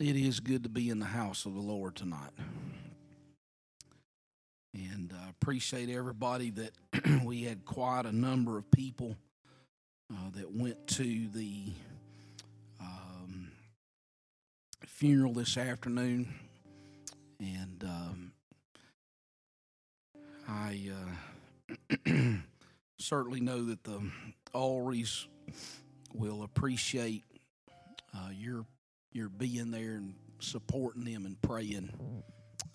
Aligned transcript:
It 0.00 0.16
is 0.16 0.40
good 0.40 0.64
to 0.64 0.68
be 0.68 0.90
in 0.90 0.98
the 0.98 1.06
house 1.06 1.46
of 1.46 1.54
the 1.54 1.60
Lord 1.60 1.94
tonight. 1.94 2.32
And 4.74 5.14
I 5.24 5.30
appreciate 5.30 5.88
everybody 5.88 6.50
that 6.50 6.72
we 7.24 7.42
had 7.42 7.64
quite 7.64 8.04
a 8.04 8.10
number 8.10 8.58
of 8.58 8.68
people 8.72 9.14
uh, 10.12 10.30
that 10.34 10.50
went 10.52 10.84
to 10.88 11.28
the 11.28 11.66
um, 12.80 13.52
funeral 14.84 15.32
this 15.32 15.56
afternoon. 15.56 16.34
And 17.38 17.84
um, 17.84 18.32
I 20.48 20.90
uh, 22.04 22.10
certainly 22.98 23.40
know 23.40 23.64
that 23.66 23.84
the 23.84 24.10
Ulrys 24.52 25.28
will 26.12 26.42
appreciate 26.42 27.22
uh, 28.12 28.30
your 28.32 28.66
your 29.14 29.28
being 29.28 29.70
there 29.70 29.94
and 29.94 30.14
supporting 30.40 31.04
them 31.04 31.24
and 31.24 31.40
praying 31.40 31.90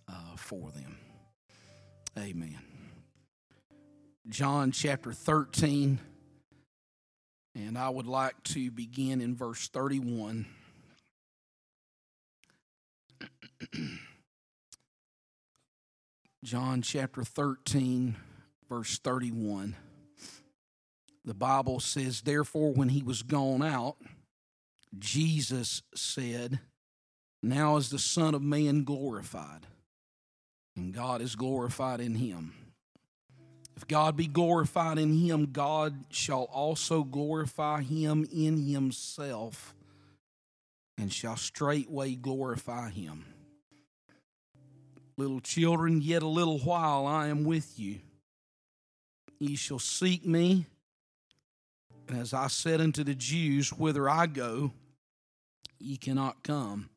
uh, 0.07 0.35
for 0.37 0.71
them. 0.71 0.97
Amen. 2.17 2.57
John 4.29 4.71
chapter 4.71 5.11
13, 5.11 5.99
and 7.55 7.77
I 7.77 7.89
would 7.89 8.07
like 8.07 8.41
to 8.45 8.71
begin 8.71 9.19
in 9.21 9.35
verse 9.35 9.67
31. 9.67 10.45
John 16.43 16.81
chapter 16.81 17.23
13, 17.23 18.15
verse 18.69 18.97
31. 18.99 19.75
The 21.25 21.33
Bible 21.33 21.81
says, 21.81 22.21
Therefore, 22.21 22.71
when 22.71 22.87
he 22.89 23.03
was 23.03 23.23
gone 23.23 23.61
out, 23.61 23.97
Jesus 24.97 25.81
said, 25.93 26.59
Now 27.43 27.77
is 27.77 27.89
the 27.89 27.99
Son 27.99 28.33
of 28.33 28.41
Man 28.41 28.83
glorified, 28.83 29.67
and 30.75 30.93
God 30.93 31.21
is 31.21 31.35
glorified 31.35 32.01
in 32.01 32.15
him. 32.15 32.53
If 33.75 33.87
God 33.87 34.17
be 34.17 34.27
glorified 34.27 34.97
in 34.97 35.13
him, 35.13 35.51
God 35.51 36.05
shall 36.09 36.43
also 36.51 37.03
glorify 37.03 37.81
him 37.81 38.27
in 38.33 38.65
himself, 38.65 39.73
and 40.97 41.13
shall 41.13 41.37
straightway 41.37 42.15
glorify 42.15 42.89
him. 42.89 43.25
Little 45.17 45.39
children, 45.39 46.01
yet 46.01 46.23
a 46.23 46.27
little 46.27 46.59
while 46.59 47.05
I 47.05 47.27
am 47.27 47.43
with 47.43 47.79
you. 47.79 47.99
Ye 49.39 49.55
shall 49.55 49.79
seek 49.79 50.25
me 50.25 50.65
And 52.09 52.17
as 52.17 52.33
I 52.33 52.47
said 52.47 52.81
unto 52.81 53.03
the 53.03 53.13
Jews, 53.15 53.71
Whither 53.71 54.09
I 54.09 54.25
go, 54.25 54.73
ye 55.81 55.97
cannot 55.97 56.43
come. 56.43 56.89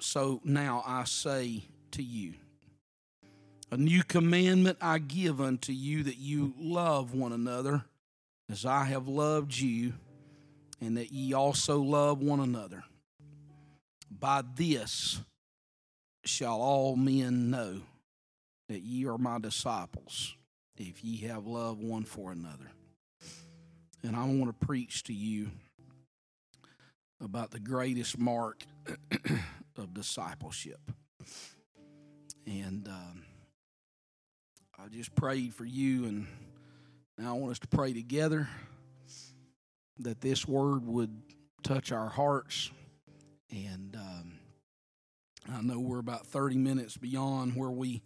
So 0.00 0.40
now 0.44 0.82
I 0.86 1.04
say 1.04 1.64
to 1.92 2.02
you, 2.02 2.34
A 3.70 3.76
new 3.76 4.02
commandment 4.02 4.78
I 4.80 4.98
give 4.98 5.40
unto 5.40 5.72
you, 5.72 6.04
that 6.04 6.18
you 6.18 6.54
love 6.58 7.14
one 7.14 7.32
another 7.32 7.84
as 8.50 8.64
I 8.64 8.84
have 8.84 9.08
loved 9.08 9.58
you, 9.58 9.94
and 10.80 10.96
that 10.96 11.12
ye 11.12 11.34
also 11.34 11.80
love 11.80 12.22
one 12.22 12.40
another. 12.40 12.84
By 14.10 14.42
this 14.54 15.20
shall 16.24 16.60
all 16.60 16.96
men 16.96 17.50
know 17.50 17.80
that 18.68 18.80
ye 18.82 19.06
are 19.06 19.18
my 19.18 19.38
disciples, 19.38 20.36
if 20.76 21.04
ye 21.04 21.26
have 21.28 21.46
love 21.46 21.78
one 21.78 22.04
for 22.04 22.32
another 22.32 22.70
and 24.02 24.16
I 24.16 24.24
want 24.24 24.46
to 24.46 24.66
preach 24.66 25.04
to 25.04 25.12
you 25.12 25.50
about 27.20 27.50
the 27.50 27.60
greatest 27.60 28.18
mark 28.18 28.64
of 29.76 29.94
discipleship. 29.94 30.80
And 32.46 32.88
um, 32.88 33.22
I 34.78 34.88
just 34.88 35.14
prayed 35.14 35.54
for 35.54 35.64
you, 35.64 36.06
and 36.06 36.26
now 37.18 37.30
I 37.30 37.38
want 37.38 37.52
us 37.52 37.58
to 37.60 37.68
pray 37.68 37.92
together 37.92 38.48
that 39.98 40.20
this 40.20 40.46
word 40.46 40.86
would 40.86 41.22
touch 41.62 41.92
our 41.92 42.08
hearts. 42.08 42.70
And 43.50 43.96
um, 43.96 44.32
I 45.52 45.60
know 45.62 45.80
we're 45.80 45.98
about 45.98 46.26
30 46.26 46.56
minutes 46.56 46.96
beyond 46.96 47.56
where 47.56 47.70
we 47.70 48.02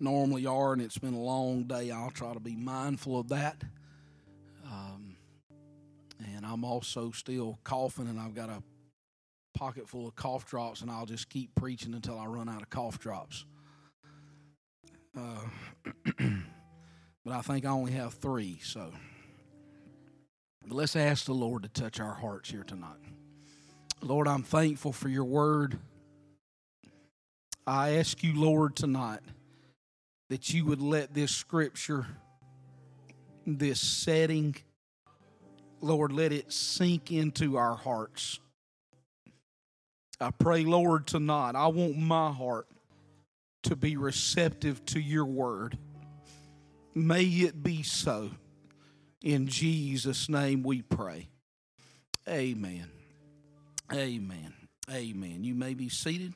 normally 0.00 0.46
are, 0.46 0.72
and 0.72 0.80
it's 0.80 0.98
been 0.98 1.14
a 1.14 1.20
long 1.20 1.64
day. 1.64 1.90
I'll 1.90 2.10
try 2.10 2.32
to 2.32 2.40
be 2.40 2.56
mindful 2.56 3.18
of 3.18 3.28
that. 3.28 3.62
And 6.34 6.44
I'm 6.44 6.64
also 6.64 7.10
still 7.12 7.58
coughing, 7.64 8.08
and 8.08 8.18
I've 8.20 8.34
got 8.34 8.50
a 8.50 8.62
pocket 9.54 9.88
full 9.88 10.06
of 10.06 10.14
cough 10.14 10.46
drops, 10.46 10.82
and 10.82 10.90
I'll 10.90 11.06
just 11.06 11.28
keep 11.28 11.54
preaching 11.54 11.94
until 11.94 12.18
I 12.18 12.26
run 12.26 12.48
out 12.48 12.62
of 12.62 12.70
cough 12.70 12.98
drops. 12.98 13.44
Uh, 15.16 15.40
but 17.24 17.32
I 17.32 17.40
think 17.42 17.64
I 17.64 17.70
only 17.70 17.92
have 17.92 18.14
three, 18.14 18.60
so. 18.62 18.92
But 20.66 20.76
let's 20.76 20.96
ask 20.96 21.24
the 21.24 21.32
Lord 21.32 21.62
to 21.62 21.68
touch 21.68 22.00
our 22.00 22.14
hearts 22.14 22.50
here 22.50 22.64
tonight. 22.64 23.00
Lord, 24.02 24.28
I'm 24.28 24.42
thankful 24.42 24.92
for 24.92 25.08
your 25.08 25.24
word. 25.24 25.78
I 27.66 27.96
ask 27.96 28.22
you, 28.22 28.34
Lord, 28.34 28.76
tonight 28.76 29.20
that 30.28 30.52
you 30.54 30.64
would 30.64 30.80
let 30.80 31.12
this 31.12 31.32
scripture, 31.32 32.06
this 33.46 33.80
setting, 33.80 34.56
Lord, 35.80 36.12
let 36.12 36.32
it 36.32 36.52
sink 36.52 37.10
into 37.10 37.56
our 37.56 37.74
hearts. 37.74 38.40
I 40.20 40.30
pray, 40.30 40.64
Lord, 40.64 41.06
tonight, 41.06 41.54
I 41.54 41.68
want 41.68 41.96
my 41.96 42.30
heart 42.30 42.66
to 43.62 43.76
be 43.76 43.96
receptive 43.96 44.84
to 44.86 45.00
your 45.00 45.24
word. 45.24 45.78
May 46.94 47.24
it 47.24 47.62
be 47.62 47.82
so. 47.82 48.30
In 49.22 49.46
Jesus' 49.46 50.28
name 50.28 50.62
we 50.62 50.82
pray. 50.82 51.28
Amen. 52.28 52.90
Amen. 53.92 54.54
Amen. 54.90 55.44
You 55.44 55.54
may 55.54 55.74
be 55.74 55.88
seated. 55.88 56.34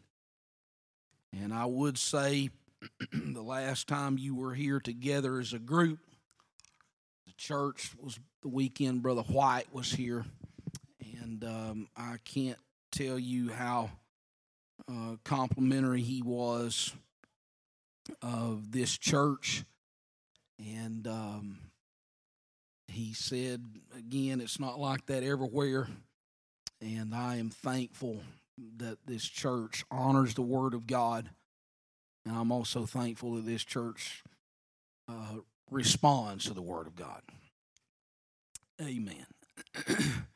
And 1.32 1.52
I 1.52 1.66
would 1.66 1.98
say 1.98 2.50
the 3.12 3.42
last 3.42 3.88
time 3.88 4.18
you 4.18 4.34
were 4.34 4.54
here 4.54 4.80
together 4.80 5.40
as 5.40 5.52
a 5.52 5.58
group, 5.58 5.98
the 7.26 7.32
church 7.36 7.92
was 8.00 8.18
the 8.44 8.50
weekend, 8.50 9.02
Brother 9.02 9.22
White 9.22 9.72
was 9.72 9.90
here, 9.90 10.26
and 11.22 11.42
um, 11.44 11.88
I 11.96 12.18
can't 12.26 12.58
tell 12.92 13.18
you 13.18 13.50
how 13.50 13.90
uh, 14.86 15.16
complimentary 15.24 16.02
he 16.02 16.20
was 16.20 16.92
of 18.20 18.70
this 18.70 18.98
church. 18.98 19.64
And 20.58 21.06
um, 21.08 21.58
he 22.86 23.14
said, 23.14 23.64
again, 23.96 24.42
it's 24.42 24.60
not 24.60 24.78
like 24.78 25.06
that 25.06 25.22
everywhere. 25.22 25.88
And 26.82 27.14
I 27.14 27.36
am 27.36 27.48
thankful 27.48 28.20
that 28.76 28.98
this 29.06 29.24
church 29.24 29.86
honors 29.90 30.34
the 30.34 30.42
Word 30.42 30.74
of 30.74 30.86
God. 30.86 31.30
And 32.26 32.36
I'm 32.36 32.52
also 32.52 32.84
thankful 32.84 33.36
that 33.36 33.46
this 33.46 33.64
church 33.64 34.22
uh, 35.08 35.38
responds 35.70 36.44
to 36.44 36.52
the 36.52 36.62
Word 36.62 36.86
of 36.86 36.94
God. 36.94 37.22
Amen. 38.84 39.26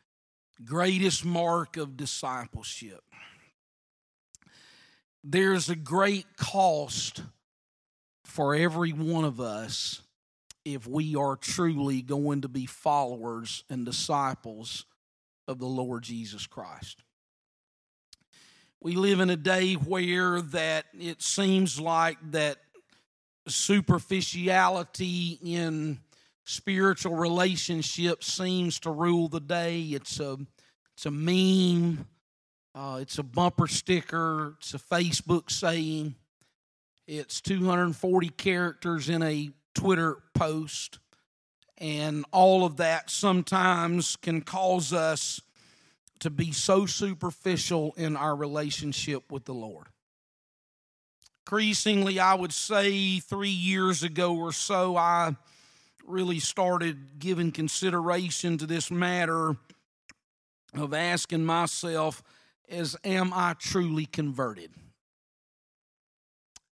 Greatest 0.64 1.24
mark 1.24 1.76
of 1.76 1.96
discipleship. 1.96 3.02
There's 5.22 5.68
a 5.68 5.76
great 5.76 6.36
cost 6.36 7.22
for 8.24 8.54
every 8.54 8.92
one 8.92 9.24
of 9.24 9.40
us 9.40 10.02
if 10.64 10.86
we 10.86 11.14
are 11.16 11.36
truly 11.36 12.00
going 12.00 12.42
to 12.42 12.48
be 12.48 12.64
followers 12.64 13.64
and 13.68 13.84
disciples 13.84 14.86
of 15.46 15.58
the 15.58 15.66
Lord 15.66 16.02
Jesus 16.04 16.46
Christ. 16.46 17.02
We 18.80 18.94
live 18.94 19.20
in 19.20 19.28
a 19.28 19.36
day 19.36 19.74
where 19.74 20.40
that 20.40 20.86
it 20.98 21.20
seems 21.20 21.80
like 21.80 22.16
that 22.30 22.58
superficiality 23.46 25.38
in 25.42 25.98
spiritual 26.48 27.14
relationship 27.14 28.24
seems 28.24 28.80
to 28.80 28.90
rule 28.90 29.28
the 29.28 29.40
day. 29.40 29.82
It's 29.82 30.18
a 30.18 30.38
it's 30.94 31.04
a 31.04 31.10
meme. 31.10 32.06
Uh, 32.74 32.98
it's 33.02 33.18
a 33.18 33.22
bumper 33.22 33.66
sticker. 33.66 34.54
It's 34.58 34.72
a 34.72 34.78
Facebook 34.78 35.50
saying. 35.50 36.14
It's 37.06 37.40
240 37.40 38.30
characters 38.30 39.08
in 39.08 39.22
a 39.22 39.50
Twitter 39.74 40.16
post. 40.34 40.98
And 41.76 42.24
all 42.32 42.64
of 42.64 42.78
that 42.78 43.10
sometimes 43.10 44.16
can 44.16 44.40
cause 44.40 44.92
us 44.92 45.40
to 46.20 46.30
be 46.30 46.50
so 46.50 46.86
superficial 46.86 47.94
in 47.96 48.16
our 48.16 48.34
relationship 48.34 49.30
with 49.30 49.44
the 49.44 49.54
Lord. 49.54 49.86
Increasingly, 51.46 52.18
I 52.18 52.34
would 52.34 52.52
say 52.52 53.20
three 53.20 53.48
years 53.48 54.02
ago 54.02 54.34
or 54.34 54.52
so, 54.52 54.96
I 54.96 55.36
really 56.08 56.40
started 56.40 57.18
giving 57.18 57.52
consideration 57.52 58.58
to 58.58 58.66
this 58.66 58.90
matter 58.90 59.56
of 60.74 60.94
asking 60.94 61.44
myself, 61.44 62.22
is 62.68 62.96
Am 63.04 63.32
I 63.32 63.54
truly 63.58 64.06
converted? 64.06 64.70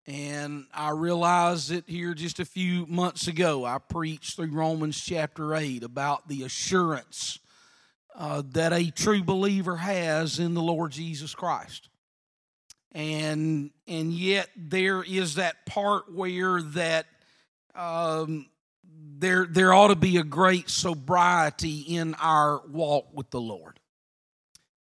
And 0.07 0.67
I 0.73 0.91
realized 0.91 1.73
it 1.73 1.85
here 1.89 2.15
just 2.15 2.39
a 2.39 2.45
few 2.45 2.87
months 2.87 3.27
ago. 3.27 3.65
I 3.65 3.79
preached 3.79 4.37
through 4.37 4.53
Romans 4.53 5.01
chapter 5.01 5.55
8 5.55 5.83
about 5.83 6.29
the 6.29 6.45
assurance 6.45 7.41
uh, 8.15 8.43
that 8.53 8.73
a 8.73 8.91
true 8.91 9.25
believer 9.25 9.77
has 9.77 10.39
in 10.39 10.55
the 10.55 10.63
Lord 10.63 10.93
Jesus 10.93 11.35
Christ. 11.35 11.89
And, 12.93 13.71
and 13.89 14.13
yet 14.13 14.49
there 14.57 15.03
is 15.03 15.35
that 15.35 15.67
part 15.67 16.15
where 16.15 16.63
that 16.63 17.07
um, 17.75 18.47
there, 19.19 19.47
there 19.47 19.73
ought 19.73 19.89
to 19.89 19.97
be 19.97 20.17
a 20.17 20.25
great 20.25 20.69
sobriety 20.69 21.81
in 21.81 22.15
our 22.15 22.61
walk 22.69 23.09
with 23.13 23.31
the 23.31 23.41
Lord. 23.41 23.81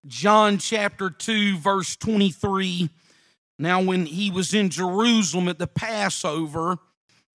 John 0.06 0.58
chapter 0.58 1.10
2, 1.10 1.58
verse 1.58 1.96
23 1.96 2.90
now, 3.58 3.82
when 3.82 4.06
he 4.06 4.30
was 4.30 4.52
in 4.52 4.68
Jerusalem 4.68 5.48
at 5.48 5.58
the 5.58 5.66
Passover 5.66 6.78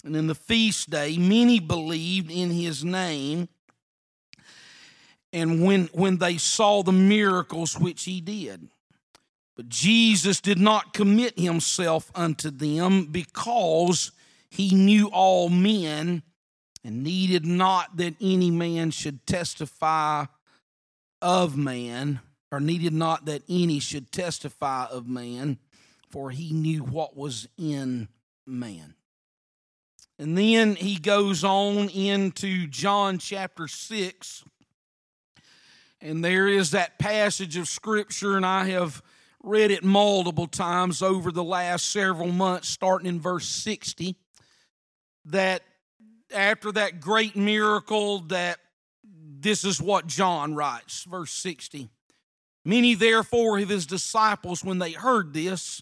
and 0.03 0.15
in 0.15 0.27
the 0.27 0.35
feast 0.35 0.89
day, 0.89 1.17
many 1.17 1.59
believed 1.59 2.29
in 2.29 2.51
his 2.51 2.83
name. 2.83 3.49
And 5.33 5.63
when, 5.63 5.85
when 5.93 6.17
they 6.17 6.37
saw 6.37 6.83
the 6.83 6.91
miracles 6.91 7.79
which 7.79 8.03
he 8.03 8.21
did, 8.21 8.67
but 9.55 9.69
Jesus 9.69 10.41
did 10.41 10.59
not 10.59 10.93
commit 10.93 11.39
himself 11.39 12.11
unto 12.13 12.51
them 12.51 13.05
because 13.05 14.11
he 14.49 14.75
knew 14.75 15.07
all 15.07 15.49
men 15.49 16.23
and 16.83 17.03
needed 17.03 17.45
not 17.45 17.97
that 17.97 18.15
any 18.21 18.51
man 18.51 18.91
should 18.91 19.25
testify 19.25 20.25
of 21.21 21.55
man, 21.55 22.19
or 22.51 22.59
needed 22.59 22.93
not 22.93 23.25
that 23.25 23.43
any 23.47 23.79
should 23.79 24.11
testify 24.11 24.85
of 24.85 25.07
man 25.07 25.57
for 26.11 26.29
he 26.31 26.53
knew 26.53 26.83
what 26.83 27.15
was 27.15 27.47
in 27.57 28.07
man. 28.45 28.95
And 30.19 30.37
then 30.37 30.75
he 30.75 30.97
goes 30.97 31.43
on 31.43 31.89
into 31.89 32.67
John 32.67 33.17
chapter 33.17 33.67
6. 33.67 34.43
And 36.01 36.23
there 36.23 36.47
is 36.47 36.71
that 36.71 36.99
passage 36.99 37.57
of 37.57 37.67
scripture, 37.67 38.35
and 38.35 38.45
I 38.45 38.65
have 38.65 39.01
read 39.43 39.71
it 39.71 39.83
multiple 39.83 40.47
times 40.47 41.01
over 41.01 41.31
the 41.31 41.43
last 41.43 41.89
several 41.89 42.27
months, 42.27 42.67
starting 42.69 43.07
in 43.07 43.19
verse 43.19 43.47
60. 43.47 44.15
That 45.25 45.63
after 46.33 46.71
that 46.73 46.99
great 46.99 47.35
miracle, 47.35 48.19
that 48.27 48.59
this 49.03 49.63
is 49.63 49.81
what 49.81 50.07
John 50.07 50.55
writes, 50.55 51.03
verse 51.03 51.31
60. 51.31 51.89
Many, 52.63 52.93
therefore, 52.93 53.57
of 53.59 53.69
his 53.69 53.85
disciples, 53.85 54.63
when 54.63 54.79
they 54.79 54.91
heard 54.91 55.33
this, 55.33 55.81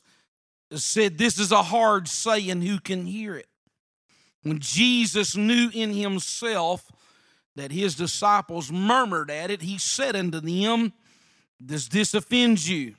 said, 0.74 1.18
This 1.18 1.40
is 1.40 1.52
a 1.52 1.64
hard 1.64 2.08
saying, 2.08 2.62
who 2.62 2.80
can 2.80 3.06
hear 3.06 3.36
it? 3.36 3.48
When 4.44 4.60
Jesus 4.60 5.36
knew 5.36 5.70
in 5.74 5.94
himself 5.94 6.90
that 7.56 7.72
his 7.72 7.96
disciples 7.96 8.72
murmured 8.72 9.30
at 9.30 9.52
it, 9.52 9.62
he 9.62 9.78
said 9.78 10.16
unto 10.16 10.40
them, 10.40 10.94
Does 11.64 11.90
this 11.90 12.14
offend 12.14 12.66
you? 12.66 12.96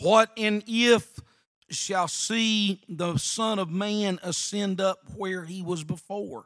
What 0.00 0.30
and 0.36 0.62
if 0.68 1.18
shall 1.70 2.08
see 2.08 2.80
the 2.88 3.16
Son 3.16 3.58
of 3.58 3.70
Man 3.70 4.18
ascend 4.22 4.80
up 4.80 4.98
where 5.16 5.44
he 5.44 5.62
was 5.62 5.82
before? 5.82 6.44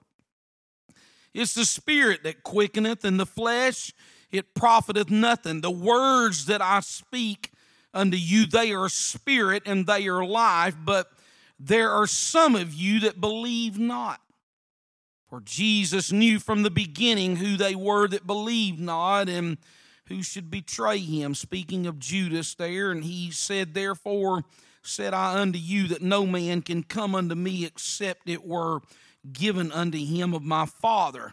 It's 1.35 1.55
the 1.55 1.65
Spirit 1.65 2.23
that 2.23 2.43
quickeneth, 2.43 3.05
and 3.05 3.19
the 3.19 3.27
flesh 3.27 3.93
it 4.31 4.55
profiteth 4.55 5.11
nothing. 5.11 5.61
The 5.61 5.71
words 5.71 6.47
that 6.47 6.63
I 6.63 6.81
speak 6.81 7.51
unto 7.95 8.17
you. 8.17 8.47
They 8.47 8.73
are 8.73 8.89
spirit 8.89 9.63
and 9.65 9.87
they 9.87 10.09
are 10.09 10.25
life, 10.25 10.75
but 10.85 11.11
there 11.59 11.91
are 11.91 12.07
some 12.07 12.57
of 12.57 12.75
you 12.75 13.01
that 13.01 13.21
believe 13.21 13.79
not. 13.79 14.21
For 15.29 15.41
Jesus 15.41 16.13
knew 16.13 16.39
from 16.39 16.63
the 16.63 16.71
beginning 16.71 17.37
who 17.37 17.57
they 17.57 17.75
were 17.75 18.07
that 18.09 18.27
believed 18.27 18.81
not 18.81 19.29
and 19.29 19.59
who 20.07 20.23
should 20.23 20.51
betray 20.51 20.99
him. 20.99 21.35
Speaking 21.35 21.87
of 21.87 21.99
Judas 21.99 22.55
there, 22.55 22.91
and 22.91 23.05
he 23.05 23.31
said, 23.31 23.73
Therefore 23.73 24.45
said 24.83 25.15
I 25.15 25.41
unto 25.41 25.59
you 25.59 25.89
that 25.89 26.03
no 26.03 26.27
man 26.27 26.61
can 26.61 26.83
come 26.83 27.15
unto 27.15 27.35
me 27.35 27.65
except 27.65 28.29
it 28.29 28.45
were 28.45 28.81
given 29.33 29.73
unto 29.73 29.99
him 29.99 30.35
of 30.35 30.43
my 30.43 30.67
Father. 30.67 31.33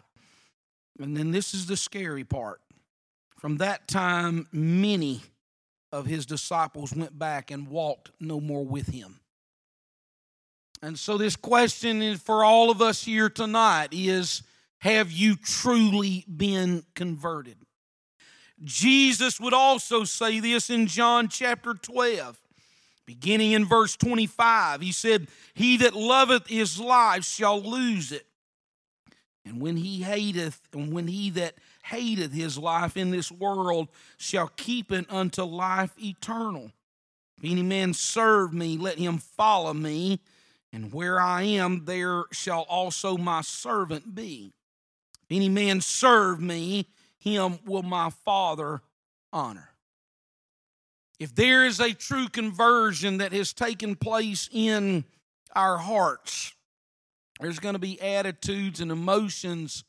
And 0.98 1.16
then 1.16 1.30
this 1.30 1.54
is 1.54 1.66
the 1.66 1.76
scary 1.76 2.24
part. 2.24 2.60
From 3.38 3.56
that 3.58 3.88
time, 3.88 4.46
many 4.52 5.22
of 5.90 6.06
his 6.06 6.26
disciples 6.26 6.94
went 6.94 7.18
back 7.18 7.50
and 7.50 7.68
walked 7.68 8.10
no 8.20 8.40
more 8.40 8.64
with 8.64 8.86
him. 8.88 9.20
And 10.80 10.98
so, 10.98 11.16
this 11.16 11.36
question 11.36 12.02
is 12.02 12.20
for 12.20 12.44
all 12.44 12.70
of 12.70 12.82
us 12.82 13.04
here 13.04 13.28
tonight 13.28 13.88
is 13.92 14.42
Have 14.78 15.12
you 15.12 15.36
truly 15.36 16.24
been 16.34 16.84
converted? 16.94 17.56
Jesus 18.64 19.40
would 19.40 19.54
also 19.54 20.04
say 20.04 20.40
this 20.40 20.70
in 20.70 20.86
John 20.86 21.28
chapter 21.28 21.74
12, 21.74 22.40
beginning 23.06 23.52
in 23.52 23.64
verse 23.66 23.96
25. 23.96 24.80
He 24.80 24.92
said, 24.92 25.28
He 25.54 25.78
that 25.78 25.94
loveth 25.94 26.46
his 26.46 26.78
life 26.80 27.24
shall 27.24 27.60
lose 27.60 28.12
it. 28.12 28.26
And 29.44 29.60
when 29.60 29.76
he 29.76 30.02
hateth, 30.02 30.60
and 30.72 30.92
when 30.92 31.08
he 31.08 31.30
that 31.30 31.54
hateth 31.84 32.32
his 32.32 32.56
life 32.56 32.96
in 32.96 33.10
this 33.10 33.30
world 33.32 33.88
shall 34.16 34.48
keep 34.56 34.92
it 34.92 35.06
unto 35.10 35.42
life 35.42 35.92
eternal. 35.98 36.70
If 37.38 37.50
any 37.50 37.62
man 37.62 37.92
serve 37.92 38.52
me, 38.52 38.78
let 38.78 38.98
him 38.98 39.18
follow 39.18 39.74
me, 39.74 40.20
and 40.72 40.92
where 40.92 41.20
I 41.20 41.42
am, 41.42 41.84
there 41.86 42.24
shall 42.30 42.62
also 42.62 43.16
my 43.16 43.40
servant 43.40 44.14
be. 44.14 44.52
If 45.24 45.36
any 45.36 45.48
man 45.48 45.80
serve 45.80 46.40
me, 46.40 46.86
him 47.18 47.58
will 47.66 47.82
my 47.82 48.10
Father 48.10 48.80
honor. 49.32 49.71
If 51.22 51.36
there 51.36 51.64
is 51.64 51.78
a 51.78 51.92
true 51.92 52.26
conversion 52.26 53.18
that 53.18 53.32
has 53.32 53.52
taken 53.52 53.94
place 53.94 54.48
in 54.50 55.04
our 55.54 55.78
hearts, 55.78 56.52
there's 57.38 57.60
going 57.60 57.74
to 57.74 57.78
be 57.78 58.02
attitudes 58.02 58.80
and 58.80 58.90
emotions 58.90 59.84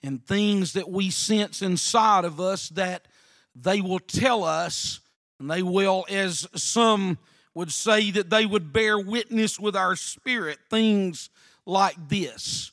and 0.00 0.24
things 0.24 0.74
that 0.74 0.88
we 0.88 1.10
sense 1.10 1.60
inside 1.60 2.24
of 2.24 2.38
us 2.38 2.68
that 2.68 3.08
they 3.56 3.80
will 3.80 3.98
tell 3.98 4.44
us, 4.44 5.00
and 5.40 5.50
they 5.50 5.60
will, 5.60 6.06
as 6.08 6.46
some 6.54 7.18
would 7.52 7.72
say, 7.72 8.12
that 8.12 8.30
they 8.30 8.46
would 8.46 8.72
bear 8.72 8.96
witness 8.96 9.58
with 9.58 9.74
our 9.74 9.96
spirit, 9.96 10.58
things 10.70 11.30
like 11.66 11.96
this. 12.08 12.70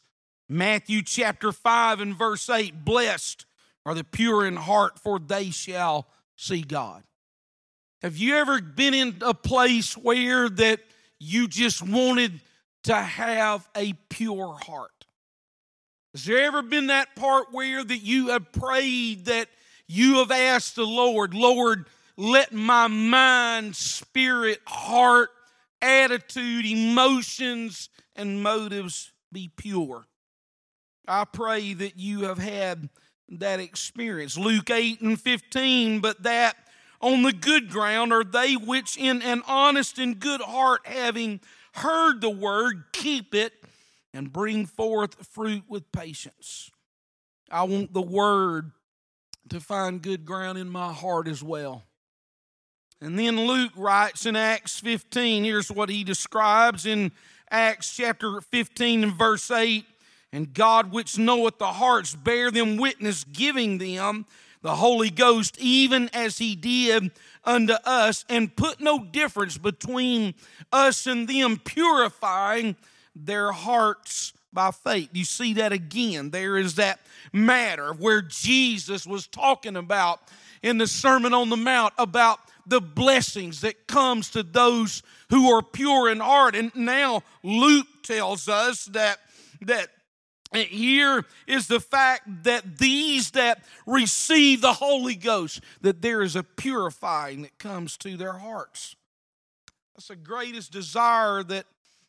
Matthew 0.47 1.01
chapter 1.01 1.51
5 1.51 1.99
and 1.99 2.15
verse 2.15 2.47
8 2.47 2.85
Blessed 2.85 3.47
are 3.87 3.95
the 3.95 4.03
pure 4.03 4.45
in 4.45 4.57
heart, 4.57 4.99
for 4.99 5.17
they 5.17 5.49
shall 5.49 6.07
see 6.35 6.61
God. 6.61 7.01
Have 8.03 8.17
you 8.17 8.35
ever 8.35 8.59
been 8.61 8.93
in 8.93 9.15
a 9.21 9.33
place 9.33 9.95
where 9.95 10.49
that 10.49 10.81
you 11.21 11.47
just 11.47 11.81
wanted 11.81 12.41
to 12.83 12.93
have 12.93 13.65
a 13.77 13.93
pure 14.09 14.59
heart? 14.61 15.05
Has 16.13 16.25
there 16.25 16.43
ever 16.45 16.61
been 16.61 16.87
that 16.87 17.15
part 17.15 17.53
where 17.53 17.81
that 17.81 17.99
you 17.99 18.27
have 18.27 18.51
prayed 18.51 19.25
that 19.25 19.47
you 19.87 20.15
have 20.15 20.31
asked 20.31 20.75
the 20.75 20.85
Lord, 20.85 21.33
Lord, 21.33 21.85
let 22.17 22.51
my 22.51 22.87
mind, 22.87 23.73
spirit, 23.73 24.59
heart, 24.67 25.29
attitude, 25.81 26.65
emotions, 26.65 27.87
and 28.17 28.43
motives 28.43 29.13
be 29.31 29.49
pure? 29.55 30.05
I 31.07 31.23
pray 31.23 31.73
that 31.73 31.97
you 31.97 32.25
have 32.25 32.37
had 32.37 32.89
that 33.29 33.61
experience. 33.61 34.37
Luke 34.37 34.69
8 34.69 34.99
and 34.99 35.19
15, 35.19 36.01
but 36.01 36.21
that 36.23 36.57
on 37.03 37.21
the 37.21 37.33
good 37.33 37.69
ground 37.69 38.13
are 38.13 38.23
they 38.23 38.55
which 38.55 38.97
in 38.97 39.21
an 39.21 39.41
honest 39.45 39.99
and 39.99 40.19
good 40.19 40.39
heart, 40.39 40.81
having 40.85 41.41
heard 41.73 42.21
the 42.21 42.29
word, 42.29 42.85
keep 42.93 43.35
it 43.35 43.51
and 44.13 44.31
bring 44.31 44.65
forth 44.65 45.27
fruit 45.27 45.63
with 45.67 45.91
patience. 45.91 46.71
I 47.51 47.63
want 47.63 47.93
the 47.93 48.01
word 48.01 48.71
to 49.49 49.59
find 49.59 50.01
good 50.01 50.25
ground 50.25 50.57
in 50.57 50.69
my 50.69 50.93
heart 50.93 51.27
as 51.27 51.43
well. 51.43 51.83
And 53.01 53.19
then 53.19 53.35
Luke 53.47 53.73
writes 53.75 54.25
in 54.25 54.37
Acts 54.37 54.79
15, 54.79 55.43
here's 55.43 55.69
what 55.69 55.89
he 55.89 56.05
describes 56.05 56.85
in 56.85 57.11
Acts 57.51 57.93
chapter 57.97 58.39
15 58.39 59.03
and 59.03 59.13
verse 59.13 59.51
8 59.51 59.83
And 60.31 60.53
God, 60.53 60.93
which 60.93 61.17
knoweth 61.17 61.57
the 61.57 61.65
hearts, 61.65 62.15
bear 62.15 62.49
them 62.49 62.77
witness, 62.77 63.25
giving 63.25 63.77
them 63.77 64.25
the 64.63 64.75
Holy 64.75 65.11
Ghost, 65.11 65.59
even 65.59 66.09
as 66.13 66.39
he 66.39 66.55
did 66.55 67.11
unto 67.43 67.73
us, 67.85 68.25
and 68.29 68.55
put 68.55 68.81
no 68.81 69.03
difference 69.03 69.57
between 69.57 70.33
us 70.71 71.05
and 71.05 71.27
them, 71.27 71.57
purifying 71.63 72.75
their 73.15 73.51
hearts 73.51 74.33
by 74.51 74.71
faith. 74.71 75.09
You 75.11 75.25
see 75.25 75.53
that 75.55 75.73
again. 75.73 76.31
There 76.31 76.57
is 76.57 76.75
that 76.75 76.99
matter 77.31 77.93
where 77.93 78.21
Jesus 78.21 79.05
was 79.05 79.27
talking 79.27 79.75
about 79.75 80.21
in 80.61 80.77
the 80.77 80.87
Sermon 80.87 81.33
on 81.33 81.49
the 81.49 81.57
Mount 81.57 81.93
about 81.97 82.39
the 82.65 82.79
blessings 82.79 83.61
that 83.61 83.87
comes 83.87 84.29
to 84.31 84.43
those 84.43 85.03
who 85.29 85.51
are 85.51 85.61
pure 85.61 86.09
in 86.09 86.21
heart. 86.21 86.55
And 86.55 86.73
now 86.75 87.23
Luke 87.43 87.87
tells 88.03 88.47
us 88.47 88.85
that 88.85 89.19
that 89.61 89.89
here 90.55 91.25
is 91.47 91.67
the 91.67 91.79
fact 91.79 92.43
that 92.43 92.77
these 92.77 93.31
that 93.31 93.63
receive 93.85 94.61
the 94.61 94.73
Holy 94.73 95.15
Ghost, 95.15 95.61
that 95.81 96.01
there 96.01 96.21
is 96.21 96.35
a 96.35 96.43
purifying 96.43 97.41
that 97.41 97.57
comes 97.57 97.97
to 97.97 98.17
their 98.17 98.33
hearts. 98.33 98.95
That's 99.95 100.07
the 100.07 100.15
greatest 100.15 100.71
desire 100.71 101.43
that, 101.43 101.65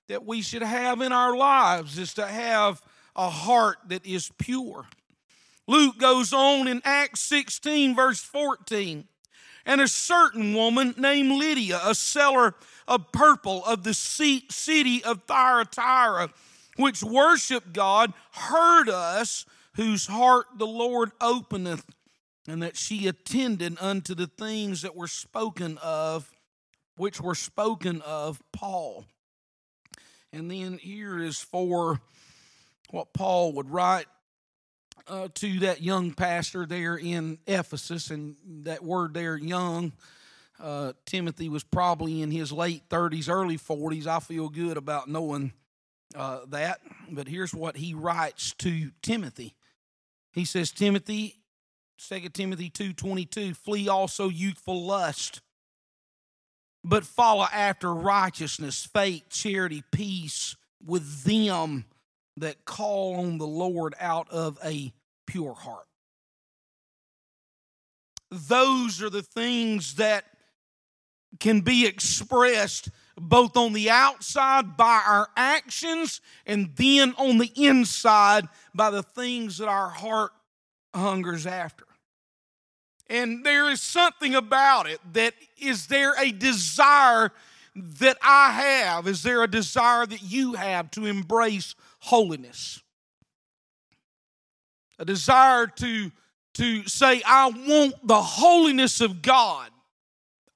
that 0.08 0.26
we 0.26 0.42
should 0.42 0.62
have 0.62 1.00
in 1.00 1.12
our 1.12 1.36
lives 1.36 1.98
is 1.98 2.14
to 2.14 2.26
have 2.26 2.82
a 3.16 3.30
heart 3.30 3.78
that 3.88 4.04
is 4.04 4.30
pure. 4.38 4.86
Luke 5.66 5.98
goes 5.98 6.32
on 6.32 6.68
in 6.68 6.82
Acts 6.84 7.20
16, 7.20 7.94
verse 7.94 8.20
14. 8.20 9.06
And 9.66 9.80
a 9.80 9.88
certain 9.88 10.52
woman 10.52 10.94
named 10.98 11.32
Lydia, 11.32 11.80
a 11.82 11.94
seller 11.94 12.54
of 12.86 13.12
purple 13.12 13.64
of 13.64 13.82
the 13.82 13.94
city 13.94 15.02
of 15.04 15.22
Thyatira, 15.22 16.30
which 16.76 17.02
worship 17.02 17.72
God, 17.72 18.12
heard 18.32 18.88
us, 18.88 19.46
whose 19.76 20.06
heart 20.06 20.46
the 20.56 20.66
Lord 20.66 21.10
openeth, 21.20 21.84
and 22.46 22.62
that 22.62 22.76
she 22.76 23.06
attended 23.06 23.76
unto 23.80 24.14
the 24.14 24.26
things 24.26 24.82
that 24.82 24.96
were 24.96 25.08
spoken 25.08 25.78
of, 25.82 26.30
which 26.96 27.20
were 27.20 27.34
spoken 27.34 28.02
of 28.02 28.42
Paul. 28.52 29.06
And 30.32 30.50
then 30.50 30.78
here 30.78 31.22
is 31.22 31.38
for 31.38 32.00
what 32.90 33.12
Paul 33.12 33.52
would 33.54 33.70
write 33.70 34.06
uh, 35.06 35.28
to 35.34 35.60
that 35.60 35.82
young 35.82 36.12
pastor 36.12 36.66
there 36.66 36.96
in 36.96 37.38
Ephesus, 37.46 38.10
and 38.10 38.36
that 38.64 38.82
word 38.82 39.14
there, 39.14 39.36
young. 39.36 39.92
Uh, 40.60 40.92
Timothy 41.04 41.48
was 41.48 41.64
probably 41.64 42.22
in 42.22 42.30
his 42.30 42.52
late 42.52 42.88
30s, 42.88 43.28
early 43.28 43.58
40s. 43.58 44.06
I 44.06 44.20
feel 44.20 44.48
good 44.48 44.76
about 44.76 45.08
knowing 45.08 45.52
uh, 46.14 46.40
that, 46.48 46.80
but 47.10 47.28
here's 47.28 47.54
what 47.54 47.76
he 47.76 47.94
writes 47.94 48.54
to 48.58 48.90
Timothy. 49.02 49.54
He 50.32 50.44
says, 50.44 50.70
Timothy, 50.70 51.40
2 51.98 52.28
Timothy 52.30 52.70
2.22, 52.70 53.56
flee 53.56 53.88
also 53.88 54.28
youthful 54.28 54.82
lust, 54.82 55.40
but 56.82 57.04
follow 57.04 57.46
after 57.52 57.94
righteousness, 57.94 58.88
faith, 58.92 59.24
charity, 59.30 59.82
peace 59.90 60.56
with 60.84 61.24
them 61.24 61.84
that 62.36 62.64
call 62.64 63.16
on 63.16 63.38
the 63.38 63.46
Lord 63.46 63.94
out 64.00 64.28
of 64.30 64.58
a 64.64 64.92
pure 65.26 65.54
heart. 65.54 65.86
Those 68.30 69.00
are 69.00 69.10
the 69.10 69.22
things 69.22 69.94
that 69.94 70.24
can 71.38 71.60
be 71.60 71.86
expressed 71.86 72.90
both 73.16 73.56
on 73.56 73.72
the 73.72 73.90
outside 73.90 74.76
by 74.76 75.02
our 75.06 75.28
actions 75.36 76.20
and 76.46 76.70
then 76.76 77.14
on 77.16 77.38
the 77.38 77.50
inside 77.54 78.48
by 78.74 78.90
the 78.90 79.02
things 79.02 79.58
that 79.58 79.68
our 79.68 79.88
heart 79.88 80.32
hungers 80.94 81.46
after. 81.46 81.86
And 83.08 83.44
there 83.44 83.70
is 83.70 83.80
something 83.80 84.34
about 84.34 84.88
it 84.88 84.98
that 85.12 85.34
is 85.58 85.86
there 85.86 86.14
a 86.18 86.32
desire 86.32 87.30
that 87.74 88.16
I 88.22 88.50
have? 88.52 89.06
Is 89.06 89.22
there 89.22 89.42
a 89.42 89.48
desire 89.48 90.06
that 90.06 90.22
you 90.22 90.54
have 90.54 90.90
to 90.92 91.06
embrace 91.06 91.74
holiness? 91.98 92.80
A 94.98 95.04
desire 95.04 95.66
to, 95.66 96.12
to 96.54 96.88
say, 96.88 97.20
I 97.26 97.48
want 97.48 97.94
the 98.06 98.22
holiness 98.22 99.00
of 99.00 99.22
God. 99.22 99.70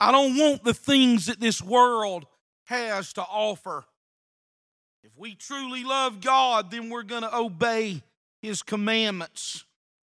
I 0.00 0.12
don't 0.12 0.36
want 0.36 0.62
the 0.62 0.74
things 0.74 1.26
that 1.26 1.40
this 1.40 1.60
world 1.60 2.26
has 2.68 3.14
to 3.14 3.22
offer. 3.22 3.86
If 5.02 5.16
we 5.16 5.34
truly 5.34 5.84
love 5.84 6.20
God, 6.20 6.70
then 6.70 6.90
we're 6.90 7.02
going 7.02 7.22
to 7.22 7.34
obey 7.34 8.02
His 8.42 8.62
commandments. 8.62 9.64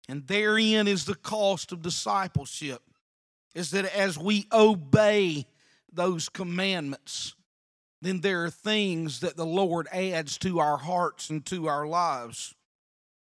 And 0.09 0.27
therein 0.27 0.87
is 0.87 1.05
the 1.05 1.17
cost 1.17 1.73
of 1.73 1.83
discipleship, 1.83 2.81
is 3.55 3.73
that 3.73 3.85
as 3.97 4.17
we 4.17 4.47
obey 4.53 5.47
those 5.93 6.29
commandments, 6.29 7.35
then 8.01 8.21
there 8.21 8.45
are 8.45 8.51
things 8.51 9.21
that 9.21 9.37
the 9.37 9.47
Lord 9.47 9.89
adds 9.93 10.39
to 10.39 10.61
our 10.61 10.77
hearts 10.77 11.31
and 11.31 11.45
to 11.47 11.69
our 11.69 11.87
lives. 11.87 12.55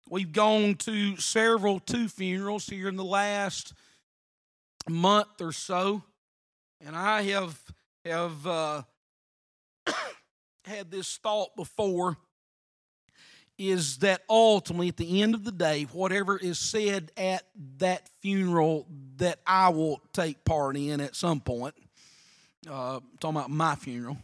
We've 0.08 0.32
gone 0.32 0.74
to 0.76 1.16
several 1.18 1.80
two 1.80 2.08
funerals 2.08 2.66
here 2.66 2.88
in 2.88 2.96
the 2.96 3.04
last 3.04 3.74
month 4.88 5.40
or 5.40 5.52
so, 5.52 6.02
and 6.80 6.96
I 6.96 7.22
have 7.22 7.60
have 8.06 8.46
uh, 8.46 8.82
had 10.64 10.90
this 10.90 11.16
thought 11.16 11.56
before 11.56 12.16
is 13.58 13.98
that 13.98 14.22
ultimately, 14.30 14.88
at 14.88 14.96
the 14.96 15.20
end 15.20 15.34
of 15.34 15.42
the 15.42 15.52
day, 15.52 15.82
whatever 15.92 16.36
is 16.36 16.58
said 16.58 17.10
at 17.16 17.42
that 17.78 18.08
funeral 18.22 18.86
that 19.16 19.40
I 19.44 19.70
will 19.70 20.00
take 20.12 20.44
part 20.44 20.76
in 20.76 21.00
at 21.00 21.16
some 21.16 21.40
point, 21.40 21.74
uh, 22.70 23.00
talking 23.18 23.36
about 23.36 23.50
my 23.50 23.74
funeral, 23.74 24.16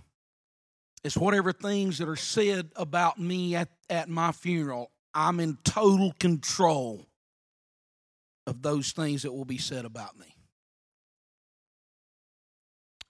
is 1.03 1.19
whatever 1.19 1.53
things 1.53 1.99
that 1.99 2.09
are 2.09 2.17
said 2.17 2.71
about 2.77 3.19
me 3.19 3.57
at, 3.57 3.69
at 3.91 4.09
my 4.09 4.31
funeral, 4.31 4.91
I'm 5.13 5.41
in 5.41 5.59
total 5.65 6.15
control 6.21 7.05
of 8.47 8.63
those 8.63 8.93
things 8.93 9.23
that 9.23 9.33
will 9.33 9.45
be 9.45 9.59
said 9.59 9.85
about 9.85 10.19
me. 10.19 10.27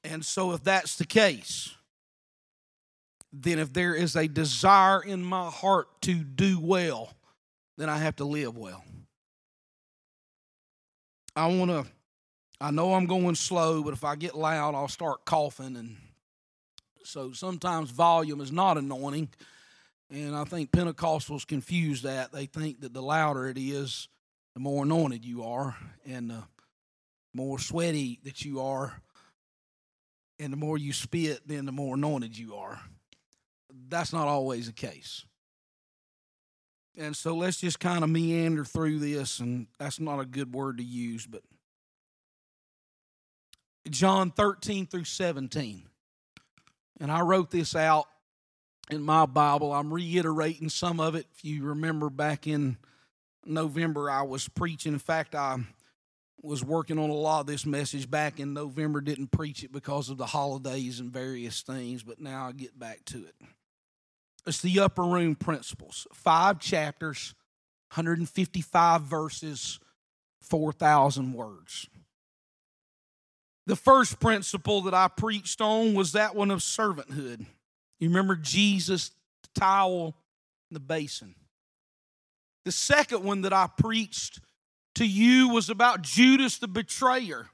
And 0.02 0.25
so, 0.25 0.52
if 0.52 0.64
that's 0.64 0.96
the 0.96 1.06
case, 1.06 1.75
then 3.43 3.59
if 3.59 3.73
there 3.73 3.95
is 3.95 4.14
a 4.14 4.29
desire 4.29 5.03
in 5.03 5.25
my 5.25 5.50
heart 5.50 5.88
to 6.03 6.14
do 6.14 6.61
well, 6.61 7.12
then 7.76 7.88
I 7.88 7.99
have 7.99 8.17
to 8.17 8.25
live 8.25 8.57
well. 8.57 8.85
I 11.35 11.49
want 11.49 11.71
to, 11.71 11.85
I 12.61 12.71
know 12.71 12.95
I'm 12.95 13.07
going 13.07 13.35
slow, 13.35 13.83
but 13.83 13.93
if 13.93 14.05
I 14.05 14.14
get 14.14 14.37
loud, 14.37 14.76
I'll 14.76 14.87
start 14.87 15.25
coughing. 15.25 15.76
And 15.76 15.97
so 17.03 17.33
sometimes 17.33 17.91
volume 17.91 18.41
is 18.41 18.53
not 18.53 18.79
anointing. 18.79 19.31
And 20.11 20.37
I 20.37 20.45
think 20.45 20.71
Pentecostals 20.71 21.45
confuse 21.45 22.03
that. 22.03 22.31
They 22.31 22.47
think 22.47 22.83
that 22.83 22.95
the 22.95 23.03
louder 23.03 23.49
it 23.49 23.59
is, 23.59 24.09
the 24.55 24.61
more 24.61 24.85
anointed 24.85 25.25
you 25.25 25.43
are, 25.43 25.76
and 26.07 26.31
the 26.31 26.45
more 27.35 27.59
sweaty 27.59 28.21
that 28.23 28.45
you 28.45 28.61
are, 28.61 29.03
and 30.38 30.53
the 30.53 30.57
more 30.57 30.79
you 30.79 30.93
spit, 30.93 31.41
then 31.49 31.64
the 31.64 31.73
more 31.73 31.97
anointed 31.97 32.38
you 32.38 32.55
are 32.55 32.81
that's 33.88 34.12
not 34.12 34.28
always 34.28 34.66
the 34.66 34.73
case. 34.73 35.25
And 36.97 37.16
so 37.16 37.35
let's 37.35 37.61
just 37.61 37.81
kind 37.81 38.04
of 38.04 38.11
meander 38.11 38.64
through 38.64 39.00
this, 39.00 39.40
and 39.40 39.66
that's 39.78 39.99
not 39.99 40.21
a 40.21 40.25
good 40.25 40.54
word 40.54 40.78
to 40.78 40.85
use, 40.85 41.26
but 41.26 41.43
John 43.90 44.31
13 44.31 44.87
through 44.87 45.04
17. 45.04 45.83
And 47.00 47.11
I 47.11 47.21
wrote 47.23 47.50
this 47.50 47.75
out 47.75 48.07
in 48.90 49.02
my 49.02 49.26
Bible. 49.26 49.73
I'm 49.73 49.93
reiterating 49.93 50.69
some 50.69 51.00
of 51.00 51.16
it. 51.16 51.26
If 51.35 51.45
you 51.45 51.64
remember 51.64 52.11
back 52.11 52.47
in 52.47 52.76
November, 53.45 54.09
I 54.09 54.23
was 54.23 54.49
preaching. 54.49 54.93
In 54.93 54.99
fact, 54.99 55.35
I 55.35 55.59
was 56.40 56.62
working 56.62 56.99
on 56.99 57.11
a 57.11 57.14
lot 57.14 57.40
of 57.40 57.47
this 57.47 57.66
message 57.66 58.11
back 58.11 58.38
in 58.38 58.54
November, 58.54 59.00
didn't 59.00 59.33
preach 59.33 59.64
it 59.64 59.73
because 59.73 60.11
of 60.11 60.19
the 60.19 60.26
holidays 60.26 61.00
and 61.00 61.11
various 61.11 61.62
things, 61.62 62.02
but 62.02 62.21
now 62.21 62.47
I 62.47 62.52
get 62.52 62.78
back 62.78 63.04
to 63.07 63.25
it. 63.25 63.35
It's 64.47 64.61
the 64.61 64.81
upper 64.81 65.03
room 65.03 65.35
principles. 65.35 66.07
Five 66.13 66.59
chapters, 66.61 67.35
155 67.95 69.03
verses, 69.03 69.81
4,000 70.43 71.33
words. 71.33 71.89
The 73.67 73.77
first 73.77 74.21
principle 74.21 74.83
that 74.83 74.95
I 74.95 75.09
preached 75.09 75.61
on 75.61 75.95
was 75.95 76.13
that 76.13 76.35
one 76.35 76.51
of 76.51 76.61
servanthood. 76.61 77.47
You 77.99 78.09
remember 78.09 78.37
Jesus, 78.37 79.11
the 79.43 79.61
towel, 79.61 80.15
the 80.71 80.81
basin. 80.81 81.35
The 82.67 82.73
second 82.73 83.25
one 83.25 83.43
that 83.43 83.53
I 83.53 83.69
preached 83.79 84.41
to 84.97 85.07
you 85.07 85.49
was 85.49 85.71
about 85.71 86.03
Judas 86.03 86.59
the 86.59 86.69
betrayer. 86.69 87.47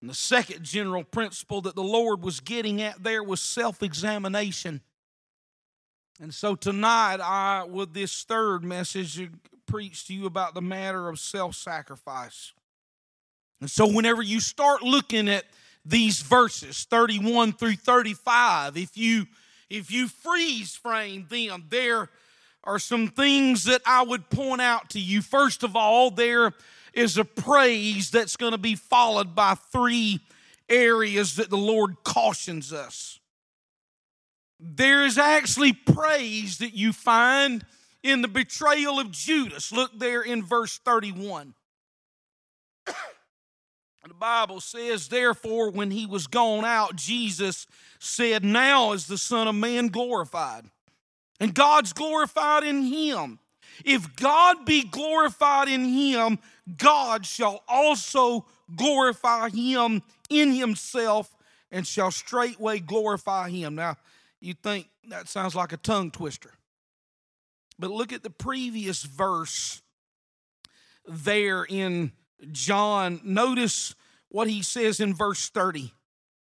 And 0.00 0.10
the 0.10 0.14
second 0.14 0.64
general 0.64 1.02
principle 1.02 1.60
that 1.62 1.74
the 1.74 1.82
Lord 1.82 2.22
was 2.22 2.40
getting 2.40 2.80
at 2.80 3.02
there 3.02 3.22
was 3.22 3.40
self 3.40 3.82
examination. 3.82 4.82
And 6.20 6.32
so 6.32 6.54
tonight, 6.54 7.20
I, 7.20 7.64
with 7.64 7.92
this 7.92 8.24
third 8.24 8.64
message, 8.64 9.20
uh, 9.20 9.26
preach 9.66 10.06
to 10.06 10.14
you 10.14 10.26
about 10.26 10.54
the 10.54 10.62
matter 10.62 11.08
of 11.08 11.18
self 11.18 11.54
sacrifice. 11.54 12.52
And 13.60 13.70
so, 13.70 13.86
whenever 13.86 14.22
you 14.22 14.40
start 14.40 14.82
looking 14.82 15.28
at 15.28 15.44
these 15.84 16.20
verses 16.20 16.84
31 16.84 17.52
through 17.52 17.76
35, 17.76 18.76
if 18.76 18.96
you 18.96 19.26
if 19.68 19.90
you 19.90 20.08
freeze 20.08 20.74
frame 20.74 21.26
them, 21.28 21.64
there 21.68 22.08
are 22.64 22.78
some 22.78 23.08
things 23.08 23.64
that 23.64 23.82
I 23.84 24.02
would 24.02 24.30
point 24.30 24.60
out 24.60 24.90
to 24.90 25.00
you. 25.00 25.22
First 25.22 25.62
of 25.62 25.76
all, 25.76 26.10
there 26.10 26.52
is 26.92 27.18
a 27.18 27.24
praise 27.24 28.10
that's 28.10 28.36
going 28.36 28.52
to 28.52 28.58
be 28.58 28.74
followed 28.74 29.34
by 29.34 29.54
three 29.54 30.20
areas 30.68 31.36
that 31.36 31.50
the 31.50 31.56
Lord 31.56 31.96
cautions 32.04 32.72
us. 32.72 33.20
There 34.58 35.04
is 35.04 35.18
actually 35.18 35.72
praise 35.72 36.58
that 36.58 36.74
you 36.74 36.92
find 36.92 37.64
in 38.02 38.22
the 38.22 38.28
betrayal 38.28 38.98
of 38.98 39.10
Judas. 39.10 39.72
Look 39.72 39.98
there 39.98 40.22
in 40.22 40.42
verse 40.42 40.78
31. 40.78 41.54
the 42.86 44.14
Bible 44.14 44.60
says, 44.60 45.08
Therefore, 45.08 45.70
when 45.70 45.90
he 45.90 46.06
was 46.06 46.26
gone 46.26 46.64
out, 46.64 46.96
Jesus 46.96 47.66
said, 47.98 48.44
Now 48.44 48.92
is 48.92 49.06
the 49.06 49.18
Son 49.18 49.48
of 49.48 49.54
Man 49.54 49.88
glorified, 49.88 50.64
and 51.40 51.54
God's 51.54 51.92
glorified 51.92 52.64
in 52.64 52.82
him. 52.82 53.38
If 53.84 54.16
God 54.16 54.64
be 54.64 54.84
glorified 54.84 55.68
in 55.68 55.84
him, 55.84 56.38
God 56.78 57.26
shall 57.26 57.62
also 57.68 58.46
glorify 58.74 59.50
him 59.50 60.02
in 60.30 60.52
himself 60.52 61.34
and 61.70 61.86
shall 61.86 62.10
straightway 62.10 62.78
glorify 62.78 63.50
him. 63.50 63.74
Now, 63.74 63.96
you 64.40 64.54
think 64.54 64.88
that 65.08 65.28
sounds 65.28 65.54
like 65.54 65.72
a 65.72 65.76
tongue 65.76 66.10
twister. 66.10 66.50
But 67.78 67.90
look 67.90 68.12
at 68.12 68.22
the 68.22 68.30
previous 68.30 69.02
verse 69.02 69.82
there 71.06 71.64
in 71.64 72.12
John. 72.52 73.20
Notice 73.24 73.94
what 74.28 74.48
he 74.48 74.62
says 74.62 75.00
in 75.00 75.14
verse 75.14 75.48
30. 75.48 75.92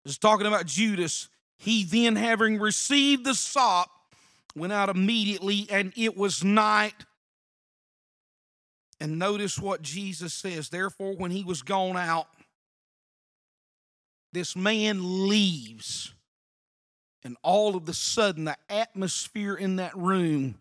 It's 0.05 0.17
talking 0.17 0.47
about 0.47 0.65
Judas. 0.65 1.29
He 1.57 1.83
then, 1.83 2.15
having 2.15 2.59
received 2.59 3.25
the 3.25 3.33
sop, 3.33 3.89
went 4.55 4.73
out 4.73 4.89
immediately, 4.89 5.67
and 5.69 5.93
it 5.95 6.17
was 6.17 6.43
night. 6.43 7.05
And 8.99 9.17
notice 9.17 9.59
what 9.59 9.81
Jesus 9.81 10.33
says. 10.33 10.69
Therefore, 10.69 11.15
when 11.15 11.31
he 11.31 11.43
was 11.43 11.61
gone 11.61 11.97
out, 11.97 12.27
this 14.31 14.55
man 14.55 15.27
leaves. 15.27 16.13
And 17.23 17.37
all 17.41 17.75
of 17.75 17.85
the 17.85 17.93
sudden, 17.93 18.45
the 18.45 18.57
atmosphere 18.69 19.55
in 19.55 19.77
that 19.77 19.95
room 19.95 20.55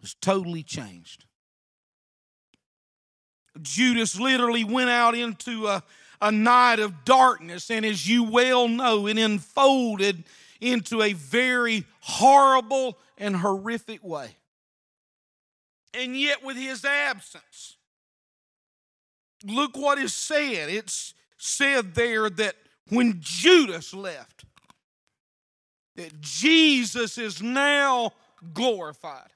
was 0.00 0.14
totally 0.14 0.62
changed. 0.62 1.26
Judas 3.60 4.18
literally 4.18 4.64
went 4.64 4.90
out 4.90 5.14
into 5.14 5.66
a, 5.66 5.82
a 6.22 6.30
night 6.30 6.78
of 6.78 7.04
darkness, 7.04 7.70
and 7.70 7.84
as 7.84 8.08
you 8.08 8.22
well 8.22 8.68
know, 8.68 9.06
it 9.06 9.18
unfolded 9.18 10.24
into 10.60 11.02
a 11.02 11.12
very 11.12 11.84
horrible 12.00 12.98
and 13.16 13.36
horrific 13.36 14.02
way. 14.02 14.36
And 15.94 16.18
yet, 16.18 16.44
with 16.44 16.56
his 16.56 16.84
absence, 16.84 17.76
look 19.44 19.76
what 19.76 19.98
is 19.98 20.14
said. 20.14 20.70
It's 20.70 21.14
said 21.38 21.94
there 21.94 22.28
that 22.30 22.54
when 22.88 23.16
Judas 23.20 23.94
left, 23.94 24.44
that 25.98 26.20
Jesus 26.20 27.18
is 27.18 27.42
now 27.42 28.12
glorified. 28.54 29.30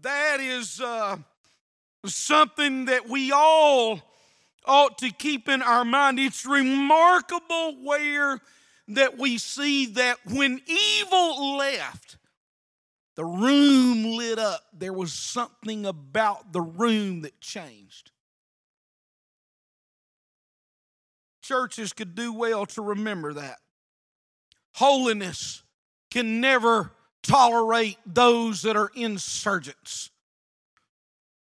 That 0.00 0.40
is 0.40 0.80
uh, 0.80 1.18
something 2.06 2.86
that 2.86 3.10
we 3.10 3.30
all 3.30 4.00
ought 4.64 4.96
to 4.98 5.10
keep 5.10 5.50
in 5.50 5.60
our 5.60 5.84
mind. 5.84 6.18
It's 6.18 6.46
remarkable 6.46 7.76
where 7.84 8.40
that 8.88 9.18
we 9.18 9.36
see 9.36 9.84
that 9.86 10.16
when 10.24 10.62
evil 10.66 11.58
left, 11.58 12.16
the 13.16 13.26
room 13.26 14.16
lit 14.16 14.38
up. 14.38 14.62
There 14.72 14.94
was 14.94 15.12
something 15.12 15.84
about 15.84 16.54
the 16.54 16.62
room 16.62 17.20
that 17.20 17.38
changed. 17.42 18.12
Churches 21.42 21.92
could 21.92 22.14
do 22.14 22.32
well 22.32 22.64
to 22.64 22.80
remember 22.80 23.34
that. 23.34 23.58
Holiness 24.74 25.62
can 26.10 26.40
never 26.40 26.92
tolerate 27.22 27.98
those 28.06 28.62
that 28.62 28.76
are 28.76 28.90
insurgents. 28.94 30.10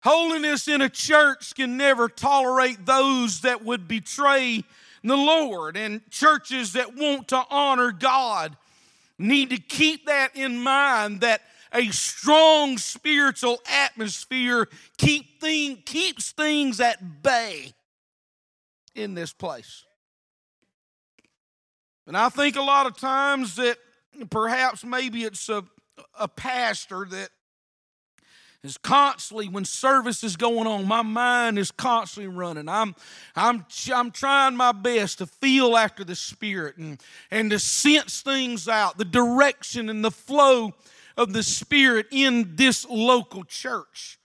Holiness 0.03 0.67
in 0.67 0.81
a 0.81 0.89
church 0.89 1.55
can 1.55 1.75
never 1.75 2.07
tolerate 2.07 2.85
those 2.85 3.41
that 3.41 3.63
would 3.65 3.87
betray 3.87 4.63
the 5.03 5.17
Lord. 5.17 5.75
And 5.75 6.01
churches 6.09 6.73
that 6.73 6.95
want 6.95 7.27
to 7.29 7.43
honor 7.49 7.91
God 7.91 8.55
need 9.17 9.49
to 9.49 9.57
keep 9.57 10.05
that 10.05 10.35
in 10.35 10.59
mind 10.59 11.21
that 11.21 11.41
a 11.73 11.89
strong 11.89 12.77
spiritual 12.77 13.59
atmosphere 13.69 14.67
keep 14.97 15.41
thing, 15.41 15.81
keeps 15.85 16.31
things 16.31 16.79
at 16.79 17.23
bay 17.23 17.73
in 18.95 19.13
this 19.13 19.33
place. 19.33 19.83
And 22.07 22.15
I 22.15 22.29
think 22.29 22.55
a 22.55 22.61
lot 22.61 22.85
of 22.85 22.97
times 22.97 23.57
that 23.57 23.77
perhaps 24.29 24.85
maybe 24.85 25.23
it's 25.23 25.49
a, 25.49 25.63
a 26.17 26.27
pastor 26.29 27.05
that 27.11 27.29
is 28.63 28.77
constantly 28.77 29.49
when 29.49 29.65
service 29.65 30.23
is 30.23 30.35
going 30.35 30.67
on 30.67 30.87
my 30.87 31.01
mind 31.01 31.59
is 31.59 31.69
constantly 31.69 32.33
running. 32.33 32.67
I'm 32.67 32.95
i'm 33.35 33.65
i'm 33.93 34.11
trying 34.11 34.55
my 34.55 34.71
best 34.71 35.19
to 35.19 35.27
feel 35.27 35.77
after 35.77 36.03
the 36.03 36.15
spirit 36.15 36.77
and 36.77 37.01
and 37.29 37.51
to 37.51 37.59
sense 37.59 38.21
things 38.21 38.67
out 38.67 38.97
the 38.97 39.05
direction 39.05 39.89
and 39.89 40.03
the 40.03 40.11
flow 40.11 40.73
of 41.17 41.33
the 41.33 41.43
spirit 41.43 42.07
in 42.11 42.55
this 42.55 42.85
local 42.89 43.43
church 43.43 44.16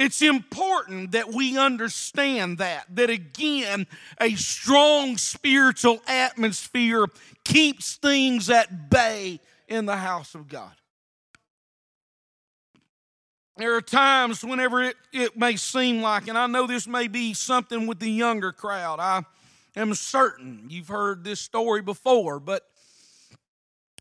it's 0.00 0.22
important 0.22 1.12
that 1.12 1.30
we 1.30 1.58
understand 1.58 2.56
that, 2.56 2.86
that 2.96 3.10
again, 3.10 3.86
a 4.18 4.34
strong 4.34 5.18
spiritual 5.18 6.00
atmosphere 6.06 7.04
keeps 7.44 7.96
things 7.96 8.48
at 8.48 8.88
bay 8.88 9.40
in 9.68 9.84
the 9.84 9.98
house 9.98 10.34
of 10.34 10.48
God. 10.48 10.72
There 13.58 13.76
are 13.76 13.82
times 13.82 14.42
whenever 14.42 14.82
it, 14.82 14.96
it 15.12 15.36
may 15.36 15.56
seem 15.56 16.00
like, 16.00 16.28
and 16.28 16.38
I 16.38 16.46
know 16.46 16.66
this 16.66 16.86
may 16.86 17.06
be 17.06 17.34
something 17.34 17.86
with 17.86 17.98
the 17.98 18.10
younger 18.10 18.52
crowd. 18.52 19.00
I 19.00 19.22
am 19.76 19.92
certain 19.92 20.64
you've 20.70 20.88
heard 20.88 21.24
this 21.24 21.40
story 21.40 21.82
before, 21.82 22.40
but 22.40 22.62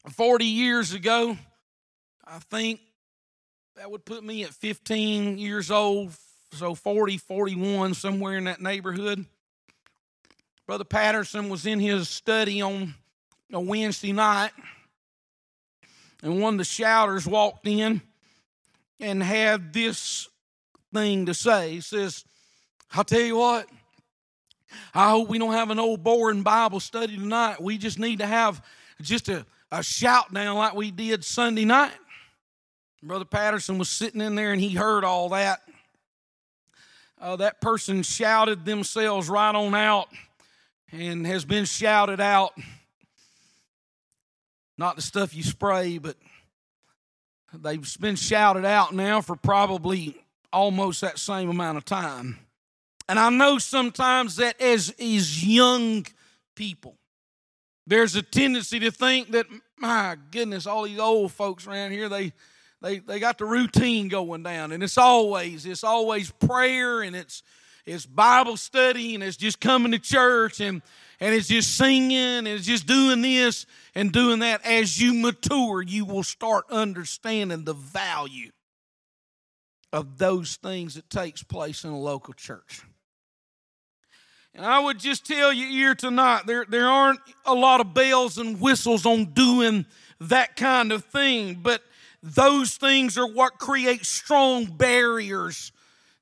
40 0.10 0.46
years 0.46 0.94
ago, 0.94 1.38
I 2.26 2.40
think 2.40 2.80
that 3.80 3.90
would 3.90 4.04
put 4.04 4.26
me 4.26 4.44
at 4.44 4.50
15 4.50 5.38
years 5.38 5.72
old, 5.72 6.12
so 6.52 6.76
40, 6.76 7.18
41, 7.18 7.94
somewhere 7.94 8.36
in 8.36 8.44
that 8.44 8.60
neighborhood. 8.60 9.26
Brother 10.68 10.84
Patterson 10.84 11.48
was 11.48 11.66
in 11.66 11.80
his 11.80 12.10
study 12.10 12.62
on 12.62 12.94
a 13.54 13.60
Wednesday 13.62 14.12
night, 14.12 14.52
and 16.22 16.42
one 16.42 16.56
of 16.56 16.58
the 16.58 16.66
shouters 16.66 17.26
walked 17.26 17.66
in 17.70 18.02
and 19.00 19.24
had 19.24 19.72
this 19.72 20.28
thing 20.94 21.28
to 21.28 21.34
say. 21.34 21.72
He 21.72 21.82
says, 21.82 22.26
I'll 22.92 23.06
tell 23.06 23.22
you 23.22 23.38
what, 23.38 23.66
I 24.94 25.12
hope 25.12 25.30
we 25.30 25.40
don't 25.40 25.54
have 25.54 25.70
an 25.70 25.80
old 25.80 26.04
boring 26.04 26.44
Bible 26.44 26.82
study 26.82 27.16
tonight. 27.16 27.62
We 27.62 27.78
just 27.78 27.98
need 27.98 28.20
to 28.20 28.28
have 28.28 28.62
just 29.02 29.30
a, 29.30 29.46
a 29.72 29.82
shout 29.82 30.34
down 30.34 30.58
like 30.58 30.76
we 30.76 30.92
did 30.92 31.24
Sunday 31.24 31.64
night. 31.64 31.94
Brother 33.02 33.26
Patterson 33.26 33.78
was 33.78 33.90
sitting 33.90 34.20
in 34.20 34.36
there 34.36 34.52
and 34.52 34.60
he 34.60 34.76
heard 34.76 35.06
all 35.06 35.30
that. 35.30 35.62
Uh, 37.20 37.38
that 37.38 37.62
person 37.62 38.04
shouted 38.04 38.66
themselves 38.66 39.30
right 39.30 39.56
on 39.56 39.74
out 39.74 40.10
and 40.92 41.26
has 41.26 41.46
been 41.46 41.66
shouted 41.66 42.20
out. 42.20 42.54
Not 44.78 44.96
the 44.96 45.02
stuff 45.02 45.36
you 45.36 45.44
spray, 45.44 45.98
but 45.98 46.18
they've 47.54 48.00
been 48.00 48.16
shouted 48.16 48.66
out 48.66 48.94
now 48.94 49.22
for 49.22 49.36
probably 49.36 50.18
almost 50.52 51.02
that 51.02 51.20
same 51.20 51.50
amount 51.50 51.78
of 51.78 51.86
time. 51.86 52.40
And 53.08 53.18
I 53.18 53.30
know 53.30 53.58
sometimes 53.58 54.36
that 54.38 54.62
as, 54.62 54.94
as 55.00 55.44
young 55.46 56.06
people, 56.56 56.98
there's 57.88 58.16
a 58.16 58.22
tendency 58.22 58.80
to 58.80 58.92
think 58.92 59.32
that, 59.32 59.48
my 59.78 60.16
goodness, 60.32 60.68
all 60.68 60.84
these 60.84 61.00
old 61.00 61.32
folks 61.32 61.66
around 61.66 61.92
here, 61.92 62.08
they 62.08 62.34
they, 62.82 63.00
they 63.00 63.20
got 63.20 63.38
the 63.38 63.46
routine 63.46 64.08
going 64.08 64.44
down 64.44 64.72
and 64.72 64.84
it's 64.84 64.98
always 64.98 65.66
it's 65.66 65.84
always 65.84 66.32
prayer 66.32 67.02
and 67.02 67.16
it's 67.16 67.44
it's 67.86 68.06
bible 68.06 68.58
study 68.58 69.16
and 69.16 69.24
it's 69.24 69.38
just 69.38 69.60
coming 69.60 69.92
to 69.92 70.00
church 70.00 70.60
and 70.60 70.82
and 71.20 71.36
it's 71.36 71.48
just 71.48 71.76
singing 71.76 72.18
and 72.18 72.48
it's 72.48 72.66
just 72.66 72.88
doing 72.88 73.22
this 73.22 73.66
and 73.94 74.14
doing 74.14 74.40
that. 74.40 74.66
As 74.66 75.02
you 75.02 75.14
mature 75.14 75.82
you 75.82 76.06
will 76.06 76.24
start 76.24 76.66
understanding 76.70 77.66
the 77.66 77.74
value 77.74 78.52
of 79.92 80.18
those 80.18 80.56
things 80.58 80.96
that 80.96 81.10
takes 81.10 81.44
place 81.44 81.84
in 81.84 81.90
a 81.90 82.00
local 82.00 82.34
church. 82.34 82.84
And 84.54 84.66
I 84.66 84.80
would 84.80 85.00
just 85.00 85.26
tell 85.26 85.54
you 85.54 85.68
here 85.68 85.96
tonight, 85.96 86.44
there, 86.46 86.66
there 86.68 86.88
aren't 86.88 87.20
a 87.46 87.54
lot 87.54 87.82
of 87.82 87.94
bells 87.94 88.38
and 88.38 88.60
whistles 88.60 89.06
on 89.06 89.26
doing 89.26 89.86
that 90.20 90.56
kind 90.56 90.92
of 90.92 91.06
thing, 91.06 91.60
but 91.62 91.82
those 92.22 92.76
things 92.76 93.18
are 93.18 93.28
what 93.28 93.60
create 93.60 94.06
strong 94.06 94.66
barriers 94.66 95.72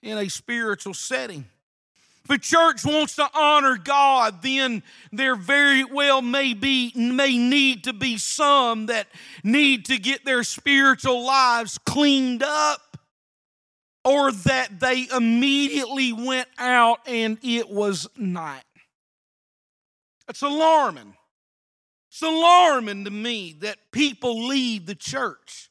in 0.02 0.18
a 0.18 0.30
spiritual 0.30 0.94
setting. 0.94 1.46
If 2.26 2.30
a 2.30 2.38
church 2.38 2.84
wants 2.84 3.16
to 3.16 3.30
honor 3.34 3.78
God, 3.78 4.42
then 4.42 4.84
there 5.14 5.38
very 5.38 5.86
well 5.86 6.22
may 6.22 6.54
be 6.54 6.92
may 6.94 7.38
need 7.38 7.86
to 7.86 7.94
be 7.94 8.18
some 8.18 8.88
that 8.88 9.08
need 9.46 9.86
to 9.86 9.98
get 9.98 10.26
their 10.26 10.44
spiritual 10.44 11.26
lives 11.26 11.78
cleaned 11.78 12.44
up 12.44 12.98
or 14.04 14.34
that 14.34 14.80
they 14.80 15.08
immediately 15.16 16.12
went 16.12 16.50
out 16.58 17.00
and 17.08 17.38
it 17.44 17.70
was 17.70 18.10
night. 18.18 18.64
It's 20.28 20.42
alarming. 20.42 21.14
It's 22.10 22.22
alarming 22.22 23.06
to 23.06 23.12
me 23.12 23.56
that 23.62 23.78
people 23.92 24.48
leave 24.48 24.86
the 24.86 24.96
church. 24.96 25.67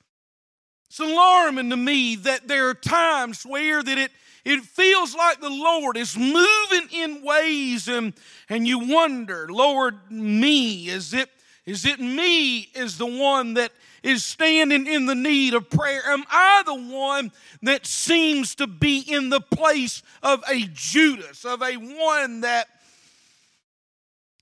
It's 0.99 1.13
alarming 1.13 1.69
to 1.69 1.77
me 1.77 2.17
that 2.17 2.49
there 2.49 2.71
are 2.71 2.75
times 2.75 3.45
where 3.45 3.83
that 3.83 3.99
it 3.99 4.11
it 4.47 4.63
feels 4.63 5.15
like 5.15 5.41
the 5.41 5.51
Lord 5.51 5.99
is 5.99 6.17
moving 6.17 6.89
in 6.91 7.23
ways 7.23 7.87
and, 7.87 8.15
and 8.49 8.67
you 8.67 8.79
wonder, 8.79 9.47
Lord, 9.51 10.11
me, 10.11 10.89
is 10.89 11.13
it, 11.13 11.29
is 11.67 11.85
it 11.85 12.01
me 12.01 12.61
is 12.61 12.97
the 12.97 13.05
one 13.05 13.55
that 13.55 13.73
is 14.03 14.25
standing 14.25 14.87
in 14.87 15.05
the 15.05 15.15
need 15.15 15.53
of 15.53 15.69
prayer? 15.69 16.01
Am 16.07 16.25
I 16.31 16.63
the 16.65 16.95
one 16.97 17.31
that 17.61 17.85
seems 17.85 18.55
to 18.55 18.67
be 18.67 19.01
in 19.01 19.29
the 19.29 19.41
place 19.41 20.03
of 20.23 20.43
a 20.49 20.61
Judas, 20.73 21.45
of 21.45 21.61
a 21.61 21.75
one 21.75 22.41
that 22.41 22.69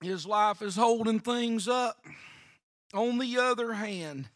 his 0.03 0.25
life 0.25 0.62
is 0.62 0.77
holding 0.77 1.19
things 1.19 1.67
up? 1.67 1.97
On 2.93 3.19
the 3.19 3.38
other 3.38 3.73
hand, 3.73 4.29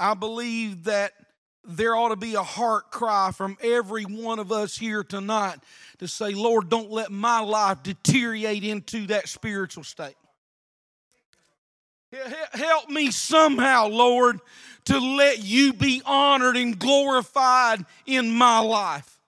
I 0.00 0.14
believe 0.14 0.84
that 0.84 1.12
there 1.62 1.94
ought 1.94 2.08
to 2.08 2.16
be 2.16 2.34
a 2.34 2.42
heart 2.42 2.90
cry 2.90 3.32
from 3.32 3.58
every 3.62 4.04
one 4.04 4.38
of 4.38 4.50
us 4.50 4.78
here 4.78 5.04
tonight 5.04 5.58
to 5.98 6.08
say, 6.08 6.32
Lord, 6.32 6.70
don't 6.70 6.90
let 6.90 7.12
my 7.12 7.40
life 7.40 7.82
deteriorate 7.82 8.64
into 8.64 9.06
that 9.08 9.28
spiritual 9.28 9.84
state. 9.84 10.16
Help 12.52 12.88
me 12.88 13.10
somehow, 13.10 13.88
Lord, 13.88 14.40
to 14.86 14.98
let 14.98 15.44
you 15.44 15.74
be 15.74 16.00
honored 16.06 16.56
and 16.56 16.78
glorified 16.78 17.84
in 18.06 18.30
my 18.30 18.58
life. 18.60 19.20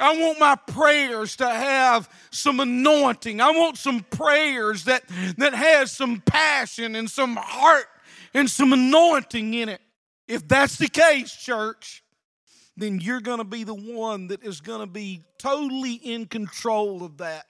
I 0.00 0.16
want 0.16 0.40
my 0.40 0.56
prayers 0.56 1.36
to 1.36 1.48
have 1.48 2.08
some 2.30 2.60
anointing. 2.60 3.42
I 3.42 3.50
want 3.50 3.76
some 3.76 4.00
prayers 4.00 4.84
that, 4.84 5.04
that 5.36 5.52
has 5.52 5.92
some 5.92 6.20
passion 6.22 6.96
and 6.96 7.08
some 7.08 7.36
heart 7.36 7.86
and 8.34 8.50
some 8.50 8.72
anointing 8.72 9.54
in 9.54 9.68
it. 9.68 9.80
If 10.28 10.46
that's 10.48 10.76
the 10.76 10.88
case, 10.88 11.34
church, 11.34 12.02
then 12.76 13.00
you're 13.00 13.20
going 13.20 13.38
to 13.38 13.44
be 13.44 13.64
the 13.64 13.74
one 13.74 14.28
that 14.28 14.42
is 14.42 14.60
going 14.60 14.80
to 14.80 14.86
be 14.86 15.22
totally 15.38 15.94
in 15.94 16.26
control 16.26 17.04
of 17.04 17.18
that. 17.18 17.46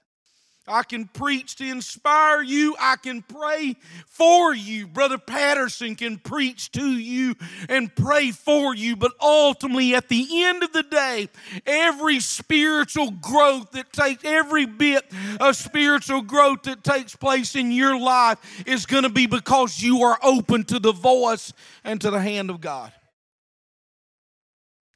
I 0.68 0.84
can 0.84 1.08
preach 1.08 1.56
to 1.56 1.68
inspire 1.68 2.40
you. 2.40 2.76
I 2.78 2.94
can 2.94 3.22
pray 3.22 3.74
for 4.06 4.54
you. 4.54 4.86
Brother 4.86 5.18
Patterson 5.18 5.96
can 5.96 6.18
preach 6.18 6.70
to 6.72 6.86
you 6.86 7.34
and 7.68 7.94
pray 7.94 8.30
for 8.30 8.72
you. 8.72 8.94
But 8.94 9.10
ultimately, 9.20 9.96
at 9.96 10.08
the 10.08 10.44
end 10.44 10.62
of 10.62 10.72
the 10.72 10.84
day, 10.84 11.28
every 11.66 12.20
spiritual 12.20 13.10
growth 13.10 13.72
that 13.72 13.92
takes, 13.92 14.24
every 14.24 14.66
bit 14.66 15.04
of 15.40 15.56
spiritual 15.56 16.22
growth 16.22 16.62
that 16.62 16.84
takes 16.84 17.16
place 17.16 17.56
in 17.56 17.72
your 17.72 17.98
life 17.98 18.38
is 18.64 18.86
going 18.86 19.02
to 19.02 19.08
be 19.08 19.26
because 19.26 19.82
you 19.82 20.02
are 20.02 20.18
open 20.22 20.62
to 20.64 20.78
the 20.78 20.92
voice 20.92 21.52
and 21.82 22.00
to 22.00 22.10
the 22.10 22.20
hand 22.20 22.50
of 22.50 22.60
God. 22.60 22.92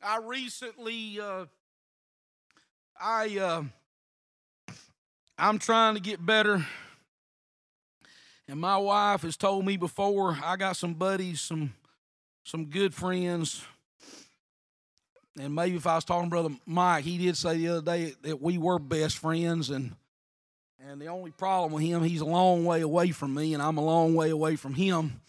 I 0.00 0.18
recently, 0.18 1.18
uh, 1.18 1.46
I, 3.00 3.38
uh, 3.38 3.62
I'm 5.38 5.58
trying 5.58 5.94
to 5.94 6.00
get 6.00 6.24
better. 6.24 6.64
And 8.48 8.60
my 8.60 8.76
wife 8.76 9.22
has 9.22 9.36
told 9.36 9.66
me 9.66 9.76
before, 9.76 10.38
I 10.42 10.56
got 10.56 10.76
some 10.76 10.94
buddies, 10.94 11.40
some 11.40 11.74
some 12.44 12.66
good 12.66 12.94
friends. 12.94 13.64
And 15.38 15.54
maybe 15.54 15.76
if 15.76 15.86
I 15.86 15.96
was 15.96 16.04
talking 16.04 16.26
to 16.26 16.30
Brother 16.30 16.54
Mike, 16.64 17.04
he 17.04 17.18
did 17.18 17.36
say 17.36 17.56
the 17.56 17.68
other 17.68 17.82
day 17.82 18.14
that 18.22 18.40
we 18.40 18.56
were 18.56 18.78
best 18.78 19.18
friends 19.18 19.68
and 19.70 19.94
and 20.78 21.00
the 21.00 21.06
only 21.06 21.32
problem 21.32 21.72
with 21.72 21.82
him, 21.82 22.04
he's 22.04 22.20
a 22.20 22.26
long 22.26 22.64
way 22.64 22.80
away 22.80 23.10
from 23.10 23.34
me, 23.34 23.54
and 23.54 23.62
I'm 23.62 23.76
a 23.76 23.84
long 23.84 24.14
way 24.14 24.30
away 24.30 24.54
from 24.54 24.74
him. 24.74 25.20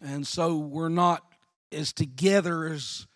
And 0.00 0.26
so 0.26 0.56
we're 0.56 0.88
not 0.88 1.22
as 1.70 1.92
together 1.92 2.64
as 2.66 3.06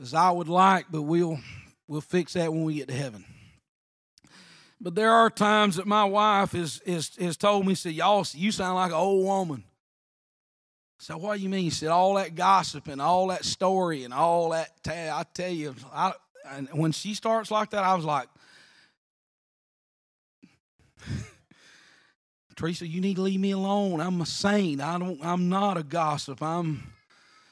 as 0.00 0.12
I 0.12 0.30
would 0.30 0.48
like, 0.48 0.86
but 0.90 1.02
we'll 1.02 1.38
we'll 1.86 2.00
fix 2.00 2.32
that 2.34 2.52
when 2.52 2.64
we 2.64 2.74
get 2.74 2.88
to 2.88 2.94
heaven. 2.94 3.24
But 4.80 4.94
there 4.94 5.12
are 5.12 5.28
times 5.28 5.76
that 5.76 5.86
my 5.86 6.04
wife 6.04 6.52
has, 6.52 6.80
has, 6.86 7.10
has 7.16 7.36
told 7.36 7.66
me, 7.66 7.74
said, 7.74 7.92
Y'all, 7.92 8.26
you 8.32 8.50
sound 8.50 8.76
like 8.76 8.92
an 8.92 8.96
old 8.96 9.24
woman. 9.24 9.64
So 11.00 11.16
what 11.16 11.36
do 11.36 11.42
you 11.42 11.48
mean? 11.48 11.64
He 11.64 11.70
said, 11.70 11.88
all 11.88 12.14
that 12.14 12.34
gossip 12.34 12.86
and 12.86 13.00
all 13.00 13.28
that 13.28 13.46
story 13.46 14.04
and 14.04 14.12
all 14.12 14.50
that. 14.50 14.70
I 14.86 15.24
tell 15.32 15.50
you, 15.50 15.74
I, 15.94 16.12
and 16.46 16.68
when 16.72 16.92
she 16.92 17.14
starts 17.14 17.50
like 17.50 17.70
that, 17.70 17.82
I 17.84 17.94
was 17.94 18.04
like, 18.04 18.28
Teresa, 22.56 22.86
you 22.86 23.00
need 23.00 23.16
to 23.16 23.22
leave 23.22 23.40
me 23.40 23.52
alone. 23.52 23.98
I'm 24.02 24.20
a 24.20 24.26
saint. 24.26 24.82
I 24.82 24.98
don't. 24.98 25.24
I'm 25.24 25.48
not 25.48 25.78
a 25.78 25.82
gossip. 25.82 26.42
I'm. 26.42 26.92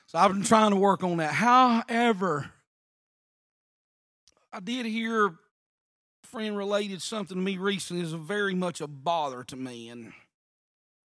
So 0.09 0.19
I've 0.19 0.31
been 0.33 0.43
trying 0.43 0.73
to 0.73 0.77
work 0.77 1.03
on 1.03 1.17
that. 1.17 1.33
However, 1.33 2.51
I 4.53 4.61
did 4.61 4.85
hear 4.85 5.33
friend 6.31 6.57
related 6.57 7.01
something 7.01 7.37
to 7.37 7.43
me 7.43 7.57
recently 7.57 8.03
is 8.03 8.13
very 8.13 8.55
much 8.55 8.83
a 8.83 8.87
bother 8.87 9.45
to 9.45 9.57
me 9.57 9.89
and 9.89 10.13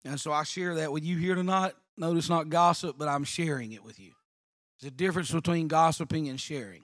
and 0.05 0.19
so 0.19 0.33
I 0.33 0.43
share 0.43 0.75
that 0.75 0.91
with 0.91 1.05
you 1.05 1.15
here 1.17 1.33
tonight. 1.33 1.73
Notice 1.97 2.27
not 2.27 2.49
gossip, 2.49 2.97
but 2.97 3.07
I'm 3.07 3.23
sharing 3.23 3.71
it 3.71 3.85
with 3.85 4.01
you. 4.01 4.11
There's 4.81 4.91
a 4.91 4.95
difference 4.95 5.31
between 5.31 5.69
gossiping 5.69 6.27
and 6.27 6.37
sharing. 6.41 6.83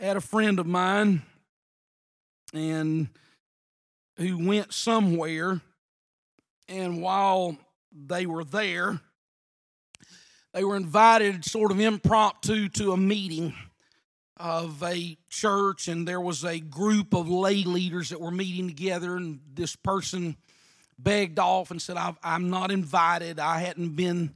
I 0.00 0.06
had 0.06 0.16
a 0.16 0.20
friend 0.20 0.58
of 0.58 0.66
mine 0.66 1.22
and 2.52 3.08
who 4.16 4.44
went 4.44 4.72
somewhere 4.72 5.60
and 6.68 7.00
while 7.00 7.56
they 7.92 8.26
were 8.26 8.44
there 8.44 8.98
they 10.52 10.64
were 10.64 10.76
invited 10.76 11.44
sort 11.44 11.70
of 11.70 11.80
impromptu 11.80 12.68
to 12.70 12.92
a 12.92 12.96
meeting 12.96 13.54
of 14.42 14.82
a 14.82 15.16
church, 15.30 15.86
and 15.86 16.06
there 16.06 16.20
was 16.20 16.44
a 16.44 16.58
group 16.58 17.14
of 17.14 17.28
lay 17.28 17.62
leaders 17.62 18.08
that 18.08 18.20
were 18.20 18.32
meeting 18.32 18.66
together, 18.66 19.16
and 19.16 19.38
this 19.54 19.76
person 19.76 20.36
begged 20.98 21.38
off 21.38 21.70
and 21.70 21.80
said, 21.80 21.96
I'm 22.24 22.50
not 22.50 22.72
invited. 22.72 23.38
I 23.38 23.60
hadn't 23.60 23.90
been 23.94 24.34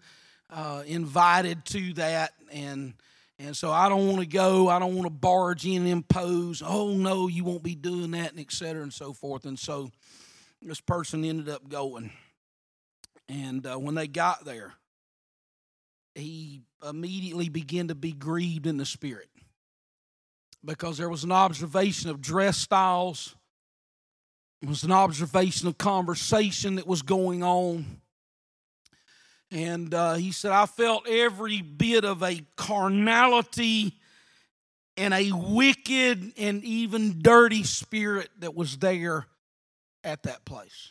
uh, 0.48 0.84
invited 0.86 1.64
to 1.66 1.92
that, 1.94 2.34
and 2.52 2.94
and 3.40 3.54
so 3.56 3.72
I 3.72 3.88
don't 3.88 4.06
want 4.06 4.20
to 4.20 4.26
go. 4.26 4.68
I 4.68 4.78
don't 4.78 4.94
want 4.94 5.06
to 5.06 5.10
barge 5.12 5.66
in 5.66 5.82
and 5.82 5.88
impose. 5.88 6.62
Oh 6.64 6.92
no, 6.92 7.26
you 7.26 7.42
won't 7.42 7.64
be 7.64 7.74
doing 7.74 8.12
that, 8.12 8.30
and 8.30 8.38
et 8.38 8.52
cetera, 8.52 8.84
and 8.84 8.92
so 8.92 9.12
forth. 9.12 9.44
And 9.44 9.58
so 9.58 9.90
this 10.62 10.80
person 10.80 11.24
ended 11.24 11.48
up 11.48 11.68
going, 11.68 12.12
and 13.28 13.66
uh, 13.66 13.76
when 13.76 13.96
they 13.96 14.06
got 14.06 14.44
there, 14.44 14.74
he 16.14 16.62
immediately 16.88 17.48
began 17.48 17.88
to 17.88 17.96
be 17.96 18.12
grieved 18.12 18.68
in 18.68 18.76
the 18.76 18.86
spirit 18.86 19.28
because 20.66 20.98
there 20.98 21.08
was 21.08 21.24
an 21.24 21.32
observation 21.32 22.10
of 22.10 22.20
dress 22.20 22.58
styles, 22.58 23.36
it 24.60 24.68
was 24.68 24.82
an 24.82 24.92
observation 24.92 25.68
of 25.68 25.78
conversation 25.78 26.74
that 26.74 26.86
was 26.86 27.02
going 27.02 27.42
on. 27.42 28.00
And 29.50 29.94
uh, 29.94 30.14
he 30.14 30.32
said, 30.32 30.50
I 30.50 30.66
felt 30.66 31.06
every 31.08 31.62
bit 31.62 32.04
of 32.04 32.22
a 32.22 32.42
carnality 32.56 33.94
and 34.96 35.14
a 35.14 35.30
wicked 35.32 36.32
and 36.36 36.64
even 36.64 37.20
dirty 37.20 37.62
spirit 37.62 38.28
that 38.40 38.56
was 38.56 38.78
there 38.78 39.26
at 40.02 40.24
that 40.24 40.44
place. 40.44 40.90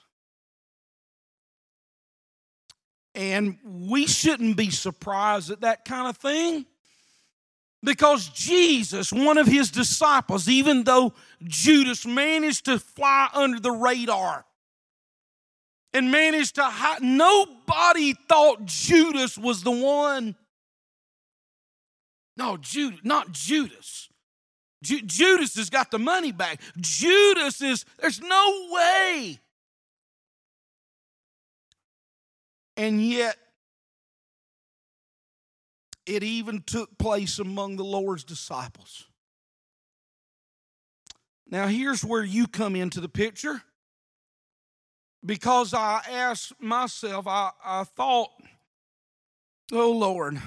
And 3.13 3.57
we 3.63 4.07
shouldn't 4.07 4.55
be 4.55 4.69
surprised 4.69 5.51
at 5.51 5.61
that 5.61 5.85
kind 5.85 6.07
of 6.07 6.17
thing 6.17 6.65
because 7.85 8.27
Jesus, 8.29 9.13
one 9.13 9.37
of 9.37 9.47
his 9.47 9.71
disciples, 9.71 10.49
even 10.49 10.83
though 10.83 11.13
Judas 11.43 12.05
managed 12.05 12.65
to 12.65 12.79
fly 12.79 13.29
under 13.33 13.59
the 13.59 13.71
radar 13.71 14.45
and 15.93 16.11
managed 16.11 16.55
to 16.55 16.63
hide, 16.63 17.01
nobody 17.01 18.13
thought 18.27 18.65
Judas 18.65 19.37
was 19.37 19.63
the 19.63 19.71
one. 19.71 20.35
No, 22.35 22.57
Judas, 22.57 22.99
not 23.03 23.31
Judas. 23.31 24.09
Ju- 24.83 25.03
Judas 25.03 25.55
has 25.55 25.69
got 25.69 25.91
the 25.91 25.99
money 25.99 26.31
back. 26.31 26.59
Judas 26.79 27.61
is, 27.61 27.85
there's 27.99 28.19
no 28.19 28.67
way. 28.71 29.39
And 32.77 33.01
yet, 33.01 33.37
it 36.05 36.23
even 36.23 36.61
took 36.61 36.97
place 36.97 37.39
among 37.39 37.77
the 37.77 37.83
Lord's 37.83 38.23
disciples. 38.23 39.05
Now, 41.47 41.67
here's 41.67 42.03
where 42.03 42.23
you 42.23 42.47
come 42.47 42.75
into 42.75 43.01
the 43.01 43.09
picture. 43.09 43.61
Because 45.25 45.73
I 45.73 46.01
asked 46.09 46.53
myself, 46.59 47.25
I, 47.27 47.51
I 47.63 47.83
thought, 47.83 48.29
oh 49.71 49.91
Lord, 49.91 50.39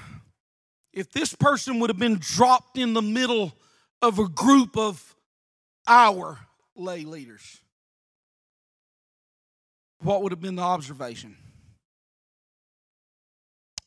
if 0.93 1.11
this 1.11 1.35
person 1.35 1.79
would 1.79 1.89
have 1.89 1.99
been 1.99 2.17
dropped 2.19 2.77
in 2.77 2.93
the 2.93 3.01
middle 3.01 3.53
of 4.01 4.19
a 4.19 4.29
group 4.29 4.77
of 4.77 5.15
our 5.85 6.39
lay 6.75 7.03
leaders, 7.03 7.61
what 10.01 10.23
would 10.23 10.31
have 10.31 10.39
been 10.39 10.55
the 10.55 10.61
observation? 10.61 11.35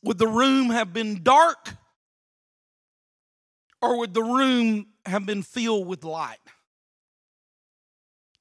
Would 0.03 0.17
the 0.17 0.27
room 0.27 0.69
have 0.69 0.93
been 0.93 1.23
dark 1.23 1.75
or 3.81 3.99
would 3.99 4.13
the 4.13 4.23
room 4.23 4.87
have 5.05 5.25
been 5.25 5.41
filled 5.43 5.87
with 5.87 6.03
light? 6.03 6.37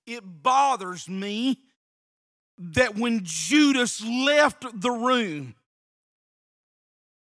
It 0.06 0.22
bothers 0.24 1.08
me 1.08 1.58
that 2.58 2.96
when 2.96 3.20
Judas 3.22 4.04
left 4.04 4.80
the 4.80 4.90
room, 4.90 5.54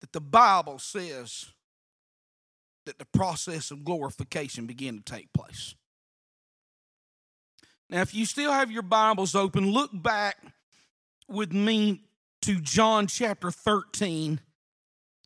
that 0.00 0.12
the 0.12 0.20
Bible 0.20 0.78
says 0.78 1.46
that 2.84 2.98
the 2.98 3.06
process 3.06 3.70
of 3.70 3.84
glorification 3.84 4.66
began 4.66 4.96
to 4.96 5.02
take 5.02 5.32
place. 5.32 5.74
Now, 7.88 8.02
if 8.02 8.14
you 8.14 8.26
still 8.26 8.52
have 8.52 8.70
your 8.70 8.82
Bibles 8.82 9.34
open, 9.34 9.70
look 9.70 9.90
back 9.92 10.36
with 11.28 11.52
me 11.52 12.02
to 12.42 12.60
John 12.60 13.06
chapter 13.06 13.50
13 13.50 14.40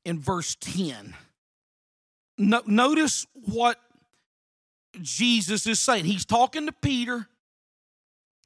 and 0.04 0.18
verse 0.18 0.56
10. 0.60 1.14
No, 2.38 2.62
notice 2.66 3.26
what 3.34 3.76
Jesus 5.00 5.66
is 5.66 5.78
saying. 5.78 6.06
He's 6.06 6.24
talking 6.24 6.66
to 6.66 6.72
Peter, 6.72 7.26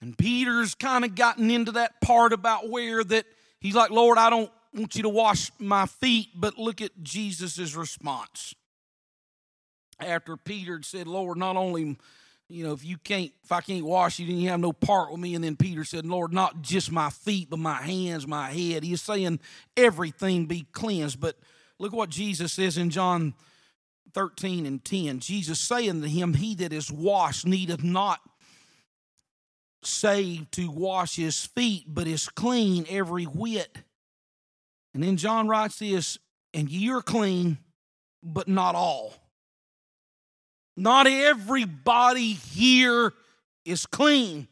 and 0.00 0.18
Peter's 0.18 0.74
kind 0.74 1.04
of 1.04 1.14
gotten 1.14 1.50
into 1.50 1.72
that 1.72 2.00
part 2.00 2.32
about 2.32 2.68
where 2.68 3.04
that 3.04 3.26
he's 3.60 3.74
like, 3.74 3.90
Lord, 3.90 4.18
I 4.18 4.30
don't 4.30 4.50
want 4.74 4.96
you 4.96 5.02
to 5.02 5.08
wash 5.08 5.50
my 5.58 5.86
feet, 5.86 6.28
but 6.34 6.58
look 6.58 6.82
at 6.82 6.90
Jesus' 7.02 7.74
response. 7.74 8.54
After 10.00 10.36
Peter 10.36 10.80
said, 10.82 11.06
Lord, 11.06 11.38
not 11.38 11.56
only 11.56 11.96
you 12.54 12.64
know, 12.64 12.72
if 12.72 12.84
you 12.84 12.98
can't, 12.98 13.32
if 13.42 13.50
I 13.50 13.60
can't 13.60 13.84
wash 13.84 14.20
you, 14.20 14.26
then 14.26 14.38
you 14.38 14.48
have 14.50 14.60
no 14.60 14.72
part 14.72 15.10
with 15.10 15.20
me. 15.20 15.34
And 15.34 15.42
then 15.42 15.56
Peter 15.56 15.84
said, 15.84 16.06
Lord, 16.06 16.32
not 16.32 16.62
just 16.62 16.92
my 16.92 17.10
feet, 17.10 17.50
but 17.50 17.58
my 17.58 17.82
hands, 17.82 18.26
my 18.28 18.50
head. 18.50 18.84
He's 18.84 19.02
saying 19.02 19.40
everything 19.76 20.46
be 20.46 20.66
cleansed. 20.72 21.18
But 21.18 21.36
look 21.80 21.92
what 21.92 22.10
Jesus 22.10 22.52
says 22.52 22.78
in 22.78 22.90
John 22.90 23.34
13 24.14 24.66
and 24.66 24.84
10. 24.84 25.18
Jesus 25.18 25.58
saying 25.58 26.02
to 26.02 26.08
him, 26.08 26.34
He 26.34 26.54
that 26.56 26.72
is 26.72 26.92
washed 26.92 27.44
needeth 27.44 27.82
not 27.82 28.20
save 29.82 30.48
to 30.52 30.70
wash 30.70 31.16
his 31.16 31.44
feet, 31.44 31.86
but 31.88 32.06
is 32.06 32.28
clean 32.28 32.86
every 32.88 33.24
whit. 33.24 33.78
And 34.94 35.02
then 35.02 35.16
John 35.16 35.48
writes 35.48 35.80
this, 35.80 36.18
and 36.54 36.70
you're 36.70 37.02
clean, 37.02 37.58
but 38.22 38.46
not 38.46 38.76
all. 38.76 39.23
Not 40.76 41.06
everybody 41.06 42.32
here 42.32 43.12
is 43.64 43.86
clean. 43.86 44.48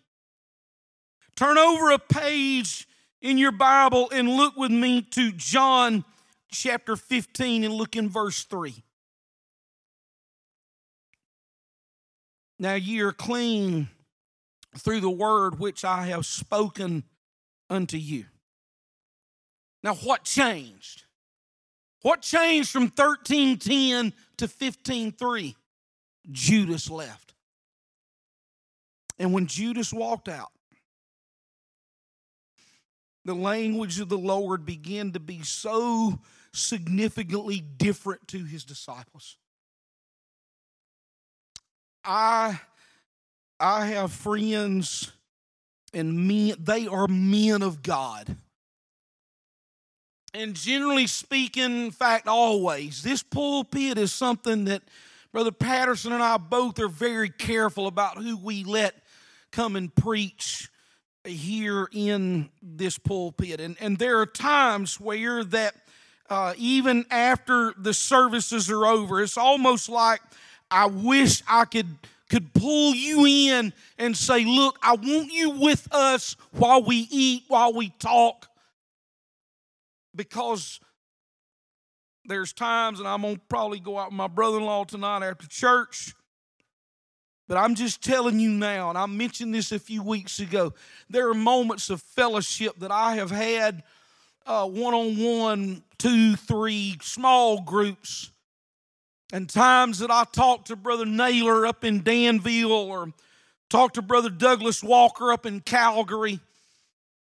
Turn 1.36 1.58
over 1.58 1.90
a 1.90 1.98
page 1.98 2.86
in 3.20 3.38
your 3.38 3.52
Bible 3.52 4.10
and 4.12 4.28
look 4.28 4.56
with 4.56 4.70
me 4.70 5.02
to 5.02 5.32
John 5.32 6.04
chapter 6.50 6.96
15 6.96 7.64
and 7.64 7.74
look 7.74 7.96
in 7.96 8.08
verse 8.08 8.44
3. 8.44 8.74
Now 12.58 12.74
ye 12.74 13.00
are 13.00 13.12
clean 13.12 13.88
through 14.78 15.00
the 15.00 15.10
word 15.10 15.58
which 15.58 15.84
I 15.84 16.06
have 16.06 16.24
spoken 16.24 17.04
unto 17.68 17.96
you. 17.96 18.26
Now, 19.82 19.94
what 19.94 20.24
changed? 20.24 21.04
What 22.02 22.22
changed 22.22 22.70
from 22.70 22.84
1310 22.84 24.12
to 24.36 24.48
15:3? 24.48 25.56
Judas 26.30 26.90
left. 26.90 27.34
And 29.18 29.32
when 29.32 29.46
Judas 29.46 29.92
walked 29.92 30.28
out, 30.28 30.52
the 33.24 33.34
language 33.34 34.00
of 34.00 34.08
the 34.08 34.18
Lord 34.18 34.64
began 34.64 35.12
to 35.12 35.20
be 35.20 35.42
so 35.42 36.18
significantly 36.52 37.60
different 37.60 38.26
to 38.28 38.44
his 38.44 38.64
disciples. 38.64 39.36
I 42.04 42.60
I 43.60 43.86
have 43.86 44.12
friends 44.12 45.12
and 45.94 46.26
men 46.26 46.56
they 46.58 46.86
are 46.88 47.06
men 47.06 47.62
of 47.62 47.82
God. 47.82 48.36
And 50.34 50.54
generally 50.54 51.06
speaking, 51.06 51.84
in 51.84 51.90
fact, 51.90 52.26
always, 52.26 53.02
this 53.02 53.22
pulpit 53.22 53.98
is 53.98 54.12
something 54.12 54.64
that 54.64 54.82
Brother 55.32 55.50
Patterson 55.50 56.12
and 56.12 56.22
I 56.22 56.36
both 56.36 56.78
are 56.78 56.88
very 56.88 57.30
careful 57.30 57.86
about 57.86 58.18
who 58.18 58.36
we 58.36 58.64
let 58.64 58.94
come 59.50 59.76
and 59.76 59.94
preach 59.94 60.68
here 61.24 61.88
in 61.90 62.50
this 62.60 62.98
pulpit. 62.98 63.58
And, 63.58 63.76
and 63.80 63.98
there 63.98 64.18
are 64.20 64.26
times 64.26 65.00
where 65.00 65.42
that 65.44 65.74
uh, 66.28 66.52
even 66.58 67.06
after 67.10 67.72
the 67.78 67.94
services 67.94 68.70
are 68.70 68.84
over, 68.84 69.22
it's 69.22 69.38
almost 69.38 69.88
like 69.88 70.20
I 70.70 70.86
wish 70.86 71.42
I 71.48 71.64
could 71.64 71.98
could 72.28 72.54
pull 72.54 72.94
you 72.94 73.26
in 73.26 73.74
and 73.98 74.16
say, 74.16 74.44
Look, 74.44 74.78
I 74.82 74.92
want 74.92 75.32
you 75.32 75.50
with 75.50 75.86
us 75.92 76.34
while 76.52 76.82
we 76.82 77.06
eat, 77.10 77.44
while 77.48 77.74
we 77.74 77.90
talk. 77.98 78.48
Because 80.14 80.80
there's 82.24 82.52
times, 82.52 82.98
and 82.98 83.08
I'm 83.08 83.22
going 83.22 83.36
to 83.36 83.42
probably 83.48 83.80
go 83.80 83.98
out 83.98 84.10
with 84.10 84.16
my 84.16 84.28
brother 84.28 84.58
in 84.58 84.64
law 84.64 84.84
tonight 84.84 85.22
after 85.22 85.46
church. 85.48 86.14
But 87.48 87.56
I'm 87.56 87.74
just 87.74 88.02
telling 88.02 88.38
you 88.38 88.50
now, 88.50 88.88
and 88.88 88.96
I 88.96 89.06
mentioned 89.06 89.54
this 89.54 89.72
a 89.72 89.78
few 89.78 90.02
weeks 90.02 90.38
ago, 90.38 90.72
there 91.10 91.28
are 91.28 91.34
moments 91.34 91.90
of 91.90 92.00
fellowship 92.00 92.78
that 92.78 92.90
I 92.90 93.16
have 93.16 93.30
had 93.30 93.82
one 94.46 94.94
on 94.94 95.18
one, 95.18 95.82
two, 95.98 96.36
three, 96.36 96.96
small 97.02 97.60
groups, 97.60 98.30
and 99.32 99.50
times 99.50 99.98
that 99.98 100.10
I 100.10 100.24
talked 100.24 100.68
to 100.68 100.76
Brother 100.76 101.06
Naylor 101.06 101.66
up 101.66 101.84
in 101.84 102.02
Danville 102.02 102.72
or 102.72 103.12
talked 103.68 103.94
to 103.96 104.02
Brother 104.02 104.30
Douglas 104.30 104.82
Walker 104.82 105.32
up 105.32 105.44
in 105.44 105.60
Calgary, 105.60 106.38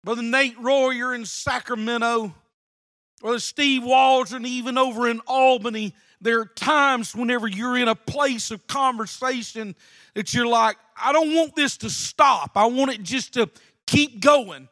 Brother 0.04 0.22
Nate 0.22 0.58
Royer 0.60 1.14
in 1.14 1.24
Sacramento. 1.24 2.34
Or 3.22 3.38
Steve 3.38 3.84
Waldron, 3.84 4.46
even 4.46 4.78
over 4.78 5.08
in 5.08 5.20
Albany, 5.26 5.94
there 6.20 6.40
are 6.40 6.46
times 6.46 7.14
whenever 7.14 7.46
you're 7.46 7.76
in 7.76 7.88
a 7.88 7.94
place 7.94 8.50
of 8.50 8.66
conversation 8.66 9.74
that 10.14 10.34
you're 10.34 10.46
like, 10.46 10.76
I 11.00 11.12
don't 11.12 11.34
want 11.34 11.56
this 11.56 11.76
to 11.78 11.90
stop. 11.90 12.52
I 12.56 12.66
want 12.66 12.92
it 12.92 13.02
just 13.02 13.34
to 13.34 13.50
keep 13.86 14.20
going. 14.20 14.68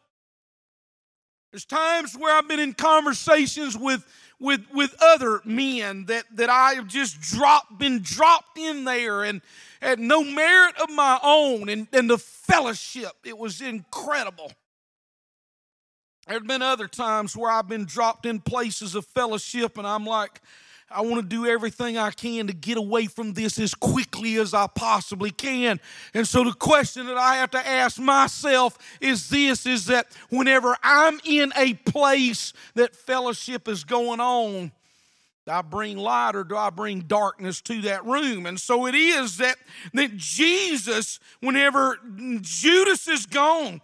There's 1.53 1.65
times 1.65 2.15
where 2.17 2.37
I've 2.37 2.49
been 2.49 2.61
in 2.61 2.75
conversations 2.75 3.77
with 3.77 4.05
with 4.39 4.67
with 4.73 4.95
other 5.01 5.41
men 5.45 6.05
that 6.07 6.25
that 6.37 6.51
I 6.51 6.75
have 6.75 6.87
just 6.87 7.21
dropped 7.21 7.79
been 7.79 8.01
dropped 8.03 8.59
in 8.59 8.85
there 8.85 9.25
and 9.25 9.41
had 9.81 9.99
no 9.99 10.23
merit 10.23 10.79
of 10.81 10.91
my 10.91 11.19
own 11.23 11.69
and, 11.69 11.89
and 11.93 12.09
the 12.09 12.19
fellowship 12.19 13.13
it 13.25 13.37
was 13.37 13.61
incredible 13.61 14.53
there 16.29 16.37
have 16.37 16.47
been 16.47 16.61
other 16.61 16.89
times 16.89 17.35
where 17.35 17.51
I've 17.51 17.69
been 17.69 17.87
dropped 17.87 18.27
in 18.27 18.39
places 18.39 18.95
of 18.95 19.07
fellowship 19.07 19.79
and 19.79 19.87
I'm 19.87 20.05
like, 20.05 20.43
I 20.91 21.01
want 21.01 21.17
to 21.17 21.23
do 21.23 21.47
everything 21.47 21.97
I 21.97 22.11
can 22.11 22.47
to 22.49 22.53
get 22.53 22.77
away 22.77 23.07
from 23.07 23.33
this 23.33 23.59
as 23.59 23.75
quickly 23.75 24.37
as 24.37 24.53
I 24.53 24.67
possibly 24.67 25.31
can. 25.31 25.81
And 26.13 26.29
so 26.29 26.45
the 26.45 26.53
question 26.53 27.07
that 27.07 27.17
I 27.17 27.37
have 27.37 27.51
to 27.53 27.67
ask 27.67 27.99
myself 27.99 28.77
is 29.01 29.31
this 29.31 29.65
is 29.65 29.87
that 29.87 30.07
whenever 30.29 30.77
I'm 30.83 31.19
in 31.25 31.51
a 31.57 31.75
place 31.75 32.53
that 32.75 32.95
fellowship 32.95 33.67
is 33.67 33.85
going 33.85 34.21
on, 34.21 34.71
do 35.47 35.53
I 35.53 35.63
bring 35.63 35.97
light 35.97 36.37
or 36.37 36.45
do 36.45 36.57
I 36.59 36.69
bring 36.69 37.01
darkness 37.01 37.63
to 37.63 37.81
that 37.83 38.05
room? 38.05 38.45
And 38.45 38.61
so 38.61 38.87
it 38.87 38.95
is 38.95 39.39
that, 39.39 39.57
that 39.95 40.15
Jesus, 40.17 41.21
whenever 41.41 41.99
Judas 42.43 43.09
is 43.09 43.25
gone, 43.25 43.81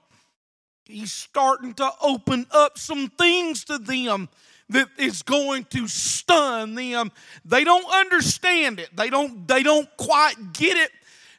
he's 0.87 1.12
starting 1.12 1.75
to 1.75 1.90
open 2.03 2.47
up 2.51 2.79
some 2.79 3.09
things 3.09 3.64
to 3.64 3.79
them 3.79 4.29
that 4.70 4.88
is 4.99 5.23
going 5.23 5.64
to 5.64 5.87
stun 5.88 6.75
them. 6.75 7.12
They 7.44 7.64
don't 7.64 7.92
understand 7.92 8.81
it. 8.81 8.97
They 8.97 9.11
don't 9.11 9.47
they 9.47 9.62
don't 9.62 9.88
quite 9.97 10.53
get 10.53 10.77
it. 10.77 10.90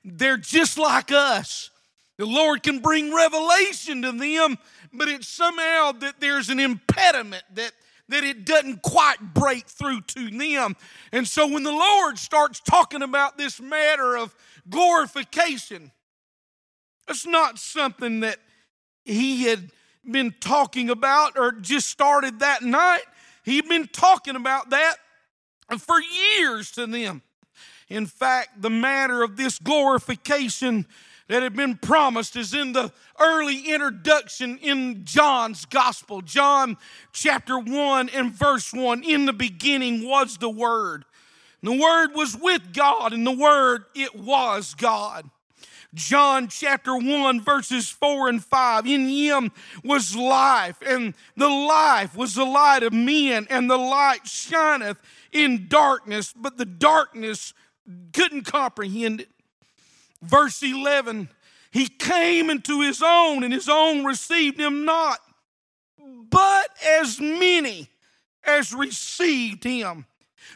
They're 0.03 0.37
just 0.37 0.77
like 0.77 1.11
us. 1.11 1.71
The 2.17 2.25
lord 2.25 2.63
can 2.63 2.79
bring 2.79 3.13
revelation 3.13 4.01
to 4.03 4.11
them 4.11 4.57
but 4.97 5.07
it's 5.07 5.27
somehow 5.27 5.91
that 5.91 6.19
there's 6.19 6.49
an 6.49 6.59
impediment 6.59 7.43
that 7.53 7.71
that 8.07 8.23
it 8.23 8.45
doesn't 8.45 8.83
quite 8.83 9.33
break 9.33 9.65
through 9.65 9.99
to 9.99 10.29
them. 10.29 10.75
And 11.11 11.27
so 11.27 11.47
when 11.47 11.63
the 11.63 11.71
lord 11.71 12.19
starts 12.19 12.59
talking 12.59 13.01
about 13.01 13.37
this 13.37 13.59
matter 13.59 14.15
of 14.15 14.35
glorification 14.69 15.91
It's 17.07 17.25
not 17.25 17.59
something 17.59 18.21
that 18.21 18.37
he 19.05 19.43
had 19.43 19.71
been 20.09 20.33
talking 20.39 20.89
about 20.89 21.37
or 21.37 21.51
just 21.51 21.87
started 21.87 22.39
that 22.39 22.61
night. 22.61 23.03
He'd 23.43 23.69
been 23.69 23.87
talking 23.87 24.35
about 24.35 24.71
that 24.71 24.95
for 25.79 25.95
years 26.01 26.71
to 26.71 26.87
them. 26.87 27.21
In 27.87 28.07
fact, 28.07 28.61
the 28.61 28.69
matter 28.69 29.23
of 29.23 29.37
this 29.37 29.59
glorification 29.59 30.87
that 31.27 31.43
had 31.43 31.55
been 31.55 31.77
promised 31.77 32.35
is 32.35 32.53
in 32.53 32.73
the 32.73 32.91
early 33.19 33.71
introduction 33.73 34.57
in 34.59 35.05
John's 35.05 35.65
gospel. 35.65 36.21
John 36.21 36.77
chapter 37.13 37.57
1 37.57 38.09
and 38.09 38.31
verse 38.31 38.73
1 38.73 39.03
In 39.03 39.25
the 39.25 39.33
beginning 39.33 40.07
was 40.07 40.37
the 40.37 40.49
Word. 40.49 41.05
And 41.61 41.71
the 41.71 41.81
Word 41.83 42.09
was 42.13 42.37
with 42.37 42.73
God, 42.73 43.13
and 43.13 43.25
the 43.25 43.31
Word, 43.31 43.85
it 43.95 44.15
was 44.15 44.75
God. 44.75 45.29
John 45.95 46.49
chapter 46.49 46.95
1, 46.95 47.41
verses 47.41 47.89
4 47.89 48.27
and 48.27 48.43
5. 48.43 48.85
In 48.85 49.07
him 49.07 49.51
was 49.83 50.15
life, 50.15 50.77
and 50.85 51.15
the 51.35 51.47
life 51.47 52.15
was 52.15 52.35
the 52.35 52.45
light 52.45 52.83
of 52.83 52.93
men, 52.93 53.47
and 53.49 53.69
the 53.69 53.77
light 53.77 54.27
shineth 54.27 54.97
in 55.31 55.67
darkness, 55.67 56.33
but 56.35 56.57
the 56.57 56.65
darkness 56.65 57.53
couldn't 58.13 58.43
comprehend 58.43 59.21
it. 59.21 59.29
Verse 60.21 60.61
11 60.61 61.29
He 61.71 61.87
came 61.87 62.49
into 62.49 62.81
his 62.81 63.01
own, 63.01 63.43
and 63.43 63.53
his 63.53 63.69
own 63.69 64.03
received 64.03 64.59
him 64.59 64.83
not. 64.85 65.19
But 66.29 66.69
as 66.99 67.21
many 67.21 67.89
as 68.43 68.73
received 68.73 69.63
him, 69.63 70.05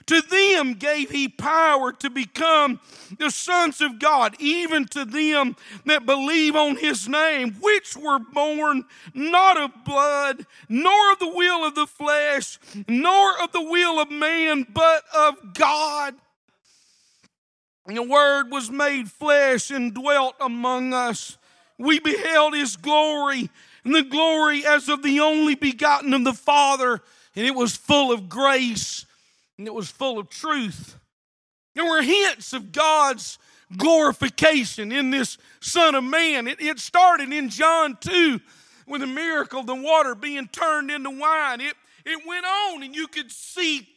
to 0.06 0.22
them 0.22 0.74
gave 0.74 1.12
he 1.12 1.28
power 1.28 1.92
to 1.92 2.10
become 2.10 2.80
the 3.18 3.30
sons 3.30 3.80
of 3.80 4.00
God, 4.00 4.36
even 4.40 4.86
to 4.88 5.06
them 5.06 5.56
that 5.86 6.06
believe 6.06 6.56
on 6.56 6.78
his 6.78 7.08
name, 7.08 7.56
which 7.62 7.96
were 7.96 8.20
born 8.20 8.86
not 9.14 9.58
of 9.58 9.72
blood, 9.86 10.46
nor 10.68 11.12
of 11.12 11.20
the 11.20 11.30
will 11.30 11.66
of 11.66 11.76
the 11.76 11.88
flesh, 11.88 12.60
nor 12.88 13.42
of 13.42 13.52
the 13.52 13.62
will 13.62 14.00
of 14.00 14.10
man, 14.10 14.66
but 14.74 15.04
of 15.16 15.54
God. 15.54 16.16
And 17.86 17.98
the 17.98 18.04
Word 18.04 18.52
was 18.52 18.70
made 18.70 19.10
flesh 19.10 19.72
and 19.72 19.94
dwelt 19.94 20.36
among 20.40 20.94
us. 20.94 21.38
We 21.78 22.00
beheld 22.00 22.56
his 22.56 22.76
glory, 22.76 23.50
and 23.84 23.96
the 23.96 24.04
glory 24.04 24.66
as 24.66 24.90
of 24.90 25.02
the 25.02 25.20
only 25.20 25.56
begotten 25.56 26.14
of 26.14 26.24
the 26.24 26.34
Father, 26.34 27.02
and 27.36 27.46
it 27.46 27.56
was 27.56 27.76
full 27.76 28.12
of 28.12 28.28
grace 28.28 29.06
and 29.60 29.68
it 29.68 29.74
was 29.74 29.92
full 29.92 30.18
of 30.18 30.30
truth. 30.30 30.98
There 31.76 31.86
were 31.86 32.02
hints 32.02 32.54
of 32.54 32.72
God's 32.72 33.38
glorification 33.76 34.92
in 34.92 35.12
this 35.12 35.38
Son 35.60 35.96
of 35.96 36.04
Man. 36.04 36.48
It, 36.48 36.62
it 36.62 36.80
started 36.80 37.32
in 37.32 37.50
John 37.50 37.98
2 38.00 38.40
with 38.88 39.04
a 39.04 39.08
miracle, 39.08 39.62
the 39.64 39.76
water 39.76 40.16
being 40.16 40.48
turned 40.48 40.90
into 40.90 41.10
wine. 41.12 41.60
It, 41.60 41.76
it 42.06 42.26
went 42.26 42.46
on, 42.46 42.84
and 42.84 42.96
you 42.96 43.08
could 43.08 43.30
see 43.32 43.88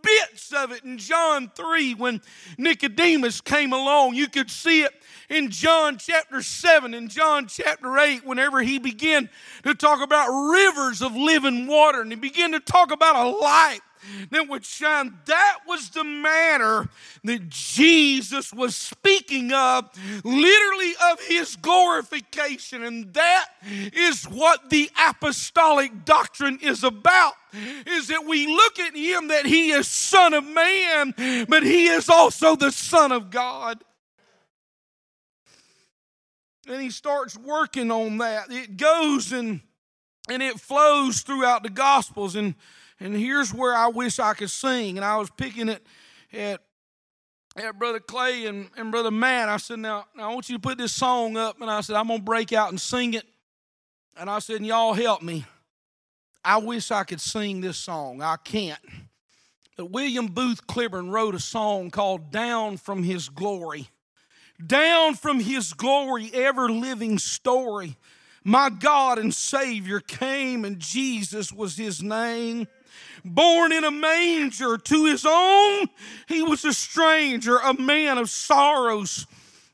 bits 0.00 0.52
of 0.52 0.70
it 0.70 0.84
in 0.84 0.96
John 0.96 1.50
3 1.56 1.94
when 1.94 2.22
Nicodemus 2.56 3.40
came 3.40 3.72
along. 3.72 4.14
You 4.14 4.28
could 4.28 4.48
see 4.48 4.82
it 4.82 4.92
in 5.28 5.50
John 5.50 5.98
chapter 5.98 6.40
7 6.40 6.94
and 6.94 7.10
John 7.10 7.48
chapter 7.48 7.98
8 7.98 8.24
whenever 8.24 8.60
he 8.62 8.78
began 8.78 9.28
to 9.64 9.74
talk 9.74 10.00
about 10.02 10.28
rivers 10.28 11.02
of 11.02 11.16
living 11.16 11.66
water 11.66 12.00
and 12.00 12.12
he 12.12 12.16
began 12.16 12.52
to 12.52 12.60
talk 12.60 12.92
about 12.92 13.16
a 13.16 13.28
light 13.28 13.80
that 14.30 14.48
would 14.48 14.64
shine. 14.64 15.18
That 15.26 15.58
was 15.66 15.90
the 15.90 16.04
manner 16.04 16.88
that 17.24 17.48
Jesus 17.48 18.52
was 18.52 18.76
speaking 18.76 19.52
of, 19.52 19.90
literally 20.24 20.92
of 21.12 21.20
his 21.20 21.56
glorification. 21.56 22.82
And 22.82 23.12
that 23.14 23.46
is 23.62 24.24
what 24.24 24.70
the 24.70 24.90
apostolic 25.08 26.04
doctrine 26.04 26.58
is 26.62 26.84
about. 26.84 27.34
Is 27.86 28.08
that 28.08 28.24
we 28.26 28.46
look 28.46 28.78
at 28.78 28.94
him 28.94 29.28
that 29.28 29.44
he 29.44 29.70
is 29.70 29.88
Son 29.88 30.34
of 30.34 30.44
Man, 30.44 31.14
but 31.48 31.62
he 31.62 31.88
is 31.88 32.08
also 32.08 32.54
the 32.54 32.70
Son 32.70 33.12
of 33.12 33.30
God. 33.30 33.82
And 36.68 36.80
he 36.80 36.90
starts 36.90 37.36
working 37.36 37.90
on 37.90 38.18
that. 38.18 38.52
It 38.52 38.76
goes 38.76 39.32
and 39.32 39.60
and 40.30 40.42
it 40.42 40.60
flows 40.60 41.22
throughout 41.22 41.62
the 41.62 41.70
Gospels. 41.70 42.36
And 42.36 42.54
and 43.00 43.16
here's 43.16 43.52
where 43.52 43.74
I 43.74 43.88
wish 43.88 44.18
I 44.18 44.34
could 44.34 44.50
sing. 44.50 44.98
And 44.98 45.04
I 45.04 45.16
was 45.16 45.30
picking 45.30 45.68
it 45.68 45.84
at 46.32 46.60
at 47.56 47.78
Brother 47.78 48.00
Clay 48.00 48.46
and, 48.46 48.70
and 48.76 48.90
Brother 48.92 49.10
Matt. 49.10 49.48
I 49.48 49.56
said, 49.56 49.80
now, 49.80 50.06
now 50.16 50.30
I 50.30 50.34
want 50.34 50.48
you 50.48 50.56
to 50.56 50.60
put 50.60 50.78
this 50.78 50.92
song 50.92 51.36
up. 51.36 51.60
And 51.60 51.70
I 51.70 51.80
said, 51.80 51.96
I'm 51.96 52.06
going 52.06 52.20
to 52.20 52.24
break 52.24 52.52
out 52.52 52.70
and 52.70 52.80
sing 52.80 53.14
it. 53.14 53.24
And 54.16 54.30
I 54.30 54.38
said, 54.38 54.64
y'all 54.64 54.92
help 54.92 55.22
me. 55.22 55.44
I 56.44 56.58
wish 56.58 56.90
I 56.90 57.04
could 57.04 57.20
sing 57.20 57.60
this 57.60 57.76
song. 57.76 58.22
I 58.22 58.36
can't. 58.36 58.80
But 59.76 59.90
William 59.90 60.28
Booth 60.28 60.66
Clibborn 60.66 61.10
wrote 61.10 61.34
a 61.34 61.40
song 61.40 61.90
called 61.90 62.30
Down 62.30 62.76
from 62.76 63.02
His 63.02 63.28
Glory. 63.28 63.88
Down 64.64 65.14
from 65.14 65.40
His 65.40 65.72
glory, 65.72 66.30
ever 66.34 66.68
living 66.68 67.18
story. 67.18 67.96
My 68.44 68.70
God 68.70 69.18
and 69.18 69.34
Savior 69.34 70.00
came, 70.00 70.64
and 70.64 70.78
Jesus 70.78 71.52
was 71.52 71.76
His 71.76 72.02
name 72.02 72.68
born 73.24 73.72
in 73.72 73.84
a 73.84 73.90
manger 73.90 74.76
to 74.78 75.04
his 75.06 75.24
own. 75.26 75.88
He 76.28 76.42
was 76.42 76.64
a 76.64 76.72
stranger, 76.72 77.56
a 77.58 77.74
man 77.74 78.18
of 78.18 78.30
sorrows 78.30 79.26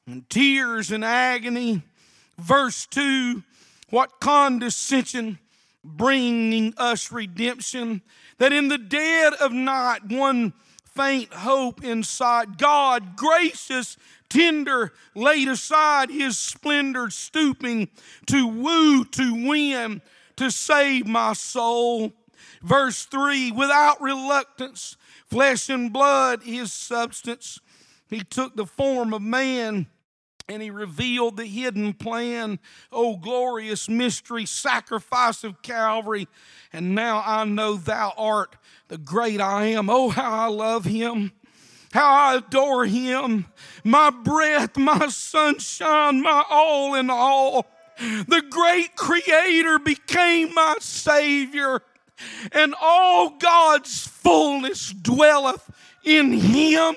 and 0.06 0.28
tears 0.28 0.90
and 0.90 1.04
agony. 1.04 1.82
Verse 2.38 2.86
2 2.86 3.42
What 3.90 4.20
condescension 4.20 5.38
bringing 5.86 6.74
us 6.76 7.12
redemption, 7.12 8.02
that 8.38 8.52
in 8.52 8.68
the 8.68 8.78
dead 8.78 9.34
of 9.34 9.52
night 9.52 10.04
one 10.08 10.52
faint 10.84 11.32
hope 11.32 11.84
inside. 11.84 12.58
God, 12.58 13.16
gracious, 13.16 13.96
tender, 14.28 14.92
laid 15.14 15.48
aside 15.48 16.10
his 16.10 16.38
splendor, 16.38 17.10
stooping 17.10 17.88
to 18.26 18.46
woo, 18.46 19.04
to 19.04 19.46
win, 19.46 20.02
to 20.36 20.50
save 20.50 21.06
my 21.06 21.34
soul. 21.34 22.12
Verse 22.62 23.04
3 23.04 23.52
without 23.52 24.00
reluctance, 24.00 24.96
flesh 25.26 25.68
and 25.68 25.92
blood, 25.92 26.42
his 26.42 26.72
substance. 26.72 27.60
He 28.08 28.20
took 28.20 28.56
the 28.56 28.66
form 28.66 29.12
of 29.12 29.22
man 29.22 29.86
and 30.48 30.62
he 30.62 30.70
revealed 30.70 31.36
the 31.36 31.46
hidden 31.46 31.92
plan. 31.92 32.58
Oh, 32.92 33.16
glorious 33.16 33.88
mystery, 33.88 34.46
sacrifice 34.46 35.42
of 35.42 35.60
Calvary. 35.62 36.28
And 36.72 36.94
now 36.94 37.22
I 37.24 37.44
know 37.44 37.76
thou 37.76 38.12
art 38.16 38.56
the 38.88 38.98
great 38.98 39.40
I 39.40 39.64
am. 39.66 39.90
Oh, 39.90 40.10
how 40.10 40.32
I 40.32 40.46
love 40.46 40.84
him. 40.84 41.32
How 41.92 42.06
I 42.06 42.36
adore 42.36 42.86
him. 42.86 43.46
My 43.82 44.10
breath, 44.10 44.76
my 44.76 45.08
sunshine, 45.08 46.22
my 46.22 46.44
all 46.48 46.94
in 46.94 47.10
all. 47.10 47.66
The 47.98 48.42
great 48.48 48.94
creator 48.94 49.78
became 49.78 50.54
my 50.54 50.76
savior 50.80 51.82
and 52.52 52.74
all 52.80 53.30
God's 53.30 54.06
fullness 54.06 54.90
dwelleth 54.92 55.70
in 56.04 56.32
him. 56.32 56.94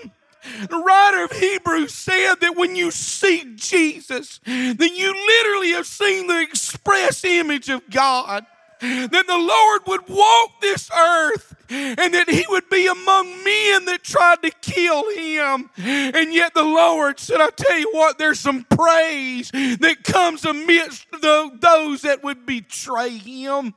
The 0.69 0.77
writer 0.77 1.25
of 1.25 1.31
Hebrews 1.31 1.93
said 1.93 2.35
that 2.41 2.55
when 2.55 2.75
you 2.75 2.91
see 2.91 3.53
Jesus, 3.55 4.39
that 4.45 4.91
you 4.95 5.13
literally 5.27 5.71
have 5.71 5.85
seen 5.85 6.27
the 6.27 6.41
express 6.41 7.23
image 7.23 7.69
of 7.69 7.89
God. 7.89 8.45
That 8.81 9.27
the 9.27 9.37
Lord 9.37 9.81
would 9.87 10.07
walk 10.07 10.61
this 10.61 10.89
earth 10.89 11.53
and 11.69 12.13
that 12.13 12.29
he 12.29 12.45
would 12.47 12.69
be 12.69 12.87
among 12.87 13.43
men 13.43 13.85
that 13.85 14.03
tried 14.03 14.41
to 14.41 14.51
kill 14.61 15.03
him. 15.13 15.69
And 15.75 16.33
yet 16.33 16.53
the 16.53 16.63
Lord 16.63 17.19
said, 17.19 17.41
I 17.41 17.49
tell 17.49 17.77
you 17.77 17.89
what, 17.91 18.17
there's 18.17 18.39
some 18.39 18.63
praise 18.63 19.51
that 19.51 20.03
comes 20.05 20.45
amidst 20.45 21.11
the, 21.11 21.51
those 21.59 22.03
that 22.03 22.23
would 22.23 22.45
betray 22.45 23.17
him. 23.17 23.75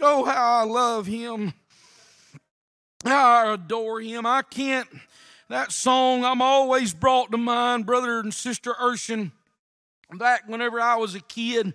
Oh, 0.00 0.24
how 0.24 0.60
I 0.60 0.64
love 0.64 1.06
him. 1.06 1.52
How 3.04 3.28
I 3.28 3.54
adore 3.54 4.00
him. 4.00 4.26
I 4.26 4.42
can't, 4.42 4.88
that 5.48 5.72
song 5.72 6.24
I'm 6.24 6.42
always 6.42 6.92
brought 6.92 7.30
to 7.30 7.38
mind, 7.38 7.86
brother 7.86 8.20
and 8.20 8.32
sister 8.34 8.74
Urshan, 8.74 9.32
back 10.12 10.42
whenever 10.46 10.80
I 10.80 10.96
was 10.96 11.14
a 11.14 11.20
kid. 11.20 11.74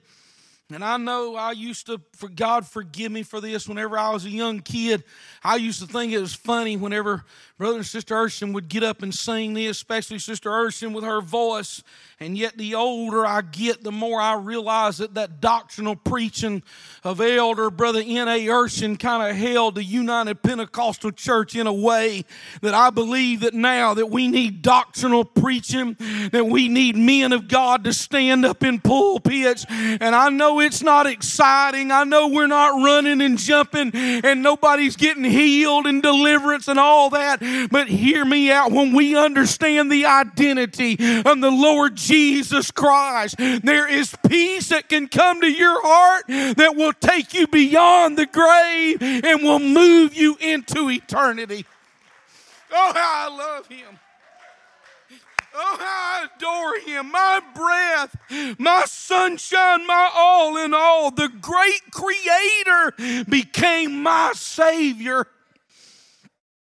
And 0.71 0.84
I 0.84 0.97
know 0.97 1.36
I 1.36 1.51
used 1.51 1.86
to, 1.88 2.01
for 2.13 2.30
God 2.30 2.65
forgive 2.65 3.11
me 3.11 3.24
for 3.24 3.39
this, 3.39 3.67
whenever 3.67 3.97
I 3.97 4.09
was 4.09 4.26
a 4.26 4.30
young 4.30 4.59
kid, 4.59 5.03
I 5.43 5.57
used 5.57 5.80
to 5.82 5.88
think 5.88 6.13
it 6.13 6.19
was 6.19 6.34
funny 6.34 6.78
whenever 6.78 7.26
Brother 7.60 7.78
and 7.78 7.86
Sister 7.86 8.16
Urshan 8.16 8.51
would 8.54 8.68
get 8.68 8.82
up 8.82 9.04
and 9.04 9.14
sing 9.14 9.54
this, 9.54 9.78
especially 9.78 10.18
Sister 10.18 10.49
Urshan 10.49 10.91
with 10.91 11.04
her 11.04 11.22
voice. 11.22 11.84
And 12.20 12.36
yet, 12.36 12.58
the 12.58 12.74
older 12.74 13.26
I 13.26 13.41
get, 13.41 13.84
the 13.84 13.91
more 13.91 14.20
I 14.20 14.36
realize 14.36 14.97
that 14.97 15.14
that 15.16 15.39
doctrinal 15.39 15.95
preaching 15.95 16.64
of 17.04 17.22
Elder 17.22 17.70
Brother 17.70 18.01
N.A. 18.04 18.47
Urshan 18.47 18.97
kind 18.97 19.30
of 19.30 19.36
held 19.36 19.76
the 19.76 19.84
United 19.84 20.41
Pentecostal 20.41 21.12
Church 21.12 21.56
in 21.56 21.68
a 21.68 21.74
way 21.74 22.26
that 22.62 22.74
I 22.74 22.89
believe 22.89 23.41
that 23.41 23.54
now 23.54 23.93
that 23.93 24.10
we 24.10 24.30
need 24.30 24.62
doctrinal 24.62 25.24
preaching, 25.24 25.95
that 26.32 26.47
we 26.47 26.70
need 26.70 26.95
men 26.95 27.34
of 27.34 27.47
God 27.47 27.84
to 27.84 27.93
stand 27.93 28.45
up 28.45 28.64
in 28.64 28.80
pulpits. 28.80 29.66
And 29.70 30.16
I 30.16 30.30
know 30.30 30.60
it's 30.60 30.82
not 30.82 31.06
exciting. 31.06 31.91
I 31.91 32.04
know 32.04 32.30
we're 32.30 32.47
not 32.47 32.84
running 32.84 33.22
and 33.22 33.38
jumping 33.38 33.91
and 33.93 34.41
nobody's 34.41 34.95
getting 34.95 35.26
healed 35.26 35.86
and 35.86 36.01
deliverance 36.01 36.68
and 36.68 36.80
all 36.80 37.10
that. 37.12 37.42
But 37.69 37.87
hear 37.87 38.25
me 38.25 38.51
out. 38.51 38.71
When 38.71 38.93
we 38.93 39.17
understand 39.17 39.91
the 39.91 40.05
identity 40.05 40.93
of 40.93 41.41
the 41.41 41.51
Lord 41.51 41.95
Jesus 41.95 42.71
Christ, 42.71 43.35
there 43.37 43.87
is 43.87 44.15
peace 44.27 44.69
that 44.69 44.89
can 44.89 45.07
come 45.07 45.41
to 45.41 45.51
your 45.51 45.81
heart 45.81 46.25
that 46.27 46.75
will 46.75 46.93
take 46.93 47.33
you 47.33 47.47
beyond 47.47 48.17
the 48.17 48.25
grave 48.25 49.01
and 49.01 49.43
will 49.43 49.59
move 49.59 50.13
you 50.13 50.37
into 50.39 50.89
eternity. 50.89 51.65
Oh, 52.71 52.91
how 52.93 53.29
I 53.29 53.37
love 53.37 53.67
Him. 53.67 53.99
Oh, 55.55 55.77
how 55.79 55.85
I 55.85 56.27
adore 56.35 56.79
him. 56.79 57.11
My 57.11 57.39
breath, 57.53 58.15
my 58.57 58.83
sunshine, 58.87 59.85
my 59.85 60.09
all 60.13 60.57
in 60.57 60.73
all. 60.73 61.11
The 61.11 61.29
great 61.29 61.91
creator 61.91 63.23
became 63.29 64.01
my 64.01 64.31
Savior. 64.33 65.27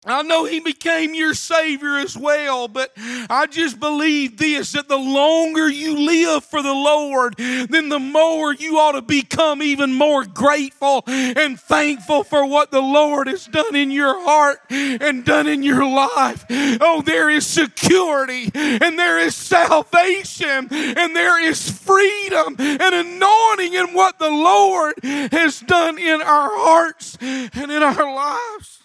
I 0.05 0.21
know 0.21 0.45
he 0.45 0.61
became 0.61 1.13
your 1.13 1.33
Savior 1.33 1.97
as 1.97 2.17
well, 2.17 2.69
but 2.69 2.93
I 2.97 3.47
just 3.47 3.81
believe 3.81 4.37
this 4.37 4.71
that 4.71 4.87
the 4.87 4.97
longer 4.97 5.69
you 5.69 5.97
live 5.97 6.45
for 6.45 6.61
the 6.61 6.73
Lord, 6.73 7.35
then 7.37 7.89
the 7.89 7.99
more 7.99 8.53
you 8.53 8.79
ought 8.79 8.93
to 8.93 9.01
become 9.01 9.61
even 9.61 9.93
more 9.93 10.23
grateful 10.23 11.03
and 11.05 11.59
thankful 11.59 12.23
for 12.23 12.45
what 12.45 12.71
the 12.71 12.81
Lord 12.81 13.27
has 13.27 13.45
done 13.47 13.75
in 13.75 13.91
your 13.91 14.23
heart 14.23 14.59
and 14.69 15.25
done 15.25 15.47
in 15.47 15.63
your 15.63 15.85
life. 15.85 16.45
Oh, 16.49 17.01
there 17.05 17.29
is 17.29 17.45
security 17.45 18.49
and 18.53 18.97
there 18.97 19.19
is 19.19 19.35
salvation 19.35 20.69
and 20.71 21.13
there 21.13 21.43
is 21.43 21.69
freedom 21.69 22.55
and 22.57 22.95
anointing 22.95 23.73
in 23.73 23.93
what 23.93 24.17
the 24.17 24.29
Lord 24.29 24.93
has 25.03 25.59
done 25.59 25.97
in 25.97 26.21
our 26.21 26.49
hearts 26.51 27.17
and 27.21 27.69
in 27.69 27.83
our 27.83 28.15
lives. 28.15 28.78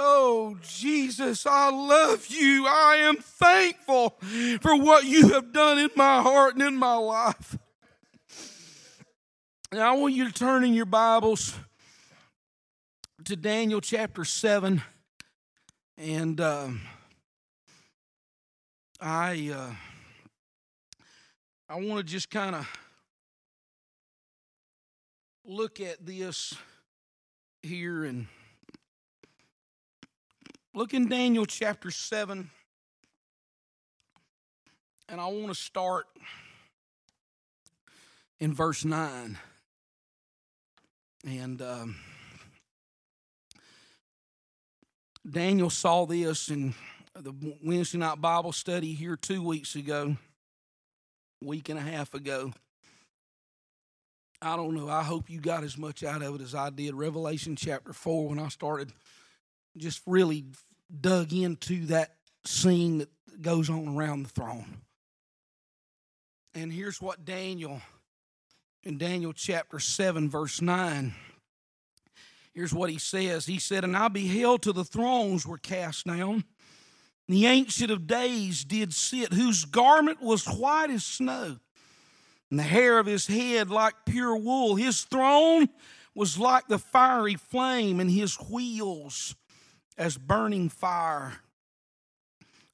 Oh, 0.00 0.56
Jesus, 0.62 1.44
I 1.44 1.70
love 1.70 2.28
you. 2.28 2.68
I 2.68 2.98
am 3.00 3.16
thankful 3.16 4.10
for 4.60 4.76
what 4.76 5.04
you 5.04 5.30
have 5.30 5.52
done 5.52 5.76
in 5.80 5.90
my 5.96 6.22
heart 6.22 6.54
and 6.54 6.62
in 6.62 6.76
my 6.76 6.94
life. 6.94 7.58
Now, 9.72 9.92
I 9.92 9.96
want 9.96 10.14
you 10.14 10.28
to 10.28 10.32
turn 10.32 10.62
in 10.62 10.72
your 10.72 10.86
Bibles 10.86 11.56
to 13.24 13.34
Daniel 13.34 13.80
chapter 13.80 14.24
7. 14.24 14.80
And 15.96 16.40
uh, 16.40 16.68
I, 19.00 19.50
uh, 19.52 19.72
I 21.68 21.74
want 21.74 21.98
to 21.98 22.04
just 22.04 22.30
kind 22.30 22.54
of 22.54 22.70
look 25.44 25.80
at 25.80 26.06
this 26.06 26.54
here 27.62 28.04
and 28.04 28.28
Look 30.78 30.94
in 30.94 31.08
Daniel 31.08 31.44
chapter 31.44 31.90
7, 31.90 32.48
and 35.08 35.20
I 35.20 35.26
want 35.26 35.48
to 35.48 35.54
start 35.56 36.06
in 38.38 38.54
verse 38.54 38.84
9. 38.84 39.36
And 41.26 41.62
um, 41.62 41.96
Daniel 45.28 45.68
saw 45.68 46.06
this 46.06 46.48
in 46.48 46.74
the 47.12 47.34
Wednesday 47.64 47.98
night 47.98 48.20
Bible 48.20 48.52
study 48.52 48.94
here 48.94 49.16
two 49.16 49.42
weeks 49.42 49.74
ago, 49.74 50.16
week 51.42 51.70
and 51.70 51.78
a 51.80 51.82
half 51.82 52.14
ago. 52.14 52.52
I 54.40 54.54
don't 54.54 54.76
know. 54.76 54.88
I 54.88 55.02
hope 55.02 55.28
you 55.28 55.40
got 55.40 55.64
as 55.64 55.76
much 55.76 56.04
out 56.04 56.22
of 56.22 56.36
it 56.36 56.40
as 56.40 56.54
I 56.54 56.70
did. 56.70 56.94
Revelation 56.94 57.56
chapter 57.56 57.92
4, 57.92 58.28
when 58.28 58.38
I 58.38 58.46
started 58.46 58.92
just 59.76 60.02
really 60.06 60.44
dug 61.00 61.32
into 61.32 61.86
that 61.86 62.14
scene 62.44 62.98
that 62.98 63.10
goes 63.42 63.70
on 63.70 63.96
around 63.96 64.24
the 64.24 64.30
throne. 64.30 64.82
And 66.54 66.72
here's 66.72 67.00
what 67.00 67.24
Daniel, 67.24 67.80
in 68.82 68.98
Daniel 68.98 69.32
chapter 69.32 69.78
7, 69.78 70.28
verse 70.28 70.60
9, 70.60 71.14
here's 72.54 72.74
what 72.74 72.90
he 72.90 72.98
says. 72.98 73.46
He 73.46 73.58
said, 73.58 73.84
And 73.84 73.96
I 73.96 74.08
beheld 74.08 74.62
till 74.62 74.72
the 74.72 74.84
thrones 74.84 75.46
were 75.46 75.58
cast 75.58 76.06
down. 76.06 76.44
The 77.28 77.46
ancient 77.46 77.90
of 77.90 78.06
days 78.06 78.64
did 78.64 78.94
sit, 78.94 79.34
whose 79.34 79.66
garment 79.66 80.22
was 80.22 80.46
white 80.46 80.90
as 80.90 81.04
snow, 81.04 81.58
and 82.50 82.58
the 82.58 82.64
hair 82.64 82.98
of 82.98 83.04
his 83.06 83.26
head 83.26 83.70
like 83.70 83.94
pure 84.06 84.34
wool. 84.34 84.76
His 84.76 85.02
throne 85.02 85.68
was 86.14 86.38
like 86.38 86.66
the 86.66 86.78
fiery 86.78 87.34
flame, 87.34 88.00
and 88.00 88.10
his 88.10 88.34
wheels 88.36 89.36
as 89.98 90.16
burning 90.16 90.68
fire. 90.68 91.34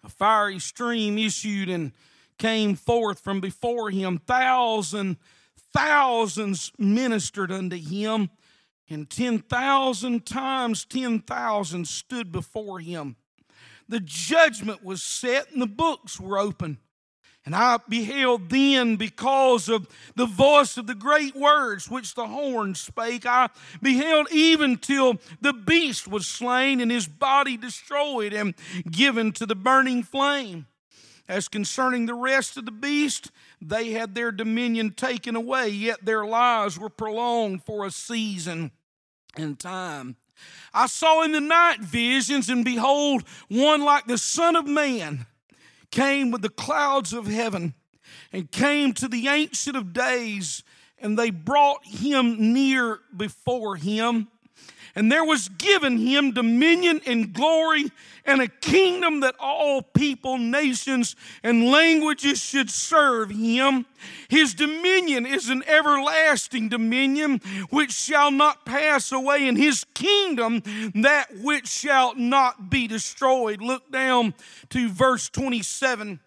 A 0.05 0.09
fiery 0.09 0.59
stream 0.59 1.17
issued 1.19 1.69
and 1.69 1.93
came 2.39 2.77
forth 2.77 3.21
from 3.21 3.41
before 3.41 3.91
him. 3.91 4.19
Thousand, 4.19 5.17
thousands 5.73 6.71
ministered 6.79 7.51
unto 7.51 7.77
him, 7.77 8.31
and 8.89 9.09
10,000 9.09 10.27
times 10.27 10.85
10,000 10.85 11.89
stood 11.89 12.31
before 12.31 12.81
him. 12.81 13.17
The 13.89 14.01
judgment 14.01 14.85
was 14.85 15.03
set, 15.03 15.51
and 15.51 15.63
the 15.63 15.67
books 15.67 16.21
were 16.21 16.39
open. 16.39 16.79
And 17.47 17.55
I 17.55 17.79
beheld 17.89 18.49
then, 18.49 18.97
because 18.97 19.69
of 19.69 19.87
the 20.17 20.25
voice 20.25 20.79
of 20.79 20.87
the 20.87 20.95
great 20.95 21.37
words 21.37 21.91
which 21.91 22.15
the 22.15 22.27
horn 22.27 22.75
spake, 22.75 23.27
I 23.27 23.51
beheld 23.83 24.29
even 24.33 24.79
till 24.79 25.19
the 25.43 25.53
beast 25.53 26.09
was 26.09 26.27
slain 26.27 26.81
and 26.81 26.91
his 26.91 27.07
body 27.07 27.59
destroyed 27.59 28.33
and 28.33 28.55
given 28.91 29.33
to 29.33 29.45
the 29.45 29.55
burning 29.55 30.03
flame. 30.03 30.67
As 31.29 31.49
concerning 31.49 32.07
the 32.07 32.15
rest 32.15 32.57
of 32.57 32.65
the 32.65 32.71
beast, 32.71 33.31
they 33.61 33.91
had 33.91 34.15
their 34.15 34.33
dominion 34.33 34.93
taken 34.93 35.37
away, 35.37 35.69
yet 35.69 36.05
their 36.05 36.25
lives 36.25 36.79
were 36.79 36.91
prolonged 36.91 37.63
for 37.65 37.85
a 37.85 37.91
season 37.91 38.71
and 39.37 39.59
time. 39.59 40.17
I 40.73 40.87
saw 40.87 41.23
in 41.23 41.33
the 41.33 41.41
night 41.41 41.81
visions, 41.81 42.49
and 42.49 42.65
behold, 42.65 43.25
one 43.49 43.83
like 43.83 44.07
the 44.07 44.19
Son 44.19 44.57
of 44.57 44.67
Man 44.67 45.27
came 45.95 46.33
with 46.33 46.43
the 46.43 46.49
clouds 46.49 47.13
of 47.13 47.29
heaven 47.29 47.73
and 48.33 48.51
came 48.51 48.93
to 48.95 49.07
the 49.07 49.29
Ancient 49.29 49.77
of 49.77 49.93
Days, 49.93 50.65
and 50.99 51.17
they 51.17 51.31
brought 51.31 51.85
him 51.85 52.53
near 52.53 52.99
before 53.17 53.77
him. 53.77 54.27
And 54.97 55.11
there 55.11 55.25
was 55.25 55.49
given 55.49 55.99
him 55.99 56.31
dominion 56.31 57.01
and 57.05 57.33
glory 57.33 57.91
and 58.25 58.41
a 58.41 58.47
kingdom 58.47 59.21
that 59.21 59.35
all 59.41 59.83
people, 59.83 60.39
nations, 60.39 61.17
and 61.43 61.71
languages 61.71 62.41
should 62.41 62.71
serve 62.71 63.31
him. 63.31 63.87
His 64.29 64.55
dominion 64.55 65.27
is 65.27 65.49
an 65.49 65.65
everlasting 65.67 66.69
dominion 66.69 67.41
which 67.71 67.93
shall 67.93 68.31
not 68.31 68.65
pass 68.65 69.11
away, 69.11 69.49
and 69.49 69.59
his 69.59 69.85
kingdom 69.95 70.63
that 70.95 71.27
which 71.43 71.67
shall 71.67 72.15
not 72.15 72.71
be 72.71 72.87
destroyed. 72.87 73.61
Look 73.61 73.91
down 73.91 74.35
to 74.71 74.89
verse 74.89 75.29
27. 75.29 76.21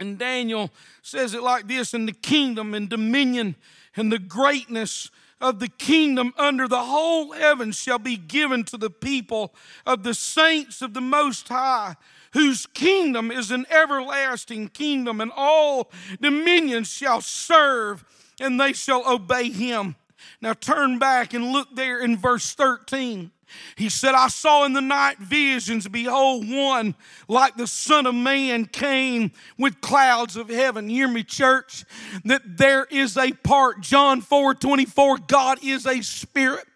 And 0.00 0.18
Daniel 0.18 0.70
says 1.02 1.34
it 1.34 1.42
like 1.42 1.68
this 1.68 1.94
And 1.94 2.08
the 2.08 2.12
kingdom 2.12 2.74
and 2.74 2.88
dominion 2.88 3.54
and 3.94 4.10
the 4.10 4.18
greatness 4.18 5.10
of 5.42 5.58
the 5.58 5.68
kingdom 5.68 6.32
under 6.38 6.68
the 6.68 6.84
whole 6.84 7.32
heaven 7.32 7.72
shall 7.72 7.98
be 7.98 8.16
given 8.16 8.64
to 8.64 8.78
the 8.78 8.88
people 8.88 9.52
of 9.84 10.04
the 10.04 10.14
saints 10.14 10.80
of 10.80 10.94
the 10.94 11.00
Most 11.00 11.48
High, 11.48 11.96
whose 12.32 12.64
kingdom 12.66 13.30
is 13.30 13.50
an 13.50 13.66
everlasting 13.68 14.68
kingdom, 14.68 15.20
and 15.20 15.32
all 15.36 15.90
dominions 16.20 16.88
shall 16.88 17.20
serve, 17.20 18.04
and 18.40 18.58
they 18.58 18.72
shall 18.72 19.06
obey 19.06 19.50
him. 19.50 19.96
Now 20.40 20.54
turn 20.54 20.98
back 20.98 21.34
and 21.34 21.52
look 21.52 21.74
there 21.74 22.00
in 22.00 22.16
verse 22.16 22.54
13. 22.54 23.32
He 23.76 23.88
said, 23.88 24.14
I 24.14 24.28
saw 24.28 24.64
in 24.64 24.72
the 24.72 24.80
night 24.80 25.18
visions, 25.18 25.88
behold, 25.88 26.48
one 26.48 26.94
like 27.28 27.56
the 27.56 27.66
Son 27.66 28.06
of 28.06 28.14
Man 28.14 28.66
came 28.66 29.32
with 29.58 29.80
clouds 29.80 30.36
of 30.36 30.48
heaven. 30.48 30.88
Hear 30.88 31.08
me, 31.08 31.24
church, 31.24 31.84
that 32.24 32.42
there 32.44 32.86
is 32.90 33.16
a 33.16 33.32
part, 33.32 33.80
John 33.80 34.20
4 34.20 34.54
24, 34.54 35.18
God 35.26 35.58
is 35.62 35.86
a 35.86 36.02
spirit. 36.02 36.66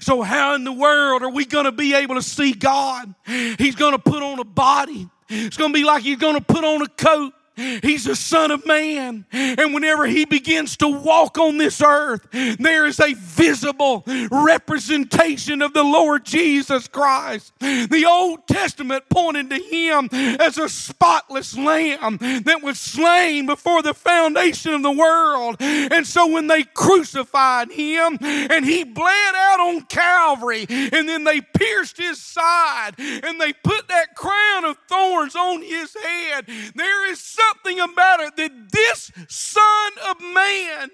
So, 0.00 0.22
how 0.22 0.54
in 0.54 0.64
the 0.64 0.72
world 0.72 1.22
are 1.22 1.30
we 1.30 1.44
going 1.44 1.64
to 1.64 1.72
be 1.72 1.94
able 1.94 2.14
to 2.14 2.22
see 2.22 2.52
God? 2.52 3.14
He's 3.26 3.74
going 3.74 3.92
to 3.92 3.98
put 3.98 4.22
on 4.22 4.38
a 4.38 4.44
body. 4.44 5.08
It's 5.28 5.56
going 5.56 5.72
to 5.72 5.74
be 5.74 5.84
like 5.84 6.02
he's 6.04 6.18
going 6.18 6.36
to 6.36 6.44
put 6.44 6.64
on 6.64 6.82
a 6.82 6.88
coat. 6.88 7.32
He's 7.56 8.04
the 8.04 8.16
Son 8.16 8.50
of 8.50 8.66
Man. 8.66 9.24
And 9.32 9.72
whenever 9.74 10.06
He 10.06 10.24
begins 10.24 10.76
to 10.78 10.88
walk 10.88 11.38
on 11.38 11.56
this 11.56 11.80
earth, 11.80 12.26
there 12.32 12.86
is 12.86 13.00
a 13.00 13.14
visible 13.14 14.04
representation 14.30 15.62
of 15.62 15.72
the 15.72 15.82
Lord 15.82 16.24
Jesus 16.24 16.88
Christ. 16.88 17.52
The 17.60 18.04
Old 18.08 18.46
Testament 18.46 19.04
pointed 19.08 19.50
to 19.50 19.56
Him 19.56 20.08
as 20.12 20.58
a 20.58 20.68
spotless 20.68 21.56
lamb 21.56 22.18
that 22.20 22.60
was 22.62 22.78
slain 22.78 23.46
before 23.46 23.82
the 23.82 23.94
foundation 23.94 24.74
of 24.74 24.82
the 24.82 24.92
world. 24.92 25.56
And 25.60 26.06
so 26.06 26.26
when 26.26 26.46
they 26.46 26.64
crucified 26.64 27.70
Him 27.70 28.18
and 28.20 28.64
He 28.64 28.84
bled 28.84 29.34
out 29.34 29.60
on 29.60 29.82
Calvary, 29.82 30.66
and 30.68 31.08
then 31.08 31.24
they 31.24 31.40
pierced 31.40 31.96
His 31.96 32.20
side 32.20 32.92
and 32.98 33.40
they 33.40 33.52
put 33.52 33.88
that 33.88 34.14
crown 34.14 34.64
of 34.64 34.76
thorns 34.88 35.34
on 35.34 35.62
His 35.62 35.94
head, 35.94 36.46
there 36.74 37.10
is 37.10 37.20
something 37.46 37.80
about 37.80 38.20
it 38.20 38.36
that 38.36 38.72
this 38.72 39.12
Son 39.28 39.92
of 40.10 40.20
Man, 40.20 40.90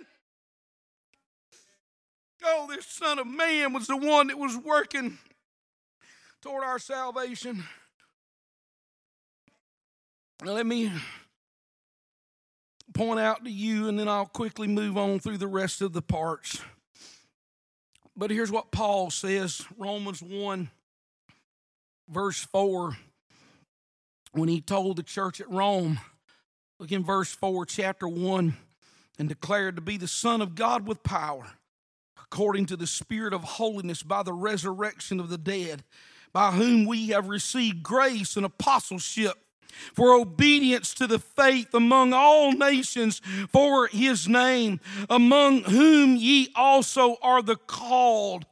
oh, 2.45 2.67
this 2.69 2.87
Son 2.87 3.19
of 3.19 3.27
Man 3.27 3.73
was 3.73 3.87
the 3.87 3.97
one 3.97 4.29
that 4.29 4.39
was 4.39 4.57
working 4.57 5.19
toward 6.41 6.65
our 6.65 6.79
salvation. 6.79 7.65
Now, 10.45 10.53
let 10.53 10.67
me 10.67 10.91
point 12.95 13.21
out 13.21 13.45
to 13.45 13.51
you, 13.51 13.89
and 13.89 13.99
then 13.99 14.09
I'll 14.09 14.27
quickly 14.27 14.69
move 14.69 14.97
on 14.97 15.21
through 15.21 15.39
the 15.39 15.47
rest 15.47 15.81
of 15.81 15.93
the 15.93 16.03
parts. 16.03 16.61
But 18.17 18.31
here's 18.31 18.51
what 18.51 18.73
Paul 18.73 19.11
says 19.11 19.65
Romans 19.79 20.23
1, 20.23 20.71
verse 22.09 22.41
4, 22.41 22.97
when 24.33 24.49
he 24.49 24.61
told 24.61 24.97
the 24.97 25.03
church 25.03 25.41
at 25.41 25.49
Rome, 25.49 26.01
Look 26.83 26.91
in 26.91 27.05
verse 27.05 27.33
4, 27.33 27.65
chapter 27.67 28.09
1, 28.09 28.57
and 29.17 29.29
declared 29.29 29.77
to 29.77 29.81
be 29.81 29.97
the 29.97 30.09
Son 30.09 30.43
of 30.43 30.57
God 30.57 30.85
with 30.85 31.05
power, 31.05 31.53
according 32.21 32.67
to 32.67 32.77
the 32.77 32.89
Spirit 32.89 33.33
of 33.33 33.45
holiness 33.45 34.03
by 34.03 34.25
the 34.25 34.33
resurrection 34.33 35.21
of 35.21 35.29
the 35.29 35.39
dead, 35.39 35.85
by 36.33 36.51
whom 36.51 36.85
we 36.85 37.11
have 37.11 37.29
received 37.29 37.85
grace 37.85 38.37
and 38.37 38.45
apostleship 38.45 39.35
for 39.95 40.13
obedience 40.13 40.93
to 40.95 41.07
the 41.07 41.21
faith 41.21 41.73
among 41.73 42.13
all 42.13 42.51
nations 42.51 43.23
for 43.53 43.87
his 43.87 44.27
name, 44.27 44.81
among 45.09 45.63
whom 45.63 46.17
ye 46.17 46.49
also 46.57 47.15
are 47.23 47.43
the 47.43 47.55
called 47.55 48.45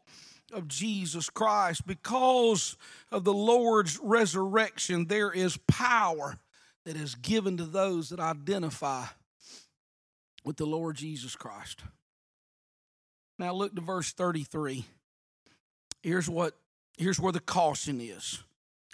of 0.52 0.68
Jesus 0.68 1.28
Christ. 1.28 1.84
Because 1.84 2.76
of 3.10 3.24
the 3.24 3.34
Lord's 3.34 3.98
resurrection, 4.00 5.06
there 5.06 5.32
is 5.32 5.56
power 5.66 6.38
that 6.90 6.96
is 6.96 7.14
given 7.14 7.56
to 7.56 7.64
those 7.64 8.08
that 8.08 8.18
identify 8.18 9.04
with 10.44 10.56
the 10.56 10.66
Lord 10.66 10.96
Jesus 10.96 11.36
Christ. 11.36 11.84
Now 13.38 13.54
look 13.54 13.76
to 13.76 13.80
verse 13.80 14.10
33. 14.10 14.84
Here's 16.02 16.28
what 16.28 16.54
here's 16.98 17.20
where 17.20 17.30
the 17.32 17.38
caution 17.38 18.00
is. 18.00 18.42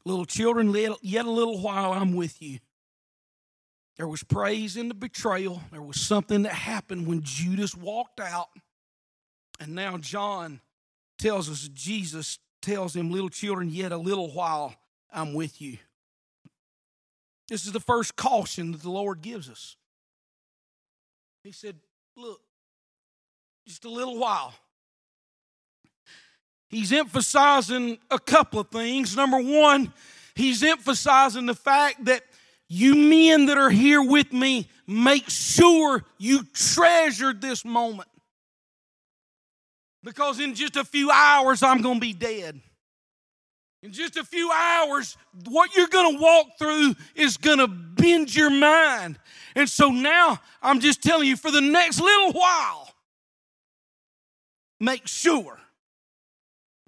Little 0.04 0.26
children, 0.26 0.74
yet 1.00 1.24
a 1.24 1.30
little 1.30 1.58
while 1.62 1.94
I'm 1.94 2.14
with 2.14 2.42
you. 2.42 2.58
There 3.96 4.06
was 4.06 4.22
praise 4.22 4.76
in 4.76 4.88
the 4.88 4.94
betrayal. 4.94 5.62
There 5.72 5.80
was 5.80 5.98
something 5.98 6.42
that 6.42 6.52
happened 6.52 7.06
when 7.06 7.22
Judas 7.22 7.74
walked 7.74 8.20
out. 8.20 8.50
And 9.58 9.74
now 9.74 9.96
John 9.96 10.60
tells 11.18 11.48
us 11.48 11.66
Jesus 11.72 12.40
tells 12.60 12.94
him, 12.94 13.10
Little 13.10 13.30
children, 13.30 13.70
yet 13.70 13.90
a 13.90 13.96
little 13.96 14.30
while 14.30 14.74
I'm 15.10 15.32
with 15.32 15.62
you. 15.62 15.78
This 17.48 17.66
is 17.66 17.72
the 17.72 17.80
first 17.80 18.16
caution 18.16 18.72
that 18.72 18.82
the 18.82 18.90
Lord 18.90 19.22
gives 19.22 19.48
us. 19.48 19.76
He 21.44 21.52
said, 21.52 21.76
Look, 22.16 22.40
just 23.66 23.84
a 23.84 23.90
little 23.90 24.18
while. 24.18 24.54
He's 26.68 26.92
emphasizing 26.92 27.98
a 28.10 28.18
couple 28.18 28.60
of 28.60 28.68
things. 28.68 29.14
Number 29.14 29.38
one, 29.38 29.92
he's 30.34 30.62
emphasizing 30.62 31.46
the 31.46 31.54
fact 31.54 32.06
that 32.06 32.22
you 32.68 32.96
men 32.96 33.46
that 33.46 33.58
are 33.58 33.70
here 33.70 34.02
with 34.02 34.32
me, 34.32 34.68
make 34.86 35.30
sure 35.30 36.04
you 36.18 36.42
treasure 36.52 37.32
this 37.32 37.64
moment. 37.64 38.08
Because 40.02 40.40
in 40.40 40.54
just 40.54 40.76
a 40.76 40.84
few 40.84 41.10
hours, 41.10 41.62
I'm 41.62 41.82
going 41.82 41.96
to 41.96 42.00
be 42.00 42.12
dead. 42.12 42.60
In 43.86 43.92
just 43.92 44.16
a 44.16 44.24
few 44.24 44.50
hours, 44.50 45.16
what 45.44 45.76
you're 45.76 45.86
going 45.86 46.16
to 46.16 46.20
walk 46.20 46.58
through 46.58 46.96
is 47.14 47.36
going 47.36 47.58
to 47.58 47.68
bend 47.68 48.34
your 48.34 48.50
mind. 48.50 49.16
And 49.54 49.68
so 49.68 49.90
now 49.90 50.40
I'm 50.60 50.80
just 50.80 51.04
telling 51.04 51.28
you 51.28 51.36
for 51.36 51.52
the 51.52 51.60
next 51.60 52.00
little 52.00 52.32
while, 52.32 52.90
make 54.80 55.06
sure 55.06 55.60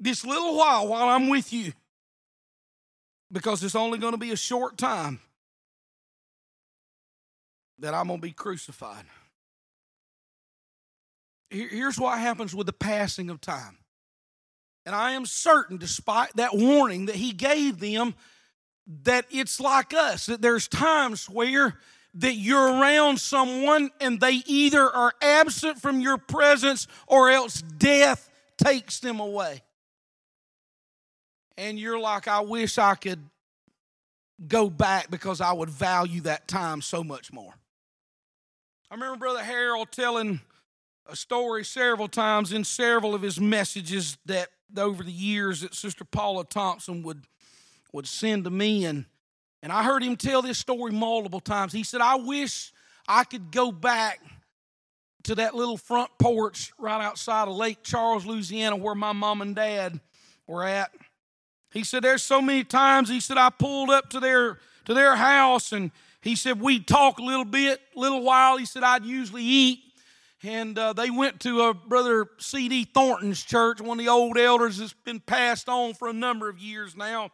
this 0.00 0.24
little 0.24 0.56
while 0.56 0.88
while 0.88 1.08
I'm 1.08 1.28
with 1.28 1.52
you, 1.52 1.72
because 3.30 3.62
it's 3.62 3.76
only 3.76 3.98
going 3.98 4.14
to 4.14 4.18
be 4.18 4.32
a 4.32 4.36
short 4.36 4.76
time 4.76 5.20
that 7.78 7.94
I'm 7.94 8.08
going 8.08 8.18
to 8.18 8.26
be 8.26 8.32
crucified. 8.32 9.04
Here's 11.48 11.96
what 11.96 12.18
happens 12.18 12.56
with 12.56 12.66
the 12.66 12.72
passing 12.72 13.30
of 13.30 13.40
time. 13.40 13.78
And 14.88 14.96
I 14.96 15.12
am 15.12 15.26
certain, 15.26 15.76
despite 15.76 16.34
that 16.36 16.56
warning 16.56 17.06
that 17.06 17.16
he 17.16 17.32
gave 17.32 17.78
them, 17.78 18.14
that 19.02 19.26
it's 19.30 19.60
like 19.60 19.92
us, 19.92 20.24
that 20.24 20.40
there's 20.40 20.66
times 20.66 21.28
where 21.28 21.74
that 22.14 22.36
you're 22.36 22.72
around 22.80 23.20
someone 23.20 23.90
and 24.00 24.18
they 24.18 24.40
either 24.46 24.80
are 24.80 25.12
absent 25.20 25.78
from 25.82 26.00
your 26.00 26.16
presence 26.16 26.86
or 27.06 27.28
else 27.28 27.60
death 27.60 28.30
takes 28.56 29.00
them 29.00 29.20
away. 29.20 29.60
And 31.58 31.78
you're 31.78 32.00
like, 32.00 32.26
I 32.26 32.40
wish 32.40 32.78
I 32.78 32.94
could 32.94 33.20
go 34.46 34.70
back 34.70 35.10
because 35.10 35.42
I 35.42 35.52
would 35.52 35.68
value 35.68 36.22
that 36.22 36.48
time 36.48 36.80
so 36.80 37.04
much 37.04 37.30
more. 37.30 37.52
I 38.90 38.94
remember 38.94 39.18
Brother 39.18 39.44
Harold 39.44 39.92
telling 39.92 40.40
a 41.06 41.14
story 41.14 41.62
several 41.62 42.08
times 42.08 42.54
in 42.54 42.64
several 42.64 43.14
of 43.14 43.20
his 43.20 43.38
messages 43.38 44.16
that 44.24 44.48
over 44.76 45.02
the 45.02 45.12
years 45.12 45.60
that 45.62 45.74
Sister 45.74 46.04
Paula 46.04 46.44
Thompson 46.44 47.02
would 47.02 47.24
would 47.92 48.06
send 48.06 48.44
to 48.44 48.50
me 48.50 48.84
and 48.84 49.06
and 49.62 49.72
I 49.72 49.82
heard 49.82 50.02
him 50.04 50.16
tell 50.16 50.40
this 50.40 50.58
story 50.58 50.92
multiple 50.92 51.40
times. 51.40 51.72
He 51.72 51.82
said, 51.82 52.00
"I 52.00 52.16
wish 52.16 52.72
I 53.08 53.24
could 53.24 53.50
go 53.50 53.72
back 53.72 54.20
to 55.24 55.34
that 55.34 55.54
little 55.54 55.76
front 55.76 56.10
porch 56.18 56.72
right 56.78 57.02
outside 57.02 57.48
of 57.48 57.54
Lake 57.54 57.82
Charles, 57.82 58.24
Louisiana, 58.24 58.76
where 58.76 58.94
my 58.94 59.12
mom 59.12 59.42
and 59.42 59.56
dad 59.56 60.00
were 60.46 60.64
at." 60.64 60.92
He 61.72 61.82
said, 61.82 62.04
"There's 62.04 62.22
so 62.22 62.40
many 62.40 62.62
times." 62.64 63.08
He 63.08 63.20
said, 63.20 63.36
"I 63.36 63.50
pulled 63.50 63.90
up 63.90 64.10
to 64.10 64.20
their 64.20 64.58
to 64.84 64.94
their 64.94 65.16
house 65.16 65.72
and." 65.72 65.90
He 66.20 66.34
said, 66.34 66.60
We'd 66.60 66.86
talk 66.86 67.18
a 67.18 67.22
little 67.22 67.44
bit, 67.44 67.80
a 67.96 67.98
little 67.98 68.22
while. 68.22 68.56
He 68.56 68.66
said, 68.66 68.82
I'd 68.82 69.04
usually 69.04 69.44
eat 69.44 69.87
and 70.42 70.78
uh, 70.78 70.92
they 70.92 71.10
went 71.10 71.40
to 71.40 71.62
a 71.62 71.74
brother 71.74 72.28
C.D. 72.38 72.88
Thornton's 72.94 73.42
church, 73.42 73.80
one 73.80 73.98
of 73.98 74.04
the 74.04 74.10
old 74.10 74.38
elders 74.38 74.78
that's 74.78 74.92
been 74.92 75.20
passed 75.20 75.68
on 75.68 75.94
for 75.94 76.08
a 76.08 76.12
number 76.12 76.48
of 76.48 76.58
years 76.58 76.96
now. 76.96 77.30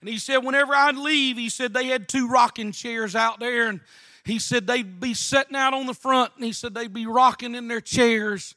And 0.00 0.08
he 0.08 0.18
said, 0.18 0.38
whenever 0.38 0.74
I'd 0.74 0.96
leave, 0.96 1.38
he 1.38 1.48
said 1.48 1.72
they 1.72 1.86
had 1.86 2.08
two 2.08 2.28
rocking 2.28 2.72
chairs 2.72 3.16
out 3.16 3.40
there, 3.40 3.68
and 3.68 3.80
he 4.24 4.38
said 4.38 4.66
they'd 4.66 5.00
be 5.00 5.14
sitting 5.14 5.56
out 5.56 5.74
on 5.74 5.86
the 5.86 5.94
front, 5.94 6.32
and 6.36 6.44
he 6.44 6.52
said 6.52 6.74
they'd 6.74 6.92
be 6.92 7.06
rocking 7.06 7.54
in 7.54 7.68
their 7.68 7.80
chairs. 7.80 8.54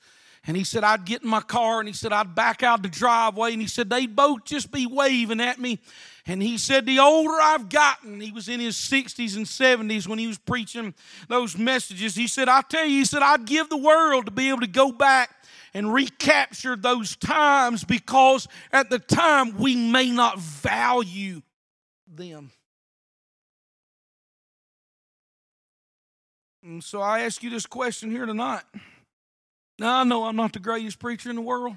And 0.48 0.58
he 0.58 0.64
said, 0.64 0.84
I'd 0.84 1.06
get 1.06 1.22
in 1.22 1.30
my 1.30 1.42
car 1.42 1.80
and 1.80 1.88
he 1.88 1.94
said, 1.94 2.12
I'd 2.12 2.34
back 2.34 2.64
out 2.64 2.82
the 2.82 2.90
driveway. 2.90 3.54
And 3.54 3.62
he 3.62 3.68
said, 3.68 3.90
they'd 3.90 4.16
both 4.16 4.44
just 4.44 4.72
be 4.72 4.88
waving 4.88 5.40
at 5.40 5.60
me. 5.60 5.80
And 6.26 6.42
he 6.42 6.58
said, 6.58 6.86
The 6.86 7.00
older 7.00 7.38
I've 7.42 7.70
gotten, 7.70 8.20
he 8.20 8.32
was 8.32 8.48
in 8.48 8.60
his 8.60 8.76
60s 8.76 9.36
and 9.36 9.46
70s 9.46 10.08
when 10.08 10.20
he 10.20 10.28
was 10.28 10.38
preaching 10.38 10.94
those 11.28 11.58
messages. 11.58 12.16
He 12.16 12.28
said, 12.28 12.48
I 12.48 12.62
tell 12.62 12.86
you, 12.86 13.00
he 13.00 13.06
said, 13.06 13.24
I'd 13.24 13.46
give 13.46 13.70
the 13.70 13.78
world 13.78 14.26
to 14.26 14.32
be 14.32 14.50
able 14.50 14.62
to 14.62 14.68
go 14.68 14.92
back 14.92 15.32
and 15.74 15.94
recapture 15.94 16.76
those 16.76 17.16
times 17.16 17.84
because 17.84 18.48
at 18.72 18.90
the 18.90 19.00
time 19.00 19.58
we 19.58 19.76
may 19.76 20.12
not 20.12 20.40
value 20.40 21.42
them. 22.08 22.52
And 26.64 26.84
so 26.84 27.02
I 27.02 27.22
ask 27.22 27.42
you 27.42 27.50
this 27.50 27.66
question 27.66 28.12
here 28.12 28.28
tonight. 28.28 28.64
Now, 29.82 30.02
I 30.02 30.04
know 30.04 30.26
I'm 30.26 30.36
not 30.36 30.54
the 30.54 30.60
greatest 30.60 31.00
preacher 31.00 31.32
in 31.32 31.36
the 31.36 31.42
world. 31.42 31.76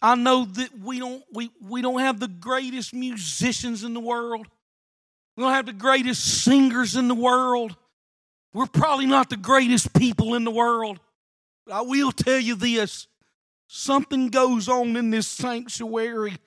I 0.00 0.14
know 0.14 0.46
that 0.46 0.70
we 0.80 0.98
don't 0.98 1.22
we, 1.30 1.50
we 1.60 1.82
don't 1.82 2.00
have 2.00 2.18
the 2.18 2.28
greatest 2.28 2.94
musicians 2.94 3.84
in 3.84 3.92
the 3.92 4.00
world. 4.00 4.46
We 5.36 5.42
don't 5.42 5.52
have 5.52 5.66
the 5.66 5.74
greatest 5.74 6.44
singers 6.44 6.96
in 6.96 7.08
the 7.08 7.14
world. 7.14 7.76
We're 8.54 8.64
probably 8.64 9.04
not 9.04 9.28
the 9.28 9.36
greatest 9.36 9.92
people 9.92 10.34
in 10.34 10.44
the 10.44 10.50
world. 10.50 10.98
But 11.66 11.74
I 11.74 11.80
will 11.82 12.10
tell 12.10 12.38
you 12.38 12.54
this 12.54 13.06
something 13.66 14.30
goes 14.30 14.66
on 14.66 14.96
in 14.96 15.10
this 15.10 15.28
sanctuary 15.28 16.38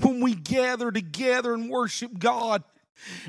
when 0.00 0.22
we 0.22 0.34
gather 0.34 0.92
together 0.92 1.52
and 1.52 1.68
worship 1.68 2.18
God. 2.18 2.64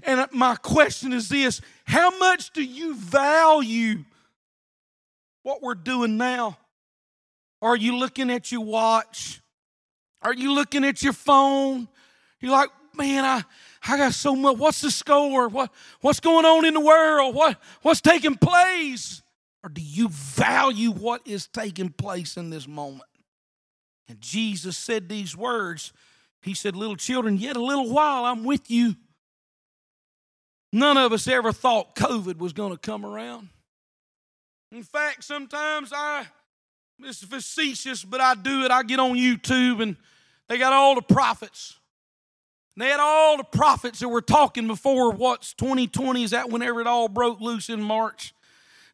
And 0.03 0.26
my 0.32 0.56
question 0.56 1.12
is 1.12 1.28
this 1.28 1.60
How 1.84 2.18
much 2.18 2.51
do 2.51 2.64
you 2.64 2.95
value 2.95 4.06
what 5.46 5.62
we're 5.62 5.76
doing 5.76 6.18
now? 6.18 6.58
Are 7.62 7.78
you 7.78 7.98
looking 7.98 8.32
at 8.32 8.52
your 8.52 8.62
watch? 8.62 9.41
Are 10.24 10.34
you 10.34 10.52
looking 10.56 10.84
at 10.84 11.04
your 11.04 11.14
phone? 11.14 11.88
You're 12.39 12.52
like, 12.52 12.70
man, 12.96 13.24
I, 13.24 13.43
I 13.88 13.98
got 13.98 14.14
so 14.14 14.36
much. 14.36 14.58
What's 14.58 14.82
the 14.82 14.89
score? 14.89 15.48
What, 15.48 15.72
what's 16.02 16.20
going 16.20 16.46
on 16.46 16.66
in 16.66 16.74
the 16.74 16.80
world? 16.80 17.36
What, 17.36 17.62
what's 17.84 18.02
taking 18.02 18.36
place? 18.36 19.22
Or 19.64 19.70
do 19.70 19.84
you 19.84 20.10
value 20.10 20.89
what 20.89 21.22
is 21.28 21.48
taking 21.48 21.89
place 21.89 22.38
in 22.38 22.50
this 22.50 22.68
moment? 22.68 23.10
And 24.10 24.20
Jesus 24.20 24.76
said 24.76 25.08
these 25.08 25.38
words. 25.38 25.93
He 26.41 26.56
said, 26.56 26.76
Little 26.76 26.96
children, 26.96 27.38
yet 27.38 27.56
a 27.56 27.64
little 27.64 27.91
while 27.91 28.26
I'm 28.26 28.46
with 28.46 28.72
you. 28.72 28.96
None 30.74 30.98
of 30.98 31.14
us 31.14 31.28
ever 31.28 31.52
thought 31.52 31.96
COVID 31.96 32.39
was 32.39 32.52
going 32.52 32.72
to 32.72 32.80
come 32.80 33.06
around. 33.06 33.50
In 34.76 34.84
fact, 34.84 35.23
sometimes 35.23 35.93
I, 35.95 36.26
it's 36.99 37.23
facetious, 37.23 38.03
but 38.03 38.19
I 38.19 38.36
do 38.36 38.63
it. 38.65 38.71
I 38.71 38.84
get 38.84 38.99
on 38.99 39.15
YouTube 39.15 39.82
and 39.82 39.95
they 40.49 40.57
got 40.57 40.73
all 40.73 40.95
the 40.95 41.01
prophets 41.01 41.80
they 42.78 42.89
had 42.89 42.99
all 42.99 43.38
the 43.38 43.43
prophets 43.43 43.99
that 43.99 44.09
were 44.09 44.21
talking 44.21 44.67
before 44.67 45.11
what's 45.11 45.53
2020 45.53 46.23
is 46.23 46.32
that 46.32 46.49
whenever 46.49 46.82
it 46.82 46.88
all 46.88 47.07
broke 47.07 47.39
loose 47.39 47.69
in 47.69 47.82
March. 47.82 48.34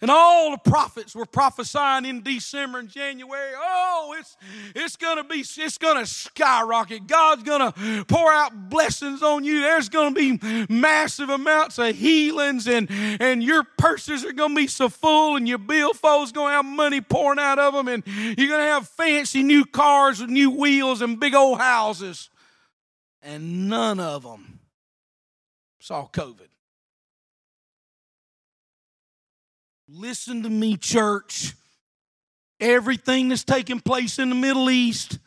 And 0.01 0.09
all 0.09 0.51
the 0.51 0.57
prophets 0.57 1.13
were 1.13 1.25
prophesying 1.25 2.05
in 2.05 2.23
December 2.23 2.79
and 2.79 2.89
January. 2.89 3.51
Oh, 3.55 4.15
it's 4.17 4.35
it's 4.75 4.95
gonna 4.95 5.23
be 5.23 5.39
it's 5.39 5.77
gonna 5.77 6.05
skyrocket. 6.05 7.05
God's 7.07 7.43
gonna 7.43 7.71
pour 8.07 8.31
out 8.31 8.69
blessings 8.69 9.21
on 9.21 9.43
you. 9.43 9.61
There's 9.61 9.89
gonna 9.89 10.15
be 10.15 10.39
massive 10.69 11.29
amounts 11.29 11.77
of 11.77 11.95
healings, 11.95 12.67
and 12.67 12.89
and 12.89 13.43
your 13.43 13.63
purses 13.77 14.25
are 14.25 14.33
gonna 14.33 14.55
be 14.55 14.67
so 14.67 14.89
full, 14.89 15.35
and 15.35 15.47
your 15.47 15.59
billfold's 15.59 16.31
gonna 16.31 16.53
have 16.53 16.65
money 16.65 17.01
pouring 17.01 17.39
out 17.39 17.59
of 17.59 17.73
them, 17.73 17.87
and 17.87 18.03
you're 18.37 18.49
gonna 18.49 18.63
have 18.63 18.87
fancy 18.87 19.43
new 19.43 19.65
cars 19.65 20.19
with 20.19 20.29
new 20.29 20.49
wheels 20.49 21.01
and 21.01 21.19
big 21.19 21.35
old 21.35 21.59
houses 21.59 22.29
and 23.21 23.69
none 23.69 23.99
of 23.99 24.23
them 24.23 24.59
saw 25.79 26.07
COVID. 26.07 26.50
Listen 29.93 30.43
to 30.43 30.49
me, 30.49 30.77
church. 30.77 31.53
Everything 32.61 33.27
that's 33.27 33.43
taking 33.43 33.81
place 33.81 34.19
in 34.19 34.29
the 34.29 34.35
Middle 34.35 34.69
East, 34.69 35.19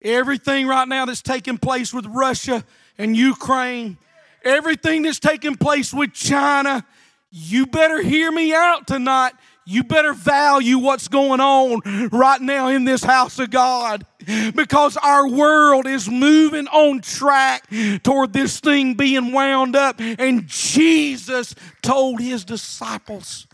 everything 0.00 0.68
right 0.68 0.86
now 0.86 1.06
that's 1.06 1.22
taking 1.22 1.58
place 1.58 1.92
with 1.92 2.06
Russia 2.06 2.64
and 2.98 3.16
Ukraine, 3.16 3.98
everything 4.44 5.02
that's 5.02 5.18
taking 5.18 5.56
place 5.56 5.92
with 5.92 6.12
China, 6.12 6.86
you 7.32 7.66
better 7.66 8.00
hear 8.00 8.30
me 8.30 8.54
out 8.54 8.86
tonight 8.86 9.32
you 9.68 9.82
better 9.82 10.14
value 10.14 10.78
what's 10.78 11.08
going 11.08 11.40
on 11.40 11.80
right 12.12 12.40
now 12.40 12.68
in 12.68 12.84
this 12.84 13.02
house 13.02 13.40
of 13.40 13.50
God 13.50 14.06
because 14.54 14.96
our 14.96 15.28
world 15.28 15.88
is 15.88 16.08
moving 16.08 16.68
on 16.68 17.00
track 17.00 17.68
toward 18.04 18.32
this 18.32 18.60
thing 18.60 18.94
being 18.94 19.32
wound 19.32 19.74
up. 19.74 19.96
And 19.98 20.46
Jesus 20.46 21.56
told 21.82 22.20
his 22.20 22.44
disciples, 22.44 23.48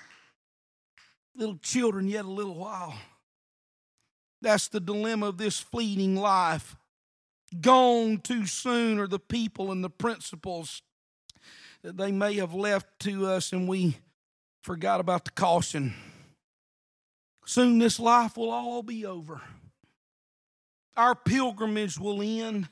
little 1.42 1.58
children, 1.58 2.06
yet 2.06 2.24
a 2.24 2.30
little 2.30 2.54
while. 2.54 2.94
That's 4.42 4.68
the 4.68 4.78
dilemma 4.78 5.26
of 5.26 5.38
this 5.38 5.58
fleeting 5.58 6.14
life. 6.14 6.76
Gone 7.60 8.18
too 8.18 8.46
soon 8.46 9.00
are 9.00 9.08
the 9.08 9.18
people 9.18 9.72
and 9.72 9.82
the 9.82 9.90
principles 9.90 10.82
that 11.82 11.96
they 11.96 12.12
may 12.12 12.34
have 12.34 12.54
left 12.54 12.86
to 13.00 13.26
us, 13.26 13.52
and 13.52 13.66
we 13.66 13.96
forgot 14.62 15.00
about 15.00 15.24
the 15.24 15.32
caution. 15.32 15.94
Soon 17.44 17.80
this 17.80 17.98
life 17.98 18.36
will 18.36 18.50
all 18.50 18.84
be 18.84 19.04
over. 19.04 19.40
Our 20.96 21.16
pilgrimage 21.16 21.98
will 21.98 22.22
end. 22.22 22.68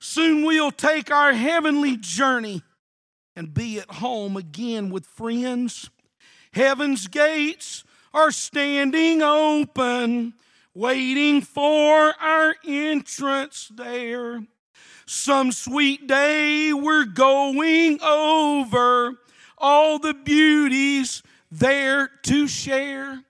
Soon 0.00 0.44
we'll 0.44 0.70
take 0.70 1.10
our 1.10 1.32
heavenly 1.32 1.96
journey 1.96 2.62
and 3.34 3.54
be 3.54 3.80
at 3.80 3.90
home 3.90 4.36
again 4.36 4.90
with 4.90 5.06
friends. 5.06 5.88
Heaven's 6.52 7.06
gates 7.06 7.84
are 8.16 8.30
standing 8.30 9.20
open, 9.20 10.32
waiting 10.74 11.42
for 11.42 12.14
our 12.18 12.54
entrance 12.66 13.70
there. 13.74 14.42
Some 15.04 15.52
sweet 15.52 16.06
day 16.06 16.72
we're 16.72 17.04
going 17.04 18.00
over 18.02 19.16
all 19.58 19.98
the 19.98 20.14
beauties 20.14 21.22
there 21.50 22.08
to 22.22 22.48
share. 22.48 23.22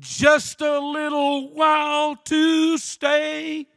Just 0.00 0.60
a 0.60 0.80
little 0.80 1.54
while 1.54 2.16
to 2.16 2.78
stay 2.78 3.68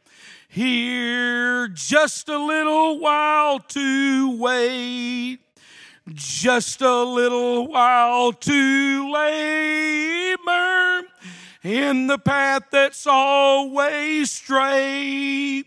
here, 0.48 1.68
just 1.68 2.28
a 2.28 2.36
little 2.36 2.98
while 2.98 3.60
to 3.60 4.36
wait, 4.38 5.38
just 6.14 6.80
a 6.80 7.02
little 7.02 7.66
while 7.66 8.32
to 8.32 9.12
labor 9.12 11.02
in 11.64 12.06
the 12.06 12.18
path 12.18 12.62
that's 12.70 13.06
always 13.06 14.30
straight. 14.30 15.64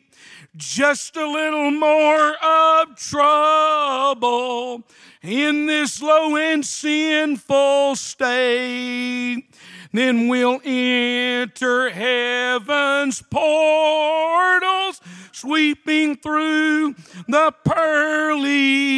Just 0.55 1.15
a 1.17 1.29
little 1.29 1.71
more 1.71 2.35
of 2.43 2.95
trouble 2.95 4.83
in 5.21 5.65
this 5.67 6.01
low 6.01 6.35
and 6.37 6.65
sinful 6.65 7.95
state. 7.95 9.43
Then 9.91 10.27
we'll 10.27 10.61
enter 10.63 11.89
heaven's 11.89 13.21
portals, 13.23 15.01
sweeping 15.31 16.17
through 16.17 16.93
the 17.27 17.53
pearly 17.63 18.48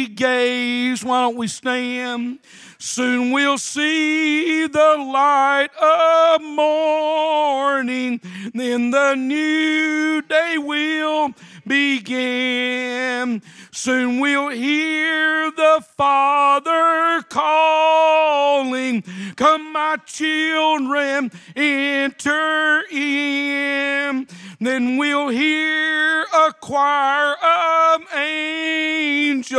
gates. 0.08 1.04
Why 1.04 1.22
don't 1.22 1.36
we 1.36 1.48
stand? 1.48 2.38
Soon 2.78 3.30
we'll 3.30 3.58
see 3.58 4.66
the 4.66 4.96
light 4.98 5.70
of 5.80 6.42
morning. 6.42 8.20
Then 8.52 8.90
the 8.90 9.14
new 9.14 10.20
day 10.22 10.58
will 10.58 11.32
begin. 11.66 13.40
Soon 13.70 14.20
we'll 14.20 14.48
hear 14.48 15.50
the 15.52 15.84
Father 15.96 17.22
calling, 17.28 19.02
Come, 19.36 19.72
my 19.72 19.96
children, 20.04 21.30
enter 21.54 22.82
in. 22.90 24.26
Then 24.60 24.96
we'll 24.96 25.28
hear 25.28 26.22
a 26.22 26.52
choir 26.60 27.34
of 27.34 28.14
angels 28.14 29.51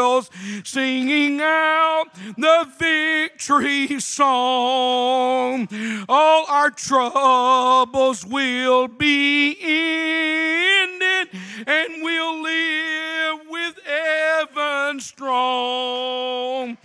singing 0.63 1.39
out 1.41 2.05
the 2.37 2.67
victory 2.77 3.99
song. 3.99 5.67
All 6.09 6.45
our 6.47 6.71
troubles 6.71 8.25
will 8.25 8.87
be 8.87 9.57
ended, 9.61 11.29
and 11.67 12.03
we'll 12.03 12.41
live 12.41 13.39
with 13.49 13.79
heaven 13.85 14.99
strong. 14.99 16.77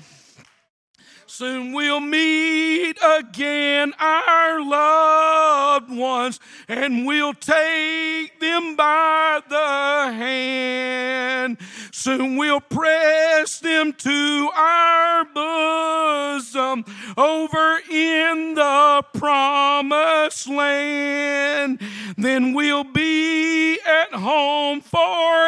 Soon 1.38 1.70
we'll 1.72 2.00
meet 2.00 2.98
again 3.00 3.94
our 4.00 4.60
loved 4.60 5.88
ones, 5.88 6.40
and 6.66 7.06
we'll 7.06 7.32
take 7.32 8.40
them 8.40 8.74
by 8.74 9.40
the 9.48 10.12
hand. 10.16 11.58
Soon 11.92 12.36
we'll 12.38 12.58
press 12.58 13.60
them 13.60 13.92
to 13.92 14.50
our 14.52 15.26
bosom 15.26 16.84
over 17.16 17.82
in 17.88 18.54
the 18.54 19.04
promised 19.14 20.48
land. 20.48 21.80
Then 22.16 22.52
we'll 22.52 22.82
be 22.82 23.78
at 23.86 24.12
home 24.12 24.80
forever 24.80 25.38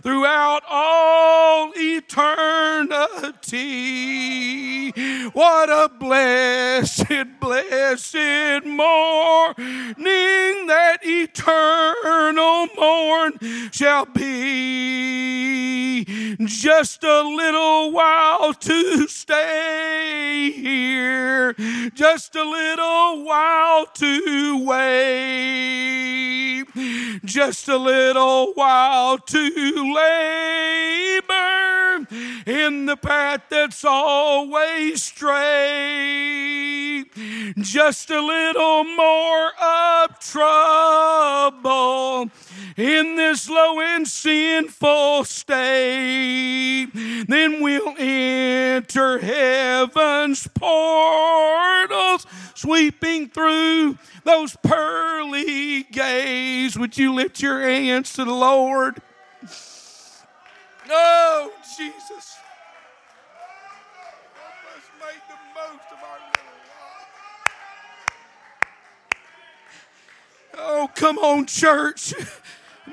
throughout 0.00 0.62
all 0.70 1.72
eternity. 1.74 3.63
What 5.32 5.68
a 5.68 5.90
blessed, 5.98 7.40
blessed 7.40 8.64
morning 8.64 9.56
that 10.66 10.98
eternal 11.02 12.68
morn 12.76 13.32
shall 13.72 14.06
be. 14.06 16.04
Just 16.44 17.02
a 17.02 17.22
little 17.22 17.90
while 17.92 18.54
to 18.54 19.08
stay 19.08 20.52
here, 20.54 21.54
just 21.94 22.36
a 22.36 22.44
little 22.44 23.24
while 23.24 23.86
to 23.86 24.64
wait, 24.64 26.64
just 27.24 27.66
a 27.68 27.76
little 27.76 28.52
while 28.54 29.18
to 29.18 29.94
labor 29.94 31.43
in 32.46 32.86
the 32.86 32.96
path 32.96 33.42
that's 33.48 33.84
always 33.84 35.02
straight. 35.02 35.44
Just 37.58 38.10
a 38.10 38.20
little 38.20 38.84
more 38.84 39.50
of 39.62 40.18
trouble 40.20 42.30
in 42.76 43.16
this 43.16 43.48
low 43.48 43.80
and 43.80 44.06
sinful 44.06 45.24
state. 45.24 46.88
Then 47.28 47.62
we'll 47.62 47.94
enter 47.98 49.18
heaven's 49.18 50.46
portals, 50.48 52.26
sweeping 52.54 53.28
through 53.28 53.98
those 54.24 54.56
pearly 54.62 55.84
gates. 55.84 56.76
Would 56.76 56.98
you 56.98 57.14
lift 57.14 57.40
your 57.40 57.62
hands 57.62 58.12
to 58.14 58.24
the 58.24 58.34
Lord? 58.34 59.00
Oh, 60.90 61.52
Jesus. 61.76 62.36
Help 64.34 64.76
us 64.76 64.84
make 65.00 65.22
the 65.28 65.38
most 65.54 65.88
of 65.92 65.98
our 66.02 66.18
little 66.30 66.58
while. 70.56 70.82
Oh, 70.82 70.90
come 70.94 71.18
on, 71.18 71.46
church. 71.46 72.14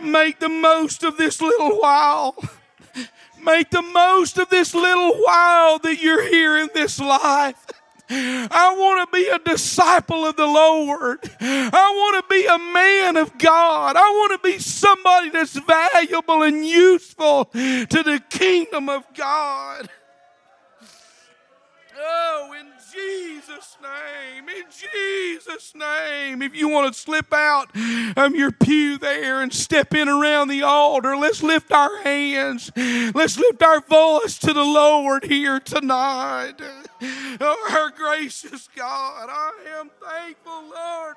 Make 0.02 0.40
the 0.40 0.50
most 0.50 1.04
of 1.04 1.18
this 1.18 1.42
little 1.42 1.80
while. 1.80 2.36
Make 3.44 3.72
the 3.72 3.82
most 3.82 4.38
of 4.38 4.50
this 4.50 4.74
little 4.74 5.16
while 5.18 5.80
that 5.80 6.02
you're 6.02 6.28
here 6.30 6.58
in 6.58 6.70
this 6.74 7.00
life. 7.00 7.66
I 8.14 8.76
want 8.78 9.10
to 9.10 9.18
be 9.18 9.28
a 9.28 9.40
disciple 9.40 10.26
of 10.26 10.36
the 10.36 10.46
Lord. 10.46 11.20
I 11.40 11.94
want 11.96 12.24
to 12.24 12.34
be 12.34 12.46
a 12.46 12.58
man 12.58 13.18
of 13.18 13.38
God. 13.38 13.96
I 13.96 14.02
want 14.02 14.42
to 14.42 14.48
be 14.48 14.60
somebody 14.60 15.30
that's 15.30 15.58
valuable 15.58 16.44
and 16.44 16.66
useful 16.66 17.46
to 17.46 17.88
the 17.88 18.22
kingdom 18.30 18.90
of 18.90 19.06
God. 19.14 19.90
Oh, 21.98 22.56
in 22.60 22.68
Jesus' 22.94 23.78
name, 23.82 24.50
in 24.50 24.66
Jesus' 24.70 25.74
name. 25.76 26.42
If 26.42 26.56
you 26.56 26.68
want 26.70 26.94
to 26.94 27.00
slip 27.00 27.34
out 27.34 27.70
of 28.18 28.36
your 28.36 28.52
pew 28.52 28.98
there 28.98 29.42
and 29.42 29.54
step 29.54 29.94
in 29.94 30.10
around 30.10 30.48
the 30.48 30.64
altar, 30.64 31.16
let's 31.16 31.44
lift 31.44 31.72
our 31.72 32.02
hands. 32.04 32.72
Let's 32.76 33.38
lift 33.38 33.64
our 33.64 33.82
voice 33.82 34.38
to 34.40 34.54
the 34.54 34.64
Lord 34.64 35.26
here 35.26 35.60
tonight. 35.60 36.56
Oh, 37.40 37.70
our 37.72 37.90
gracious 37.90 38.70
God, 38.76 39.30
I 39.30 39.52
am 39.80 39.90
thankful, 40.02 40.64
Lord, 40.74 41.16